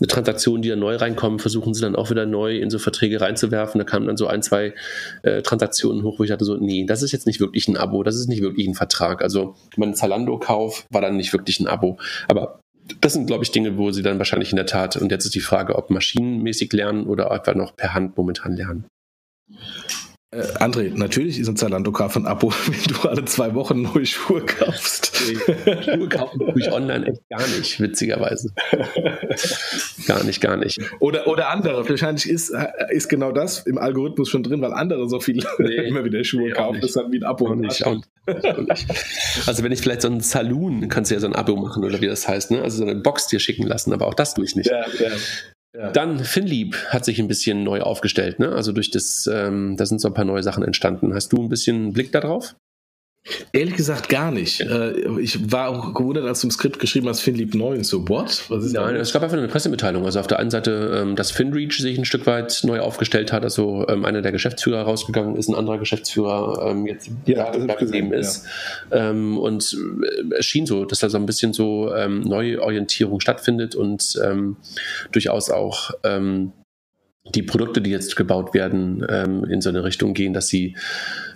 [0.09, 3.79] Transaktionen, die da neu reinkommen, versuchen sie dann auch wieder neu in so Verträge reinzuwerfen.
[3.79, 4.75] Da kamen dann so ein, zwei
[5.23, 8.03] äh, Transaktionen hoch, wo ich dachte so, nee, das ist jetzt nicht wirklich ein Abo,
[8.03, 9.23] das ist nicht wirklich ein Vertrag.
[9.23, 11.99] Also mein Zalando-Kauf war dann nicht wirklich ein Abo.
[12.27, 12.59] Aber
[13.01, 15.37] das sind, glaube ich, Dinge, wo sie dann wahrscheinlich in der Tat, und jetzt ist
[15.37, 18.87] die Frage, ob maschinenmäßig lernen oder einfach noch per Hand momentan lernen.
[20.33, 24.45] Äh, André, natürlich ist ein Zalando-Kauf ein Abo, wenn du alle zwei Wochen neue Schuhe
[24.45, 25.17] kaufst.
[25.17, 28.53] Schuhe kaufen tue ich online echt gar nicht, witzigerweise.
[30.07, 30.81] gar nicht, gar nicht.
[30.99, 31.89] Oder, oder andere.
[31.89, 32.53] Wahrscheinlich ist,
[32.91, 36.49] ist genau das im Algorithmus schon drin, weil andere so viel nee, immer wieder Schuhe
[36.49, 36.81] nee, kaufen.
[36.81, 37.55] Das ist dann wie ein Abo.
[37.55, 38.87] Nicht, auch nicht.
[39.47, 42.01] Also wenn ich vielleicht so ein Saloon, kannst du ja so ein Abo machen oder
[42.01, 42.63] wie das heißt, ne?
[42.63, 44.69] Also so eine Box dir schicken lassen, aber auch das tue ich nicht.
[44.69, 45.11] Ja, ja.
[45.77, 45.91] Ja.
[45.91, 48.53] Dann Finlieb hat sich ein bisschen neu aufgestellt, ne?
[48.53, 51.15] Also durch das, ähm, da sind so ein paar neue Sachen entstanden.
[51.15, 52.57] Hast du ein bisschen Blick darauf?
[53.53, 54.61] Ehrlich gesagt gar nicht.
[54.61, 57.83] Äh, ich war auch gewundert, als du im Skript geschrieben hast, FinLeap 9.
[57.85, 58.45] So, what?
[58.49, 60.05] Was ist Nein, es gab einfach eine Pressemitteilung.
[60.05, 63.43] Also auf der einen Seite, ähm, dass FinReach sich ein Stück weit neu aufgestellt hat.
[63.43, 68.47] Also ähm, einer der Geschäftsführer rausgegangen ist, ein anderer Geschäftsführer ähm, jetzt ja, gegeben ist.
[68.91, 69.11] Ja.
[69.11, 74.19] Und äh, es schien so, dass da so ein bisschen so Neuorientierung stattfindet und
[75.13, 75.91] durchaus auch
[77.35, 79.03] die Produkte, die jetzt gebaut werden,
[79.49, 80.77] in so eine Richtung gehen, dass sie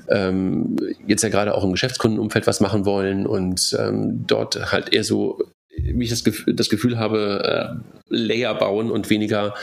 [0.08, 0.76] ähm,
[1.06, 5.38] jetzt ja gerade auch im Geschäftskundenumfeld was machen wollen und ähm, dort halt eher so
[5.82, 9.54] wie ich das Gefühl, das Gefühl habe, äh, Layer bauen und weniger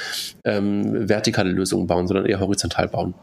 [0.44, 3.14] ähm, vertikale Lösungen bauen, sondern eher horizontal bauen.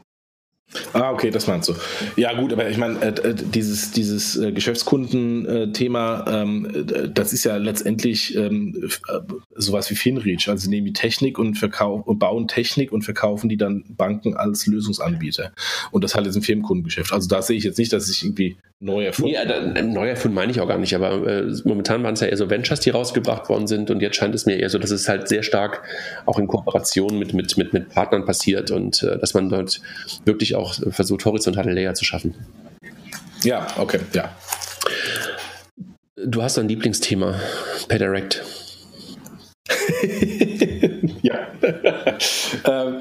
[0.93, 1.75] Ah, okay, das meinst du.
[2.17, 7.45] Ja, gut, aber ich meine, äh, äh dieses, dieses äh, Geschäftskundenthema, ähm, äh, das ist
[7.45, 9.21] ja letztendlich ähm, äh,
[9.55, 10.49] sowas wie Finreach.
[10.49, 14.67] Also sie nehmen die Technik und, und bauen Technik und verkaufen die dann Banken als
[14.67, 15.53] Lösungsanbieter.
[15.91, 17.13] Und das halt jetzt im Firmenkundengeschäft.
[17.13, 19.33] Also da sehe ich jetzt nicht, dass sich irgendwie neu erfunden.
[19.33, 22.27] Nee, äh, neu erfunden meine ich auch gar nicht, aber äh, momentan waren es ja
[22.27, 24.91] eher so Ventures, die rausgebracht worden sind und jetzt scheint es mir eher so, dass
[24.91, 25.83] es halt sehr stark
[26.27, 29.81] auch in Kooperation mit, mit, mit, mit Partnern passiert und dass man dort
[30.25, 32.35] wirklich auch versucht, horizontale Layer zu schaffen.
[33.43, 34.35] Ja, okay, ja.
[36.17, 37.41] Du hast ein Lieblingsthema,
[37.89, 38.43] PayDirect.
[41.23, 41.49] ja.
[42.67, 43.01] ähm,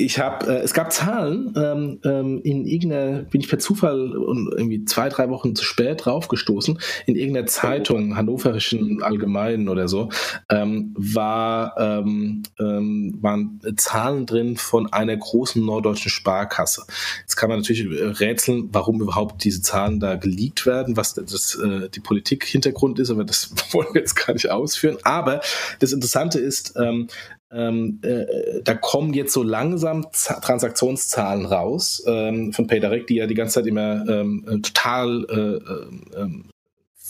[0.00, 4.52] ich habe, äh, es gab Zahlen, ähm, ähm, in irgendeiner, bin ich per Zufall und
[4.52, 10.08] irgendwie zwei, drei Wochen zu spät draufgestoßen, in irgendeiner Zeitung, Hannoverischen Allgemeinen oder so,
[10.48, 16.84] ähm, war, ähm, ähm, waren Zahlen drin von einer großen norddeutschen Sparkasse.
[17.20, 17.86] Jetzt kann man natürlich
[18.20, 23.24] rätseln, warum überhaupt diese Zahlen da geleakt werden, was das, äh, die Politik-Hintergrund ist, aber
[23.24, 24.96] das wollen wir jetzt gar nicht ausführen.
[25.02, 25.40] Aber
[25.78, 27.08] das Interessante ist, ähm,
[27.52, 33.26] ähm, äh, da kommen jetzt so langsam Z Transaktionszahlen raus ähm, von PayDirect, die ja
[33.26, 36.28] die ganze Zeit immer ähm, äh, total äh, äh,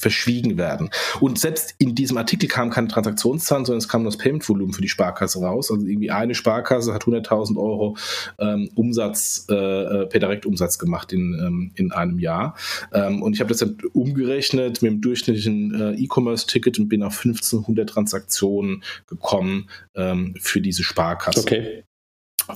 [0.00, 0.88] verschwiegen werden.
[1.20, 4.80] Und selbst in diesem Artikel kam keine Transaktionszahlen, sondern es kam nur das Payment-Volumen für
[4.80, 5.70] die Sparkasse raus.
[5.70, 7.98] Also irgendwie eine Sparkasse hat 100.000 Euro
[8.38, 12.56] ähm, Umsatz, äh, äh per-Direkt-Umsatz gemacht in, ähm, in einem Jahr.
[12.94, 17.18] Ähm, und ich habe das dann umgerechnet mit dem durchschnittlichen äh, E-Commerce-Ticket und bin auf
[17.22, 21.40] 1500 Transaktionen gekommen ähm, für diese Sparkasse.
[21.40, 21.84] Okay.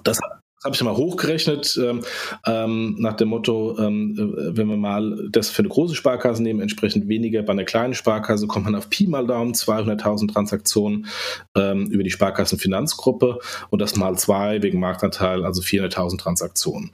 [0.03, 0.19] Das
[0.65, 2.03] habe ich mal hochgerechnet, ähm,
[2.47, 6.61] ähm, nach dem Motto, ähm, äh, wenn wir mal das für eine große Sparkasse nehmen,
[6.61, 11.07] entsprechend weniger bei einer kleinen Sparkasse, kommt man auf Pi mal Daumen 200.000 Transaktionen
[11.55, 13.39] ähm, über die Sparkassenfinanzgruppe
[13.69, 16.91] und das mal zwei wegen Marktanteil, also 400.000 Transaktionen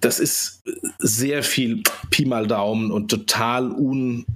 [0.00, 0.62] das ist
[0.98, 4.28] sehr viel Pi mal Daumen und total unrealistisch,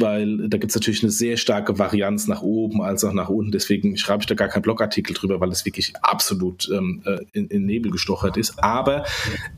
[0.00, 3.04] äh, ähm, äh, weil da gibt es natürlich eine sehr starke Varianz nach oben als
[3.04, 3.52] auch nach unten.
[3.52, 7.48] Deswegen schreibe ich da gar keinen Blogartikel drüber, weil es wirklich absolut ähm, äh, in,
[7.48, 8.62] in, Nebel gestochert ist.
[8.62, 9.04] Aber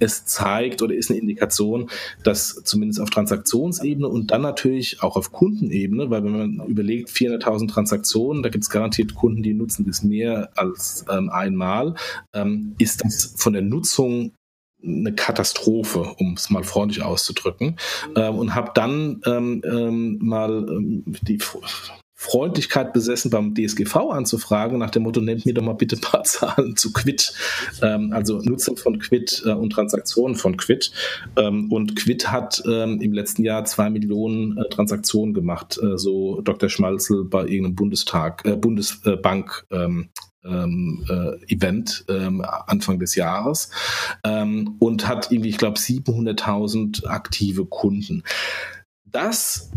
[0.00, 1.90] es zeigt oder ist eine Indikation,
[2.24, 7.68] dass zumindest auf Transaktionsebene und dann natürlich auch auf Kundenebene, weil wenn man überlegt, 400.000
[7.68, 11.94] Transaktionen, da gibt es garantiert Kunden, die nutzen das mehr als ähm, einmal,
[12.32, 14.34] ähm, ist das ist von der Nutzung
[14.82, 17.78] eine Katastrophe, um es mal freundlich auszudrücken.
[18.16, 21.38] Ähm, und habe dann ähm, ähm, mal ähm, die
[22.22, 26.22] Freundlichkeit besessen, beim DSGV anzufragen, nach dem Motto, nennt mir doch mal bitte ein paar
[26.24, 27.34] Zahlen zu Quid,
[27.82, 30.92] ähm, also Nutzung von Quid äh, und Transaktionen von Quid.
[31.36, 36.40] Ähm, und Quid hat ähm, im letzten Jahr zwei Millionen äh, Transaktionen gemacht, äh, so
[36.42, 36.68] Dr.
[36.68, 40.10] Schmalzel bei irgendeinem Bundestag, äh, Bundesbank ähm,
[40.44, 43.70] ähm, äh, Event ähm, Anfang des Jahres
[44.24, 48.22] ähm, und hat irgendwie, ich glaube, 700.000 aktive Kunden.
[49.06, 49.70] Das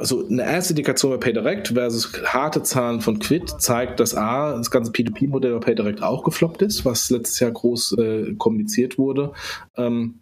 [0.00, 4.70] also eine erste Indikation bei PayDirect versus harte Zahlen von Quid zeigt, dass A, das
[4.70, 9.32] ganze P2P-Modell bei PayDirect auch gefloppt ist, was letztes Jahr groß äh, kommuniziert wurde.
[9.76, 10.20] Ähm,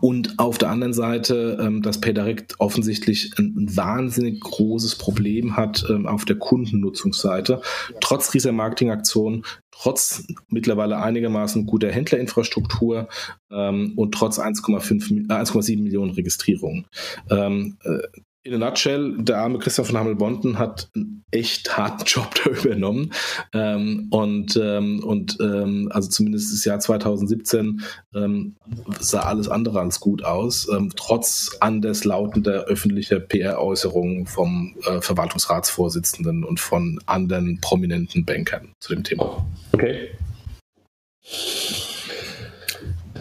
[0.00, 5.84] und auf der anderen Seite, ähm, dass PayDirect offensichtlich ein, ein, wahnsinnig großes Problem hat
[5.90, 7.60] ähm, auf der Kundennutzungsseite.
[8.00, 13.08] Trotz dieser Marketingaktion, trotz mittlerweile einigermaßen guter Händlerinfrastruktur
[13.50, 16.86] ähm, und trotz 1,5, äh, 1,7 Millionen Registrierungen.
[17.28, 17.98] Ähm, äh,
[18.44, 23.12] in a nutshell, der arme Christoph von Hamel-Bonten hat einen echt harten Job da übernommen.
[23.54, 27.82] Ähm, und ähm, und ähm, also zumindest das Jahr 2017
[28.14, 28.54] ähm,
[29.00, 36.60] sah alles andere als gut aus, ähm, trotz anderslautender öffentlicher PR-Äußerungen vom äh, Verwaltungsratsvorsitzenden und
[36.60, 39.46] von anderen prominenten Bankern zu dem Thema.
[39.72, 40.10] Okay.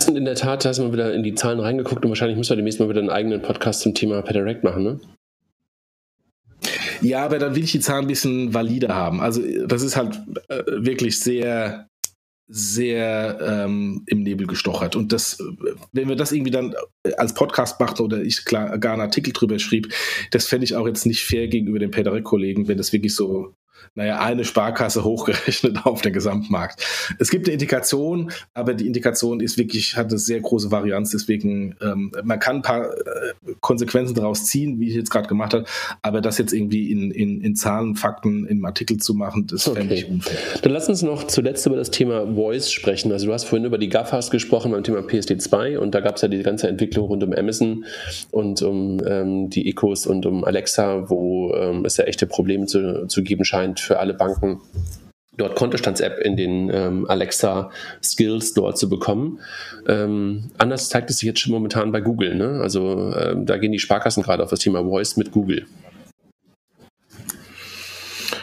[0.08, 2.52] In der Tat, da hast du mal wieder in die Zahlen reingeguckt und wahrscheinlich müssen
[2.52, 5.00] wir demnächst mal wieder einen eigenen Podcast zum Thema Pedirect machen, ne?
[7.02, 9.20] Ja, aber dann will ich die Zahlen ein bisschen valider haben.
[9.20, 11.88] Also das ist halt äh, wirklich sehr,
[12.48, 14.96] sehr ähm, im Nebel gestochert.
[14.96, 15.38] Und das,
[15.92, 16.74] wenn wir das irgendwie dann
[17.18, 19.94] als Podcast machen oder ich klar, gar einen Artikel drüber schrieb,
[20.32, 23.54] das fände ich auch jetzt nicht fair gegenüber den Pedirect-Kollegen, wenn das wirklich so
[23.96, 26.84] naja, eine Sparkasse hochgerechnet auf den Gesamtmarkt.
[27.20, 31.76] Es gibt eine Indikation, aber die Indikation ist wirklich, hat eine sehr große Varianz, deswegen,
[31.82, 35.66] ähm, man kann ein paar äh, Konsequenzen daraus ziehen, wie ich jetzt gerade gemacht habe,
[36.02, 39.80] aber das jetzt irgendwie in, in, in Zahlen, Fakten, im Artikel zu machen, das okay.
[39.80, 40.38] fände ich unfair.
[40.62, 43.12] Dann lass uns noch zuletzt über das Thema Voice sprechen.
[43.12, 46.22] Also du hast vorhin über die GAFAs gesprochen beim Thema PSD2 und da gab es
[46.22, 47.86] ja die ganze Entwicklung rund um Amazon
[48.32, 53.08] und um ähm, die Ecos und um Alexa, wo ähm, es ja echte Probleme zu,
[53.08, 54.62] zu geben scheint für alle Banken.
[55.36, 57.72] dort Kontostands-App in den ähm, Alexa
[58.04, 59.40] Skills Store zu bekommen.
[59.88, 62.36] Ähm, anders zeigt es sich jetzt schon momentan bei Google.
[62.36, 62.60] Ne?
[62.62, 65.66] Also ähm, da gehen die Sparkassen gerade auf das Thema Voice mit Google.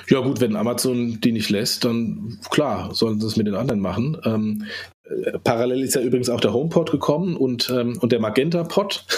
[0.09, 3.81] Ja gut, wenn Amazon die nicht lässt, dann klar, sollen sie es mit den anderen
[3.81, 4.17] machen.
[4.25, 4.65] Ähm,
[5.05, 9.05] äh, parallel ist ja übrigens auch der HomePod gekommen und, ähm, und der Magenta-Pod.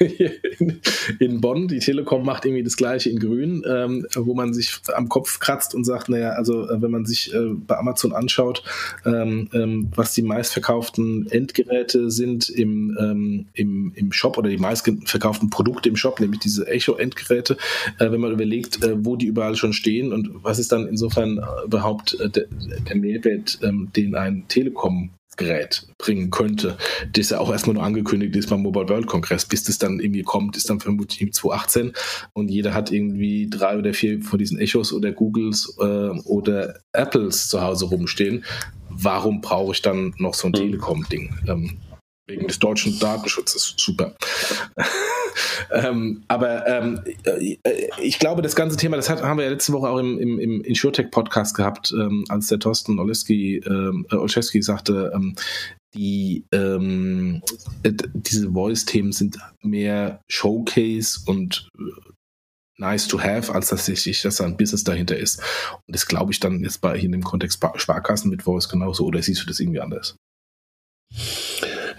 [1.18, 1.68] in, Bonn.
[1.68, 5.74] Die Telekom macht irgendwie das gleiche in Grün, ähm, wo man sich am Kopf kratzt
[5.74, 8.62] und sagt, naja, also äh, wenn man sich äh, bei Amazon anschaut,
[9.04, 15.50] ähm, ähm, was die meistverkauften Endgeräte sind im, ähm, im, im Shop oder die meistverkauften
[15.50, 17.58] Produkte im Shop, nämlich diese Echo-Endgeräte,
[17.98, 21.38] äh, wenn man überlegt, äh, wo die überall schon stehen und was ist dann insofern
[21.38, 22.46] äh, überhaupt äh, der,
[22.88, 25.10] der Mehrwert, ähm, den ein Telekom
[25.40, 26.76] Gerät bringen könnte,
[27.12, 29.46] das ja auch erstmal nur angekündigt ist beim Mobile World Kongress.
[29.46, 31.92] Bis das dann irgendwie kommt, ist dann vermutlich im 2018
[32.34, 37.48] und jeder hat irgendwie drei oder vier von diesen Echos oder Googles äh, oder Apples
[37.48, 38.44] zu Hause rumstehen.
[38.90, 40.56] Warum brauche ich dann noch so ein mhm.
[40.56, 41.34] Telekom-Ding?
[41.48, 41.78] Ähm,
[42.30, 43.74] wegen des deutschen Datenschutzes.
[43.76, 44.14] Super.
[45.72, 47.56] ähm, aber ähm, äh,
[48.00, 50.38] ich glaube, das ganze Thema, das hat, haben wir ja letzte Woche auch im, im,
[50.38, 55.34] im InsurTech-Podcast gehabt, ähm, als der Thorsten Oleski, ähm, äh, Olszewski sagte, ähm,
[55.94, 57.42] die ähm,
[57.82, 62.12] äh, diese Voice-Themen sind mehr Showcase und äh,
[62.78, 65.40] nice to have, als dass sich dass da ein Business dahinter ist.
[65.86, 69.04] Und das glaube ich dann jetzt bei hier in dem Kontext Sparkassen mit Voice genauso.
[69.04, 70.16] Oder siehst du das irgendwie anders?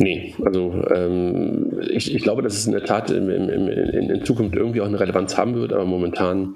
[0.01, 4.55] Nee, also ähm, ich, ich glaube, dass es in der Tat in, in, in, Zukunft
[4.55, 6.55] irgendwie auch eine Relevanz haben wird, aber momentan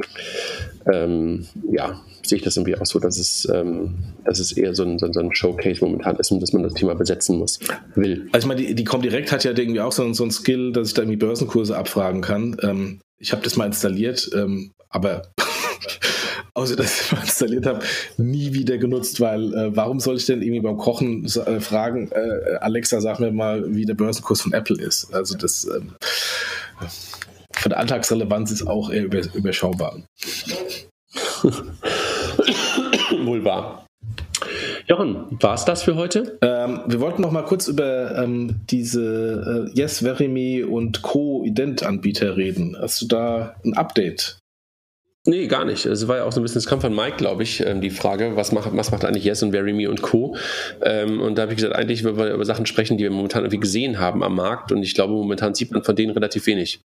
[0.92, 3.94] ähm, ja, sehe ich das irgendwie auch so, dass es, ähm,
[4.24, 6.96] dass es eher so ein, so ein Showcase momentan ist und dass man das Thema
[6.96, 7.60] besetzen muss,
[7.94, 8.30] will.
[8.32, 10.88] Also ich meine, die, die Comdirect hat ja irgendwie auch so, so ein Skill, dass
[10.88, 12.58] ich da irgendwie Börsenkurse abfragen kann.
[12.64, 15.22] Ähm, ich habe das mal installiert, ähm, aber
[16.56, 17.82] außer dass ich mal installiert habe,
[18.18, 22.56] nie wieder genutzt, weil äh, warum soll ich denn irgendwie beim Kochen äh, fragen, äh,
[22.62, 25.14] Alexa, sag mir mal, wie der Börsenkurs von Apple ist.
[25.14, 25.94] Also das ähm,
[27.52, 30.02] von der Alltagsrelevanz ist auch eher über, überschaubar.
[33.24, 33.86] Wohl wahr.
[34.88, 36.38] Jochen, war es das für heute?
[36.42, 42.78] Ähm, wir wollten noch mal kurz über ähm, diese äh, Yes, Verimi und Co-Ident-Anbieter reden.
[42.80, 44.38] Hast du da ein Update?
[45.28, 45.86] Nee, gar nicht.
[45.88, 47.90] Es war ja auch so ein bisschen, es kam von Mike, glaube ich, ähm, die
[47.90, 50.36] Frage, was macht, was macht eigentlich Yes und Very Me und Co.
[50.84, 53.42] Ähm, und da habe ich gesagt, eigentlich wollen wir über Sachen sprechen, die wir momentan
[53.44, 54.72] irgendwie gesehen haben am Markt.
[54.72, 56.82] Und ich glaube, momentan sieht man von denen relativ wenig.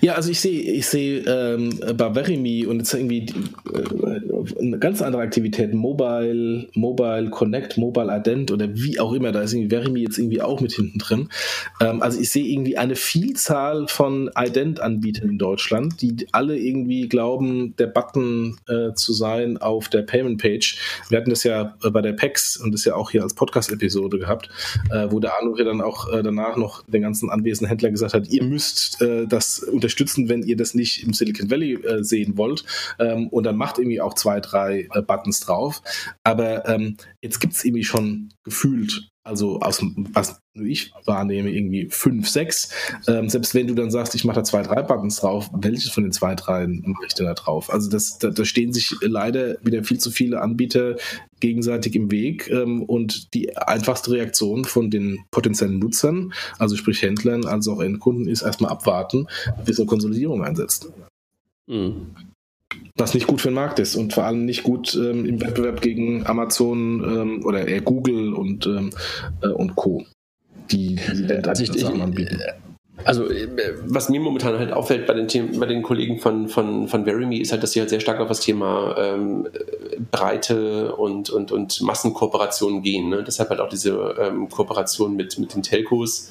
[0.00, 3.26] Ja, also ich sehe ich sehe ähm, bei Verimi und jetzt irgendwie
[3.74, 9.42] äh, eine ganz andere Aktivität, Mobile, Mobile Connect, Mobile Ident oder wie auch immer, da
[9.42, 11.28] ist irgendwie Verimi jetzt irgendwie auch mit hinten drin.
[11.80, 17.74] Ähm, also ich sehe irgendwie eine Vielzahl von Ident-Anbietern in Deutschland, die alle irgendwie glauben,
[17.76, 20.78] der Button äh, zu sein auf der Payment-Page.
[21.08, 24.18] Wir hatten das ja äh, bei der PEX und das ja auch hier als Podcast-Episode
[24.18, 24.48] gehabt,
[24.90, 28.28] äh, wo der Arno dann auch äh, danach noch den ganzen anwesenden Händler gesagt hat,
[28.28, 32.64] ihr müsst äh, das unterstützen, wenn ihr das nicht im Silicon Valley äh, sehen wollt.
[32.98, 35.82] Ähm, und dann macht irgendwie auch zwei, drei äh, Buttons drauf.
[36.24, 39.82] Aber ähm, jetzt gibt es irgendwie schon gefühlt also aus
[40.12, 42.70] was ich wahrnehme, irgendwie fünf, sechs.
[43.08, 46.04] Ähm, selbst wenn du dann sagst, ich mache da zwei, drei Buttons drauf, welches von
[46.04, 47.70] den zwei, drei mache ich denn da drauf?
[47.70, 50.96] Also das, da, da stehen sich leider wieder viel zu viele Anbieter
[51.40, 57.44] gegenseitig im Weg ähm, und die einfachste Reaktion von den potenziellen Nutzern, also sprich Händlern
[57.46, 59.26] als auch Endkunden, ist erstmal abwarten,
[59.64, 60.92] bis eine Konsolidierung einsetzt.
[61.66, 62.14] Mhm
[62.96, 65.80] was nicht gut für den Markt ist und vor allem nicht gut ähm, im Wettbewerb
[65.80, 68.90] gegen Amazon ähm, oder eher Google und, ähm,
[69.42, 70.04] äh, und Co.
[70.70, 72.40] Die, die also ich, Sachen anbieten.
[73.04, 73.48] Also, äh,
[73.84, 77.38] was mir momentan halt auffällt bei den, Themen, bei den Kollegen von, von, von Verimi,
[77.38, 79.48] ist halt, dass sie halt sehr stark auf das Thema ähm,
[80.10, 83.10] Breite und, und, und Massenkooperationen gehen.
[83.10, 83.22] Ne?
[83.22, 86.30] Deshalb halt auch diese ähm, Kooperation mit, mit den Telcos,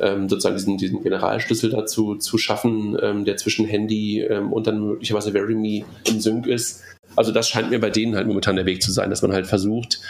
[0.00, 4.80] ähm, sozusagen diesen, diesen Generalschlüssel dazu zu schaffen, ähm, der zwischen Handy ähm, und dann
[4.80, 6.82] möglicherweise VeryMe im Sync ist.
[7.16, 9.46] Also das scheint mir bei denen halt momentan der Weg zu sein, dass man halt
[9.46, 10.00] versucht,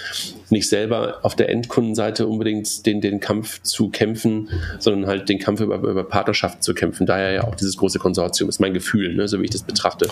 [0.50, 5.60] nicht selber auf der Endkundenseite unbedingt den, den Kampf zu kämpfen, sondern halt den Kampf
[5.60, 7.06] über, über Partnerschaften zu kämpfen.
[7.06, 10.08] Daher ja auch dieses große Konsortium ist mein Gefühl, ne, so wie ich das betrachte.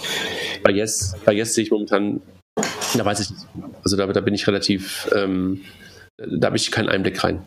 [0.63, 2.23] Bei Yes, bei Yes sehe ich momentan,
[2.97, 3.29] da weiß ich
[3.85, 5.61] also da, da bin ich relativ ähm,
[6.19, 7.43] da habe ich keinen Einblick rein.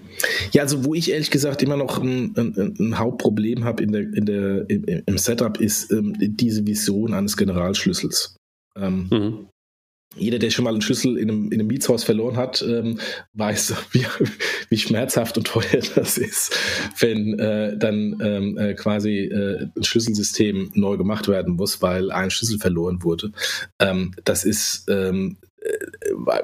[0.54, 4.02] Ja, also wo ich ehrlich gesagt immer noch ein, ein, ein Hauptproblem habe in der,
[4.02, 8.38] in der, im, im Setup ist ähm, diese Vision eines Generalschlüssels.
[8.78, 9.48] Ähm, mhm.
[10.18, 13.00] Jeder, der schon mal einen Schlüssel in einem, in einem Mietshaus verloren hat, ähm,
[13.34, 14.06] weiß, wie,
[14.70, 16.58] wie schmerzhaft und teuer das ist,
[17.00, 22.30] wenn äh, dann ähm, äh, quasi äh, ein Schlüsselsystem neu gemacht werden muss, weil ein
[22.30, 23.32] Schlüssel verloren wurde.
[23.80, 25.38] Ähm, das ist ähm,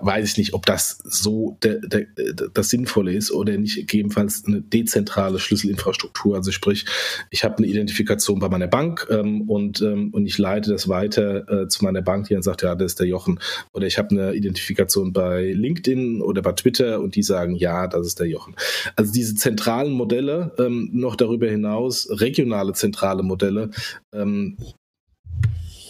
[0.01, 2.05] weiß ich nicht, ob das so der, der,
[2.53, 6.35] das Sinnvolle ist oder nicht gegebenenfalls eine dezentrale Schlüsselinfrastruktur.
[6.35, 6.85] Also sprich,
[7.31, 11.49] ich habe eine Identifikation bei meiner Bank ähm, und, ähm, und ich leite das weiter
[11.49, 13.39] äh, zu meiner Bank, die dann sagt, ja, das ist der Jochen.
[13.73, 18.05] Oder ich habe eine Identifikation bei LinkedIn oder bei Twitter und die sagen, ja, das
[18.05, 18.55] ist der Jochen.
[18.95, 23.71] Also diese zentralen Modelle, ähm, noch darüber hinaus regionale zentrale Modelle,
[24.13, 24.57] ähm,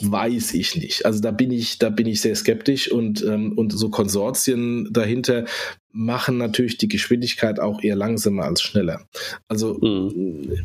[0.02, 1.06] weiß ich nicht.
[1.06, 5.46] Also da bin ich, da bin ich sehr skeptisch und, ähm, und so Konsortien dahinter
[5.98, 9.02] machen natürlich die Geschwindigkeit auch eher langsamer als schneller.
[9.48, 10.60] Also mhm.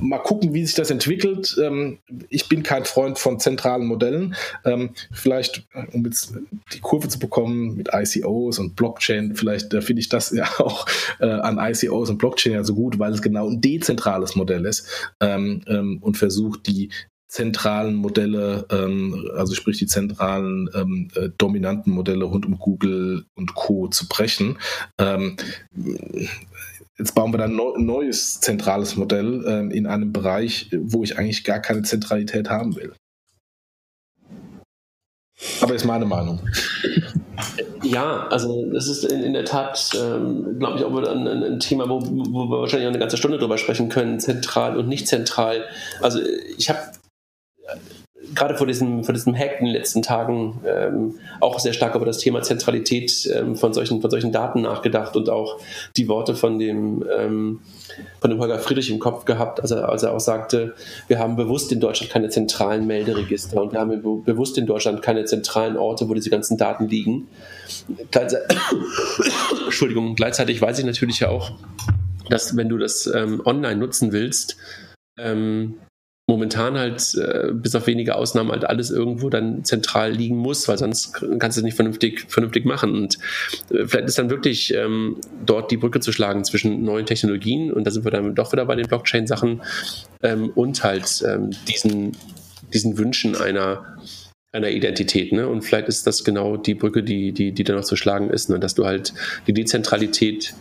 [0.00, 1.54] mal gucken, wie sich das entwickelt.
[1.62, 1.98] Ähm,
[2.30, 4.34] ich bin kein Freund von zentralen Modellen.
[4.64, 6.34] Ähm, vielleicht, um jetzt
[6.72, 10.86] die Kurve zu bekommen mit ICOs und Blockchain, vielleicht äh, finde ich das ja auch
[11.20, 14.88] äh, an ICOs und Blockchain ja so gut, weil es genau ein dezentrales Modell ist
[15.20, 16.88] ähm, ähm und versucht, die
[17.32, 23.54] zentralen Modelle, ähm, also sprich die zentralen ähm, äh, dominanten Modelle rund um Google und
[23.54, 23.88] Co.
[23.88, 24.58] zu brechen.
[24.98, 25.36] Ähm,
[26.98, 31.42] jetzt bauen wir dann ein neues zentrales Modell ähm, in einem Bereich, wo ich eigentlich
[31.42, 32.92] gar keine Zentralität haben will.
[35.62, 36.40] Aber ist meine Meinung.
[37.82, 41.88] Ja, also das ist in, in der Tat, ähm, glaube ich, auch ein, ein, Thema,
[41.88, 45.64] wo, wo wir wahrscheinlich auch eine ganze Stunde drüber sprechen können, zentral und nicht zentral.
[46.02, 46.20] Also
[46.58, 46.78] ich habe
[48.34, 52.06] gerade vor diesem, vor diesem Hack in den letzten Tagen ähm, auch sehr stark über
[52.06, 55.58] das Thema Zentralität ähm, von, solchen, von solchen Daten nachgedacht und auch
[55.96, 57.60] die Worte von dem, ähm,
[58.20, 60.74] von dem Holger Friedrich im Kopf gehabt, als er, als er auch sagte,
[61.08, 65.24] wir haben bewusst in Deutschland keine zentralen Melderegister und wir haben bewusst in Deutschland keine
[65.24, 67.28] zentralen Orte, wo diese ganzen Daten liegen.
[68.10, 68.58] Gleichzeitig,
[69.64, 71.52] Entschuldigung, gleichzeitig weiß ich natürlich ja auch,
[72.28, 74.56] dass wenn du das ähm, online nutzen willst,
[75.18, 75.74] ähm,
[76.32, 80.78] momentan halt äh, bis auf wenige Ausnahmen halt alles irgendwo dann zentral liegen muss, weil
[80.78, 82.94] sonst kannst du es nicht vernünftig, vernünftig machen.
[82.94, 83.18] Und
[83.70, 87.86] äh, vielleicht ist dann wirklich ähm, dort die Brücke zu schlagen zwischen neuen Technologien und
[87.86, 89.60] da sind wir dann doch wieder bei den Blockchain-Sachen
[90.22, 92.16] ähm, und halt ähm, diesen,
[92.72, 93.98] diesen Wünschen einer
[94.54, 95.48] einer Identität, ne?
[95.48, 98.50] Und vielleicht ist das genau die Brücke, die, die, die da noch zu schlagen ist,
[98.50, 98.60] ne?
[98.60, 99.14] dass du halt
[99.46, 100.54] die Dezentralität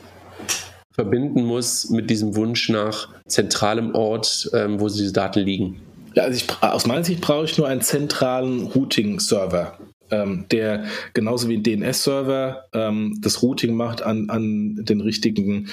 [0.93, 5.81] verbinden muss mit diesem Wunsch nach zentralem Ort, ähm, wo diese Daten liegen.
[6.13, 9.77] Ja, also ich, aus meiner Sicht brauche ich nur einen zentralen Routing-Server,
[10.09, 15.69] ähm, der genauso wie ein DNS-Server ähm, das Routing macht an, an den richtigen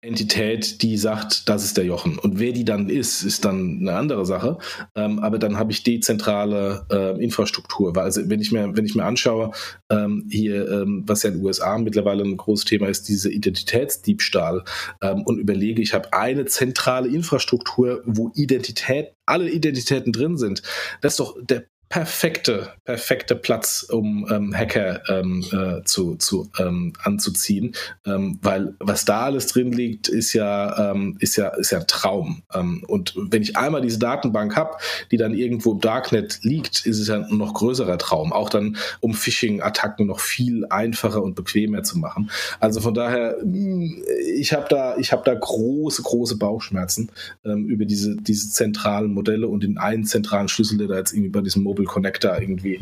[0.00, 2.18] Entität, die sagt, das ist der Jochen.
[2.18, 4.58] Und wer die dann ist, ist dann eine andere Sache.
[4.94, 7.96] Ähm, aber dann habe ich dezentrale äh, Infrastruktur.
[7.96, 9.50] Weil also wenn ich mir, wenn ich mir anschaue,
[9.90, 14.62] ähm, hier, ähm, was ja in den USA mittlerweile ein großes Thema ist, diese Identitätsdiebstahl
[15.02, 20.62] ähm, und überlege, ich habe eine zentrale Infrastruktur, wo Identität, alle Identitäten drin sind.
[21.00, 26.92] Das ist doch der perfekte, perfekte Platz, um ähm, Hacker ähm, äh, zu, zu ähm,
[27.02, 27.74] anzuziehen,
[28.04, 31.86] ähm, weil was da alles drin liegt, ist ja ähm, ist ja ist ja ein
[31.86, 32.42] Traum.
[32.52, 34.76] Ähm, und wenn ich einmal diese Datenbank habe,
[35.10, 38.32] die dann irgendwo im Darknet liegt, ist es ja ein noch größerer Traum.
[38.32, 42.30] Auch dann, um Phishing-Attacken noch viel einfacher und bequemer zu machen.
[42.60, 44.02] Also von daher, hm,
[44.34, 47.10] ich habe da ich da große große Bauchschmerzen
[47.42, 51.40] über diese diese zentralen Modelle und den einen zentralen Schlüssel, der da jetzt irgendwie bei
[51.40, 52.80] diesem Mobile Connector irgendwie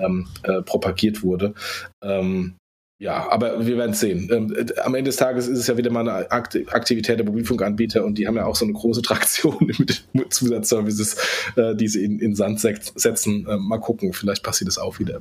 [0.00, 1.54] ähm, äh, propagiert wurde.
[2.02, 2.54] Ähm,
[3.00, 4.28] ja, aber wir werden es sehen.
[4.32, 8.04] Ähm, äh, am Ende des Tages ist es ja wieder mal eine Aktivität der Mobilfunkanbieter
[8.04, 9.70] und die haben ja auch so eine große Traktion
[10.12, 11.16] mit Zusatzservices,
[11.56, 13.46] äh, die sie in, in Sand setzen.
[13.46, 15.20] Äh, mal gucken, vielleicht passiert es auch wieder.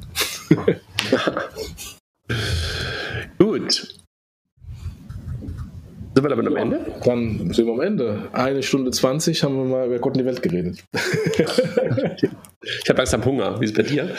[3.37, 3.96] Gut.
[6.17, 6.79] Sind wir damit am Ende?
[7.05, 8.29] Dann sind wir am Ende.
[8.33, 10.83] Eine Stunde zwanzig haben wir mal über Gott und die Welt geredet.
[10.91, 13.61] ich habe langsam Hunger.
[13.61, 14.09] Wie ist es bei dir?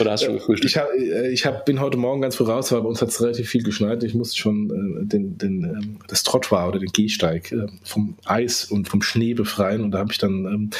[0.00, 0.70] Oder hast du schon gefrühstückt?
[0.70, 3.10] Ich, hab, äh, ich hab, bin heute Morgen ganz früh raus, weil bei uns hat
[3.10, 4.02] es relativ viel geschneit.
[4.02, 8.64] Ich musste schon äh, den, den, ähm, das Trottoir oder den Gehsteig äh, vom Eis
[8.64, 9.82] und vom Schnee befreien.
[9.82, 10.70] Und da habe ich dann ähm,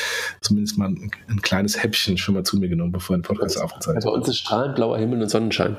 [0.40, 4.05] zumindest mal ein, ein, kleines Häppchen schon mal zu mir genommen, bevor ein Podcast aufgezeichnet
[4.05, 4.11] wird.
[4.15, 5.77] Bei uns ist strahlend blauer Himmel und Sonnenschein.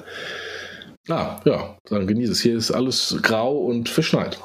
[1.10, 2.41] Ah, ja, dann genieße es.
[2.41, 4.38] Hier ist alles grau und verschneit.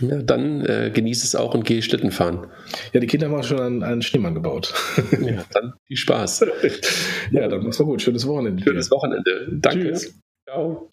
[0.00, 2.46] Ja, dann äh, genieße es auch und gehe Schlitten fahren.
[2.92, 4.74] Ja, die Kinder haben schon einen, einen Schneemann gebaut.
[5.20, 6.46] ja, dann viel Spaß.
[7.30, 8.02] ja, dann mach's mal gut.
[8.02, 8.62] Schönes Wochenende.
[8.62, 9.48] Schönes Wochenende.
[9.52, 9.92] Danke.
[9.92, 10.20] Tschüss.
[10.44, 10.88] Ciao.